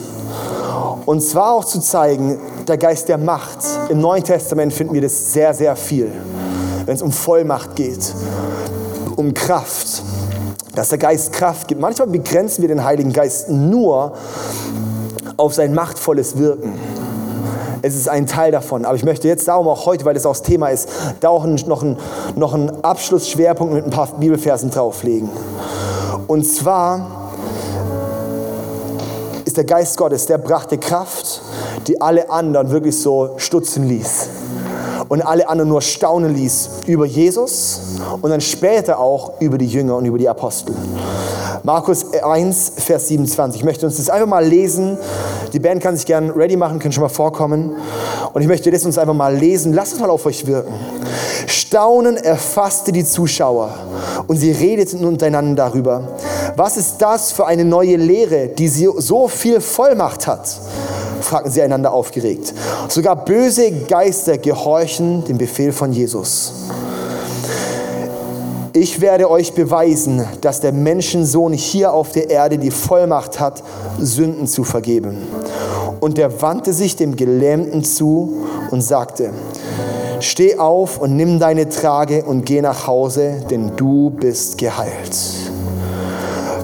Und 1.06 1.22
zwar 1.22 1.54
auch 1.54 1.66
zu 1.66 1.80
zeigen, 1.80 2.40
der 2.68 2.78
Geist 2.78 3.10
der 3.10 3.18
Macht. 3.18 3.58
Im 3.90 4.00
Neuen 4.00 4.24
Testament 4.24 4.72
finden 4.72 4.94
wir 4.94 5.02
das 5.02 5.34
sehr, 5.34 5.56
sehr 5.56 5.76
viel. 5.76 6.12
Wenn 6.86 6.94
es 6.94 7.02
um 7.02 7.12
Vollmacht 7.12 7.76
geht, 7.76 8.14
um 9.16 9.34
Kraft, 9.34 10.04
dass 10.76 10.90
der 10.90 11.00
Geist 11.00 11.34
Kraft 11.34 11.68
gibt. 11.68 11.82
Manchmal 11.82 12.08
begrenzen 12.08 12.62
wir 12.62 12.68
den 12.68 12.84
Heiligen 12.84 13.12
Geist 13.12 13.50
nur 13.50 14.14
auf 15.38 15.56
sein 15.56 15.74
machtvolles 15.74 16.38
Wirken. 16.38 16.76
Es 17.82 17.96
ist 17.96 18.08
ein 18.08 18.28
Teil 18.28 18.52
davon. 18.52 18.86
Aber 18.86 18.96
ich 18.96 19.04
möchte 19.04 19.28
jetzt 19.28 19.48
darum 19.48 19.68
auch 19.68 19.88
heute, 19.88 20.06
weil 20.06 20.14
das 20.14 20.28
auch 20.28 20.34
das 20.34 20.44
Thema 20.44 20.68
ist, 20.68 20.88
da 21.22 21.30
auch 21.30 21.46
noch 21.46 21.82
einen, 21.82 21.98
noch 22.36 22.54
einen 22.54 22.84
Abschlussschwerpunkt 22.84 23.74
mit 23.74 23.86
ein 23.86 23.90
paar 23.90 24.08
Bibelversen 24.20 24.70
drauflegen. 24.70 25.30
Und 26.28 26.46
zwar 26.46 27.32
ist 29.46 29.58
der 29.58 29.64
Geist 29.64 29.98
Gottes, 29.98 30.26
der 30.26 30.38
brachte 30.38 30.78
Kraft, 30.78 31.42
die 31.88 32.00
alle 32.00 32.30
anderen 32.30 32.72
wirklich 32.72 33.00
so 33.00 33.34
stutzen 33.38 33.88
ließ. 33.88 34.30
Und 35.10 35.22
alle 35.22 35.50
anderen 35.50 35.70
nur 35.70 35.82
staunen 35.82 36.34
ließ 36.34 36.70
über 36.88 37.06
Jesus 37.06 37.82
und 38.22 38.30
dann 38.30 38.40
später 38.40 38.98
auch 39.00 39.42
über 39.42 39.58
die 39.58 39.68
Jünger 39.68 39.98
und 39.98 40.06
über 40.06 40.18
die 40.18 40.30
Apostel. 40.30 40.74
Markus 41.64 42.12
1, 42.14 42.74
Vers 42.78 43.08
27. 43.10 43.62
Ich 43.62 43.66
möchte 43.66 43.86
uns 43.86 43.98
das 43.98 44.10
einfach 44.10 44.28
mal 44.28 44.44
lesen. 44.44 44.98
Die 45.54 45.60
Band 45.60 45.82
kann 45.84 45.96
sich 45.96 46.08
gerne 46.08 46.36
ready 46.36 46.58
machen, 46.58 46.80
können 46.80 46.92
schon 46.92 47.04
mal 47.04 47.10
vorkommen. 47.10 47.76
Und 48.34 48.42
ich 48.42 48.48
möchte 48.48 48.72
das 48.72 48.84
uns 48.84 48.98
einfach 48.98 49.14
mal 49.14 49.36
lesen. 49.36 49.74
Lasst 49.74 49.94
es 49.94 50.00
mal 50.00 50.10
auf 50.10 50.26
euch 50.26 50.48
wirken. 50.48 50.74
Staunen 51.46 52.18
erfasste 52.18 52.92
die 52.92 53.06
Zuschauer 53.06 53.70
und 54.28 54.38
sie 54.38 54.52
redeten 54.52 55.06
untereinander 55.06 55.66
darüber. 55.66 56.08
Was 56.56 56.78
ist 56.78 56.98
das 56.98 57.32
für 57.32 57.46
eine 57.46 57.64
neue 57.64 57.96
Lehre, 57.96 58.48
die 58.48 58.68
so 58.68 59.28
viel 59.28 59.62
Vollmacht 59.62 60.26
hat? 60.26 60.48
fragten 61.22 61.52
sie 61.52 61.62
einander 61.62 61.94
aufgeregt. 61.94 62.54
Sogar 62.88 63.16
böse 63.24 63.72
Geister 63.72 64.38
gehorchen 64.38 65.24
dem 65.26 65.38
Befehl 65.38 65.72
von 65.72 65.94
Jesus. 65.94 66.54
Ich 68.74 69.02
werde 69.02 69.30
euch 69.30 69.54
beweisen, 69.54 70.26
dass 70.40 70.62
der 70.62 70.72
Menschensohn 70.72 71.52
hier 71.52 71.92
auf 71.92 72.14
der 72.14 72.30
Erde 72.30 72.58
die 72.58 72.72
Vollmacht 72.72 73.38
hat, 73.38 73.64
Sünden 74.00 74.48
zu 74.48 74.64
vergeben. 74.64 75.18
Und 76.00 76.18
er 76.18 76.42
wandte 76.42 76.72
sich 76.72 76.96
dem 76.96 77.18
Gelähmten 77.18 77.84
zu 77.84 78.46
und 78.72 78.82
sagte, 78.82 79.32
Steh 80.22 80.58
auf 80.58 81.00
und 81.00 81.18
nimm 81.18 81.38
deine 81.40 81.68
Trage 81.68 82.24
und 82.24 82.46
geh 82.46 82.62
nach 82.62 82.88
Hause, 82.88 83.44
denn 83.50 83.76
du 83.76 84.12
bist 84.12 84.58
geheilt. 84.58 85.18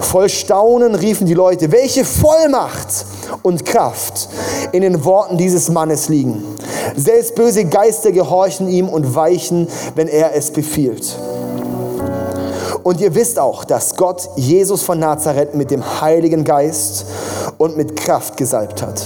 Voll 0.00 0.30
Staunen 0.30 0.94
riefen 0.94 1.26
die 1.26 1.34
Leute, 1.34 1.70
welche 1.70 2.06
Vollmacht 2.06 3.04
und 3.42 3.66
Kraft 3.66 4.30
in 4.72 4.80
den 4.80 5.04
Worten 5.04 5.36
dieses 5.36 5.68
Mannes 5.68 6.08
liegen. 6.08 6.42
Selbst 6.96 7.34
böse 7.34 7.66
Geister 7.66 8.12
gehorchen 8.12 8.68
ihm 8.68 8.88
und 8.88 9.14
weichen, 9.14 9.68
wenn 9.94 10.08
er 10.08 10.34
es 10.34 10.50
befiehlt. 10.50 11.18
Und 12.88 13.02
ihr 13.02 13.14
wisst 13.14 13.38
auch, 13.38 13.66
dass 13.66 13.96
Gott 13.96 14.30
Jesus 14.36 14.82
von 14.82 14.98
Nazareth 14.98 15.54
mit 15.54 15.70
dem 15.70 16.00
Heiligen 16.00 16.42
Geist 16.42 17.04
und 17.58 17.76
mit 17.76 17.96
Kraft 17.96 18.38
gesalbt 18.38 18.80
hat. 18.80 19.02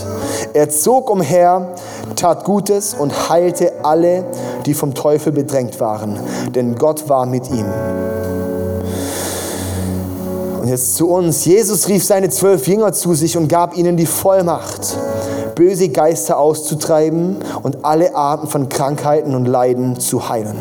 Er 0.55 0.69
zog 0.69 1.11
umher, 1.11 1.75
tat 2.15 2.45
Gutes 2.45 2.95
und 2.95 3.29
heilte 3.29 3.73
alle, 3.83 4.25
die 4.67 4.75
vom 4.75 4.95
Teufel 4.95 5.33
bedrängt 5.33 5.81
waren, 5.81 6.21
denn 6.55 6.77
Gott 6.77 7.09
war 7.09 7.27
mit 7.27 7.51
ihm. 7.51 7.67
Und 10.61 10.69
jetzt 10.69 10.95
zu 10.95 11.09
uns. 11.11 11.45
Jesus 11.45 11.89
rief 11.89 12.05
seine 12.05 12.31
zwölf 12.31 12.69
Jünger 12.69 12.93
zu 12.93 13.15
sich 13.15 13.37
und 13.37 13.49
gab 13.49 13.77
ihnen 13.77 13.97
die 13.97 14.07
Vollmacht, 14.07 14.97
böse 15.57 15.89
Geister 15.89 16.39
auszutreiben 16.39 17.39
und 17.65 17.85
alle 17.85 18.15
Arten 18.15 18.47
von 18.47 18.69
Krankheiten 18.69 19.35
und 19.35 19.47
Leiden 19.47 19.99
zu 19.99 20.29
heilen. 20.29 20.57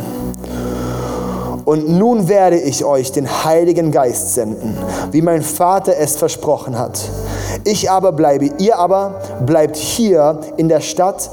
Und 1.65 1.89
nun 1.89 2.27
werde 2.27 2.57
ich 2.59 2.83
euch 2.83 3.11
den 3.11 3.43
Heiligen 3.43 3.91
Geist 3.91 4.33
senden, 4.33 4.77
wie 5.11 5.21
mein 5.21 5.41
Vater 5.41 5.97
es 5.97 6.15
versprochen 6.15 6.77
hat. 6.77 6.99
Ich 7.63 7.91
aber 7.91 8.11
bleibe, 8.11 8.49
ihr 8.57 8.77
aber 8.77 9.21
bleibt 9.45 9.75
hier 9.75 10.39
in 10.57 10.69
der 10.69 10.81
Stadt, 10.81 11.29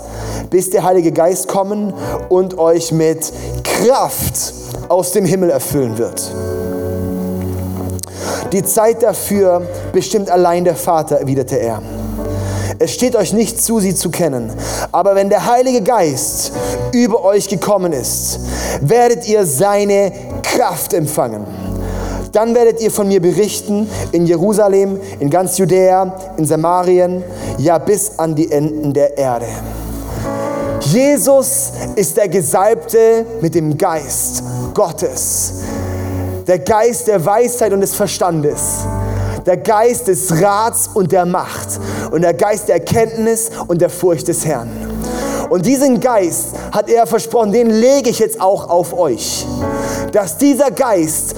bis 0.50 0.70
der 0.70 0.84
Heilige 0.84 1.12
Geist 1.12 1.48
kommen 1.48 1.92
und 2.28 2.58
euch 2.58 2.92
mit 2.92 3.32
Kraft 3.64 4.54
aus 4.88 5.12
dem 5.12 5.24
Himmel 5.24 5.50
erfüllen 5.50 5.98
wird. 5.98 6.30
Die 8.52 8.64
Zeit 8.64 9.02
dafür 9.02 9.62
bestimmt 9.92 10.30
allein 10.30 10.64
der 10.64 10.76
Vater, 10.76 11.16
erwiderte 11.16 11.56
er. 11.56 11.82
Es 12.80 12.92
steht 12.92 13.16
euch 13.16 13.32
nicht 13.32 13.60
zu, 13.60 13.80
sie 13.80 13.94
zu 13.94 14.10
kennen. 14.10 14.52
Aber 14.92 15.16
wenn 15.16 15.28
der 15.28 15.46
Heilige 15.46 15.82
Geist 15.82 16.52
über 16.92 17.24
euch 17.24 17.48
gekommen 17.48 17.92
ist, 17.92 18.38
werdet 18.80 19.26
ihr 19.28 19.44
seine 19.46 20.12
Kraft 20.42 20.92
empfangen. 20.92 21.44
Dann 22.32 22.54
werdet 22.54 22.80
ihr 22.80 22.92
von 22.92 23.08
mir 23.08 23.20
berichten 23.20 23.88
in 24.12 24.26
Jerusalem, 24.26 25.00
in 25.18 25.28
ganz 25.28 25.58
Judäa, 25.58 26.14
in 26.36 26.44
Samarien, 26.44 27.24
ja 27.56 27.78
bis 27.78 28.18
an 28.18 28.36
die 28.36 28.52
Enden 28.52 28.92
der 28.92 29.18
Erde. 29.18 29.46
Jesus 30.80 31.72
ist 31.96 32.16
der 32.16 32.28
Gesalbte 32.28 33.26
mit 33.40 33.56
dem 33.56 33.76
Geist 33.76 34.44
Gottes. 34.72 35.54
Der 36.46 36.60
Geist 36.60 37.08
der 37.08 37.24
Weisheit 37.24 37.72
und 37.72 37.80
des 37.80 37.94
Verstandes 37.94 38.86
der 39.48 39.56
Geist 39.56 40.08
des 40.08 40.42
Rats 40.42 40.90
und 40.92 41.10
der 41.10 41.24
Macht 41.24 41.80
und 42.10 42.20
der 42.20 42.34
Geist 42.34 42.68
der 42.68 42.74
Erkenntnis 42.74 43.50
und 43.66 43.80
der 43.80 43.88
Furcht 43.88 44.28
des 44.28 44.44
Herrn. 44.44 44.68
Und 45.48 45.64
diesen 45.64 46.00
Geist 46.00 46.48
hat 46.70 46.90
er 46.90 47.06
versprochen, 47.06 47.52
den 47.52 47.70
lege 47.70 48.10
ich 48.10 48.18
jetzt 48.18 48.42
auch 48.42 48.68
auf 48.68 48.92
euch, 48.92 49.46
dass 50.12 50.36
dieser 50.36 50.70
Geist 50.70 51.34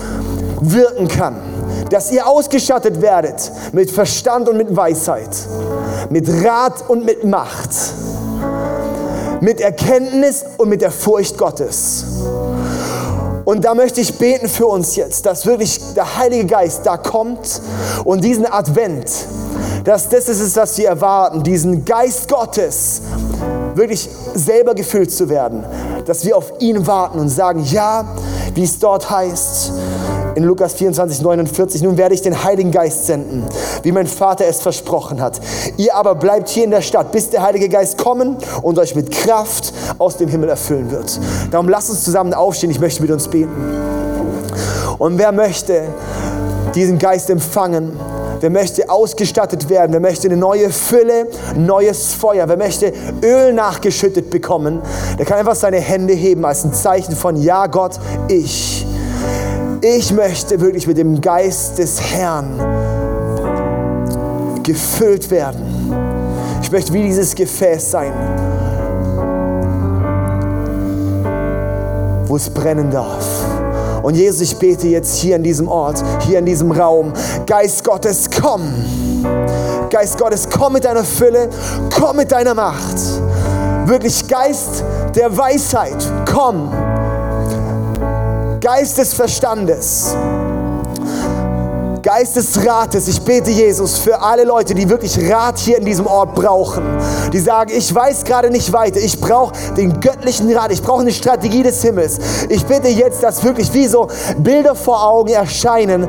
wirken 0.61 1.07
kann, 1.07 1.37
dass 1.91 2.11
ihr 2.11 2.27
ausgestattet 2.27 3.01
werdet 3.01 3.53
mit 3.71 3.93
Verstand 3.93 4.49
und 4.49 4.57
mit 4.57 4.75
Weisheit, 4.75 5.31
mit 6.11 6.29
Rat 6.45 6.91
und 6.91 7.05
mit 7.05 7.23
Macht, 7.23 7.71
mit 9.41 9.61
Erkenntnis 9.61 10.45
und 10.57 10.69
mit 10.69 10.83
der 10.83 10.91
Furcht 10.91 11.39
Gottes. 11.39 12.07
Und 13.51 13.65
da 13.65 13.75
möchte 13.75 14.01
ich 14.01 14.17
beten 14.17 14.49
für 14.49 14.67
uns 14.67 14.95
jetzt, 14.95 15.27
dass 15.27 15.45
wirklich 15.45 15.81
der 15.97 16.19
Heilige 16.19 16.47
Geist 16.47 16.87
da 16.87 16.97
kommt 16.97 17.61
und 18.05 18.23
diesen 18.23 18.47
Advent, 18.47 19.11
dass 19.83 20.09
das 20.09 20.29
ist, 20.29 20.57
was 20.57 20.79
wir 20.79 20.87
erwarten, 20.87 21.43
diesen 21.43 21.85
Geist 21.85 22.29
Gottes 22.29 23.03
wirklich 23.75 24.09
selber 24.35 24.73
gefüllt 24.77 25.11
zu 25.11 25.29
werden, 25.29 25.65
dass 26.07 26.25
wir 26.25 26.37
auf 26.37 26.53
ihn 26.61 26.87
warten 26.87 27.19
und 27.19 27.29
sagen, 27.29 27.65
ja, 27.65 28.05
wie 28.55 28.63
es 28.63 28.79
dort 28.79 29.11
heißt, 29.11 29.73
in 30.35 30.45
Lukas 30.45 30.75
24, 30.75 31.23
49, 31.23 31.83
nun 31.83 31.97
werde 31.97 32.15
ich 32.15 32.23
den 32.23 32.45
Heiligen 32.45 32.71
Geist 32.71 33.07
senden, 33.07 33.45
wie 33.83 33.93
mein 33.93 34.07
Vater 34.07 34.47
es 34.47 34.61
versprochen 34.61 35.21
hat. 35.21 35.41
Ihr 35.77 35.95
aber 35.95 36.15
bleibt 36.15 36.49
hier 36.49 36.65
in 36.65 36.71
der 36.71 36.83
Stadt, 36.83 37.13
bis 37.13 37.31
der 37.31 37.43
Heilige 37.43 37.69
Geist 37.69 37.99
kommen 37.99 38.37
und 38.63 38.79
euch 38.79 38.95
mit 38.95 39.11
Kraft 39.11 39.73
aus 39.99 40.17
dem 40.17 40.29
Himmel 40.29 40.49
erfüllen 40.49 40.91
wird. 40.91 41.19
Darum 41.51 41.69
lasst 41.69 41.91
uns 41.91 42.05
zusammen 42.05 42.35
aufstehen, 42.35 42.71
ich 42.71 42.81
möchte 42.81 43.03
mit 43.03 43.11
uns 43.11 43.29
beten. 43.29 43.51
Und 44.99 45.19
wer 45.19 45.33
möchte 45.33 45.85
diesen 46.75 46.99
Geist 46.99 47.31
empfangen, 47.31 47.99
wer 48.41 48.51
möchte 48.51 48.89
ausgestattet 48.89 49.69
werden, 49.69 49.93
wer 49.93 50.01
möchte 50.01 50.29
eine 50.29 50.37
neue 50.37 50.71
Fülle, 50.71 51.27
neues 51.57 52.15
Feuer, 52.15 52.49
wer 52.49 52.57
möchte 52.57 52.93
Öl 53.23 53.53
nachgeschüttet 53.53 54.31
bekommen, 54.31 54.81
der 55.19 55.27
kann 55.27 55.39
einfach 55.39 55.57
seine 55.57 55.79
Hände 55.79 56.15
heben 56.15 56.45
als 56.45 56.65
ein 56.65 56.73
Zeichen 56.73 57.17
von, 57.17 57.37
ja 57.37 57.67
Gott, 57.67 57.99
ich 58.29 58.87
ich 59.83 60.13
möchte 60.13 60.61
wirklich 60.61 60.87
mit 60.87 60.99
dem 60.99 61.21
Geist 61.21 61.79
des 61.79 62.01
Herrn 62.01 62.61
gefüllt 64.63 65.31
werden. 65.31 65.95
Ich 66.63 66.71
möchte 66.71 66.93
wie 66.93 67.03
dieses 67.03 67.35
Gefäß 67.35 67.91
sein, 67.91 68.13
wo 72.27 72.37
es 72.37 72.51
brennen 72.51 72.91
darf. 72.91 73.25
Und 74.03 74.15
Jesus, 74.15 74.41
ich 74.41 74.59
bete 74.59 74.89
jetzt 74.89 75.17
hier 75.17 75.37
in 75.37 75.43
diesem 75.43 75.69
Ort, 75.69 76.03
hier 76.21 76.39
in 76.39 76.47
diesem 76.47 76.71
Raum, 76.71 77.13
Geist 77.47 77.85
Gottes, 77.85 78.29
komm. 78.41 78.63
Geist 79.91 80.19
Gottes, 80.19 80.49
komm 80.49 80.75
mit 80.75 80.85
deiner 80.85 81.05
Fülle, 81.05 81.49
komm 81.99 82.17
mit 82.17 82.31
deiner 82.31 82.55
Macht. 82.55 82.97
Wirklich 83.87 84.27
Geist 84.29 84.85
der 85.15 85.37
Weisheit, 85.37 85.97
komm. 86.31 86.71
Geist 88.61 88.99
des 88.99 89.15
Verstandes. 89.15 90.15
Geist 92.03 92.37
des 92.37 92.67
Rates, 92.67 93.09
ich 93.09 93.21
bete 93.23 93.51
Jesus 93.51 93.99
für 93.99 94.21
alle 94.21 94.45
Leute, 94.45 94.75
die 94.75 94.89
wirklich 94.89 95.19
Rat 95.31 95.59
hier 95.59 95.79
in 95.79 95.85
diesem 95.85 96.07
Ort 96.07 96.35
brauchen. 96.35 96.83
Die 97.33 97.39
sagen, 97.39 97.71
ich 97.75 97.95
weiß 97.95 98.25
gerade 98.25 98.51
nicht 98.51 98.73
weiter, 98.73 99.01
ich 99.01 99.21
brauche 99.21 99.53
den 99.77 100.01
göttlichen 100.01 100.51
Rat, 100.57 100.73
ich 100.73 100.83
brauche 100.83 101.03
eine 101.03 101.13
Strategie 101.13 101.63
des 101.63 101.83
Himmels. 101.83 102.19
Ich 102.49 102.65
bitte 102.65 102.89
jetzt, 102.89 103.23
dass 103.23 103.45
wirklich 103.45 103.73
wie 103.75 103.87
so 103.87 104.09
Bilder 104.39 104.75
vor 104.75 105.07
Augen 105.07 105.31
erscheinen, 105.31 106.07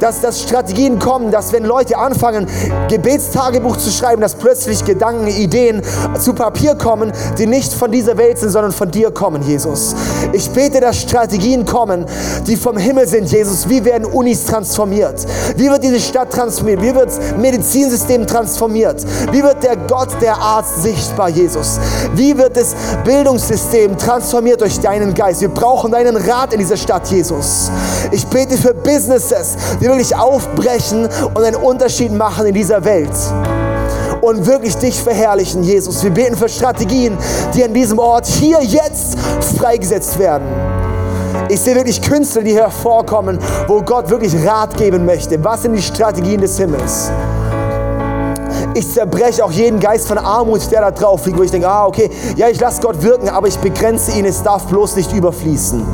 dass 0.00 0.20
das 0.20 0.42
Strategien 0.42 0.98
kommen, 0.98 1.30
dass 1.30 1.52
wenn 1.52 1.64
Leute 1.64 1.96
anfangen, 1.96 2.46
Gebetstagebuch 2.88 3.76
zu 3.76 3.90
schreiben, 3.90 4.20
dass 4.20 4.34
plötzlich 4.34 4.84
Gedanken, 4.84 5.28
Ideen 5.28 5.82
zu 6.18 6.32
Papier 6.32 6.74
kommen, 6.74 7.12
die 7.38 7.46
nicht 7.46 7.72
von 7.72 7.90
dieser 7.92 8.16
Welt 8.18 8.38
sind, 8.38 8.50
sondern 8.50 8.72
von 8.72 8.90
dir 8.90 9.10
kommen, 9.12 9.42
Jesus. 9.42 9.94
Ich 10.32 10.50
bete, 10.50 10.80
dass 10.80 11.00
Strategien 11.00 11.64
kommen, 11.64 12.04
die 12.46 12.56
vom 12.56 12.76
Himmel 12.76 13.08
sind, 13.08 13.30
Jesus. 13.30 13.68
Wie 13.68 13.84
werden 13.84 14.04
Unis 14.04 14.44
transformiert? 14.44 15.24
Wie 15.56 15.70
wird 15.70 15.82
diese 15.82 16.00
Stadt 16.00 16.30
transformiert? 16.30 16.82
Wie 16.82 16.94
wird 16.94 17.08
das 17.08 17.18
Medizinsystem 17.38 18.26
transformiert? 18.26 19.04
Wie 19.32 19.42
wird 19.42 19.62
der 19.62 19.76
Gott, 19.76 20.10
der 20.20 20.36
Arzt 20.36 20.82
sichtbar, 20.82 21.30
Jesus? 21.30 21.80
Wie 22.14 22.36
wird 22.36 22.56
das 22.56 22.74
Bildungssystem 23.04 23.96
transformiert 23.96 24.60
durch 24.60 24.78
deinen 24.80 25.14
Geist? 25.14 25.40
Wir 25.40 25.48
brauchen 25.48 25.92
deinen 25.92 26.16
Rat 26.16 26.52
in 26.52 26.58
dieser 26.58 26.76
Stadt, 26.76 27.08
Jesus. 27.08 27.70
Ich 28.10 28.26
bete 28.26 28.56
für 28.58 28.74
Businesses, 28.74 29.56
die 29.80 29.86
wirklich 29.86 30.14
aufbrechen 30.14 31.08
und 31.34 31.42
einen 31.42 31.56
Unterschied 31.56 32.12
machen 32.12 32.46
in 32.46 32.54
dieser 32.54 32.84
Welt 32.84 33.10
und 34.20 34.46
wirklich 34.46 34.76
dich 34.76 35.00
verherrlichen, 35.02 35.62
Jesus. 35.62 36.02
Wir 36.02 36.10
beten 36.10 36.36
für 36.36 36.48
Strategien, 36.48 37.16
die 37.54 37.64
an 37.64 37.72
diesem 37.72 37.98
Ort 37.98 38.26
hier 38.26 38.60
jetzt 38.62 39.16
freigesetzt 39.44 40.18
werden. 40.18 40.46
Ich 41.48 41.60
sehe 41.60 41.74
wirklich 41.74 42.02
Künstler, 42.02 42.42
die 42.42 42.54
hervorkommen, 42.54 43.38
wo 43.66 43.82
Gott 43.82 44.10
wirklich 44.10 44.34
Rat 44.46 44.76
geben 44.76 45.06
möchte. 45.06 45.42
Was 45.42 45.62
sind 45.62 45.74
die 45.74 45.82
Strategien 45.82 46.40
des 46.40 46.58
Himmels? 46.58 47.10
Ich 48.74 48.92
zerbreche 48.92 49.44
auch 49.44 49.50
jeden 49.50 49.80
Geist 49.80 50.06
von 50.06 50.18
Armut, 50.18 50.70
der 50.70 50.82
da 50.82 50.90
drauf 50.90 51.24
liegt, 51.26 51.38
wo 51.38 51.42
ich 51.42 51.50
denke, 51.50 51.68
ah, 51.68 51.86
okay, 51.86 52.10
ja, 52.36 52.48
ich 52.48 52.60
lasse 52.60 52.80
Gott 52.80 53.02
wirken, 53.02 53.28
aber 53.28 53.48
ich 53.48 53.58
begrenze 53.58 54.12
ihn, 54.12 54.24
es 54.24 54.42
darf 54.42 54.66
bloß 54.66 54.96
nicht 54.96 55.12
überfließen. 55.12 55.84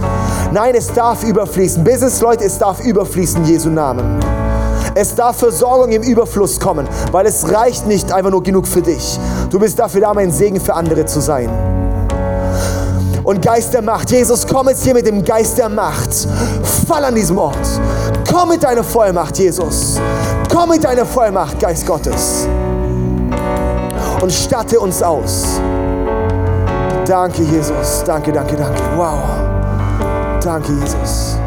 Nein, 0.53 0.75
es 0.75 0.93
darf 0.93 1.23
überfließen. 1.25 1.83
Business-Leute, 1.85 2.45
es 2.45 2.59
darf 2.59 2.81
überfließen, 2.81 3.45
Jesu 3.45 3.71
Namen. 3.71 4.21
Es 4.95 5.15
darf 5.15 5.39
Versorgung 5.39 5.93
im 5.93 6.03
Überfluss 6.03 6.61
kommen, 6.61 6.89
weil 7.11 7.27
es 7.27 7.51
reicht 7.53 7.87
nicht 7.87 8.13
einfach 8.13 8.31
nur 8.31 8.43
genug 8.43 8.67
für 8.67 8.83
dich. 8.83 9.19
Du 9.51 9.59
bist 9.59 9.79
dafür 9.79 10.03
da, 10.03 10.15
mein 10.15 10.31
Segen 10.31 10.61
für 10.61 10.75
andere 10.75 11.07
zu 11.07 11.21
sein 11.21 11.84
und 13.25 13.43
Geist 13.43 13.75
der 13.75 13.83
Macht. 13.83 14.11
Jesus, 14.11 14.47
komm 14.47 14.69
jetzt 14.69 14.85
hier 14.85 14.95
mit 14.95 15.07
dem 15.07 15.25
Geist 15.25 15.59
der 15.59 15.69
Macht. 15.69 16.11
Fall 16.87 17.05
an 17.05 17.15
diesem 17.15 17.39
Ort. 17.39 17.67
Komm 18.31 18.51
mit 18.51 18.63
deiner 18.63 18.85
Vollmacht, 18.85 19.39
Jesus. 19.39 19.99
Komm 20.53 20.71
mit 20.71 20.85
deiner 20.85 21.07
Vollmacht, 21.07 21.59
Geist 21.59 21.87
Gottes. 21.87 22.47
Und 24.21 24.33
statte 24.33 24.79
uns 24.79 25.03
aus. 25.03 25.61
Danke, 27.07 27.43
Jesus. 27.43 28.03
Danke, 28.07 28.33
danke, 28.33 28.57
danke. 28.57 28.81
Wow. 28.97 29.19
Danke, 30.41 30.73
Jesus. 30.73 31.39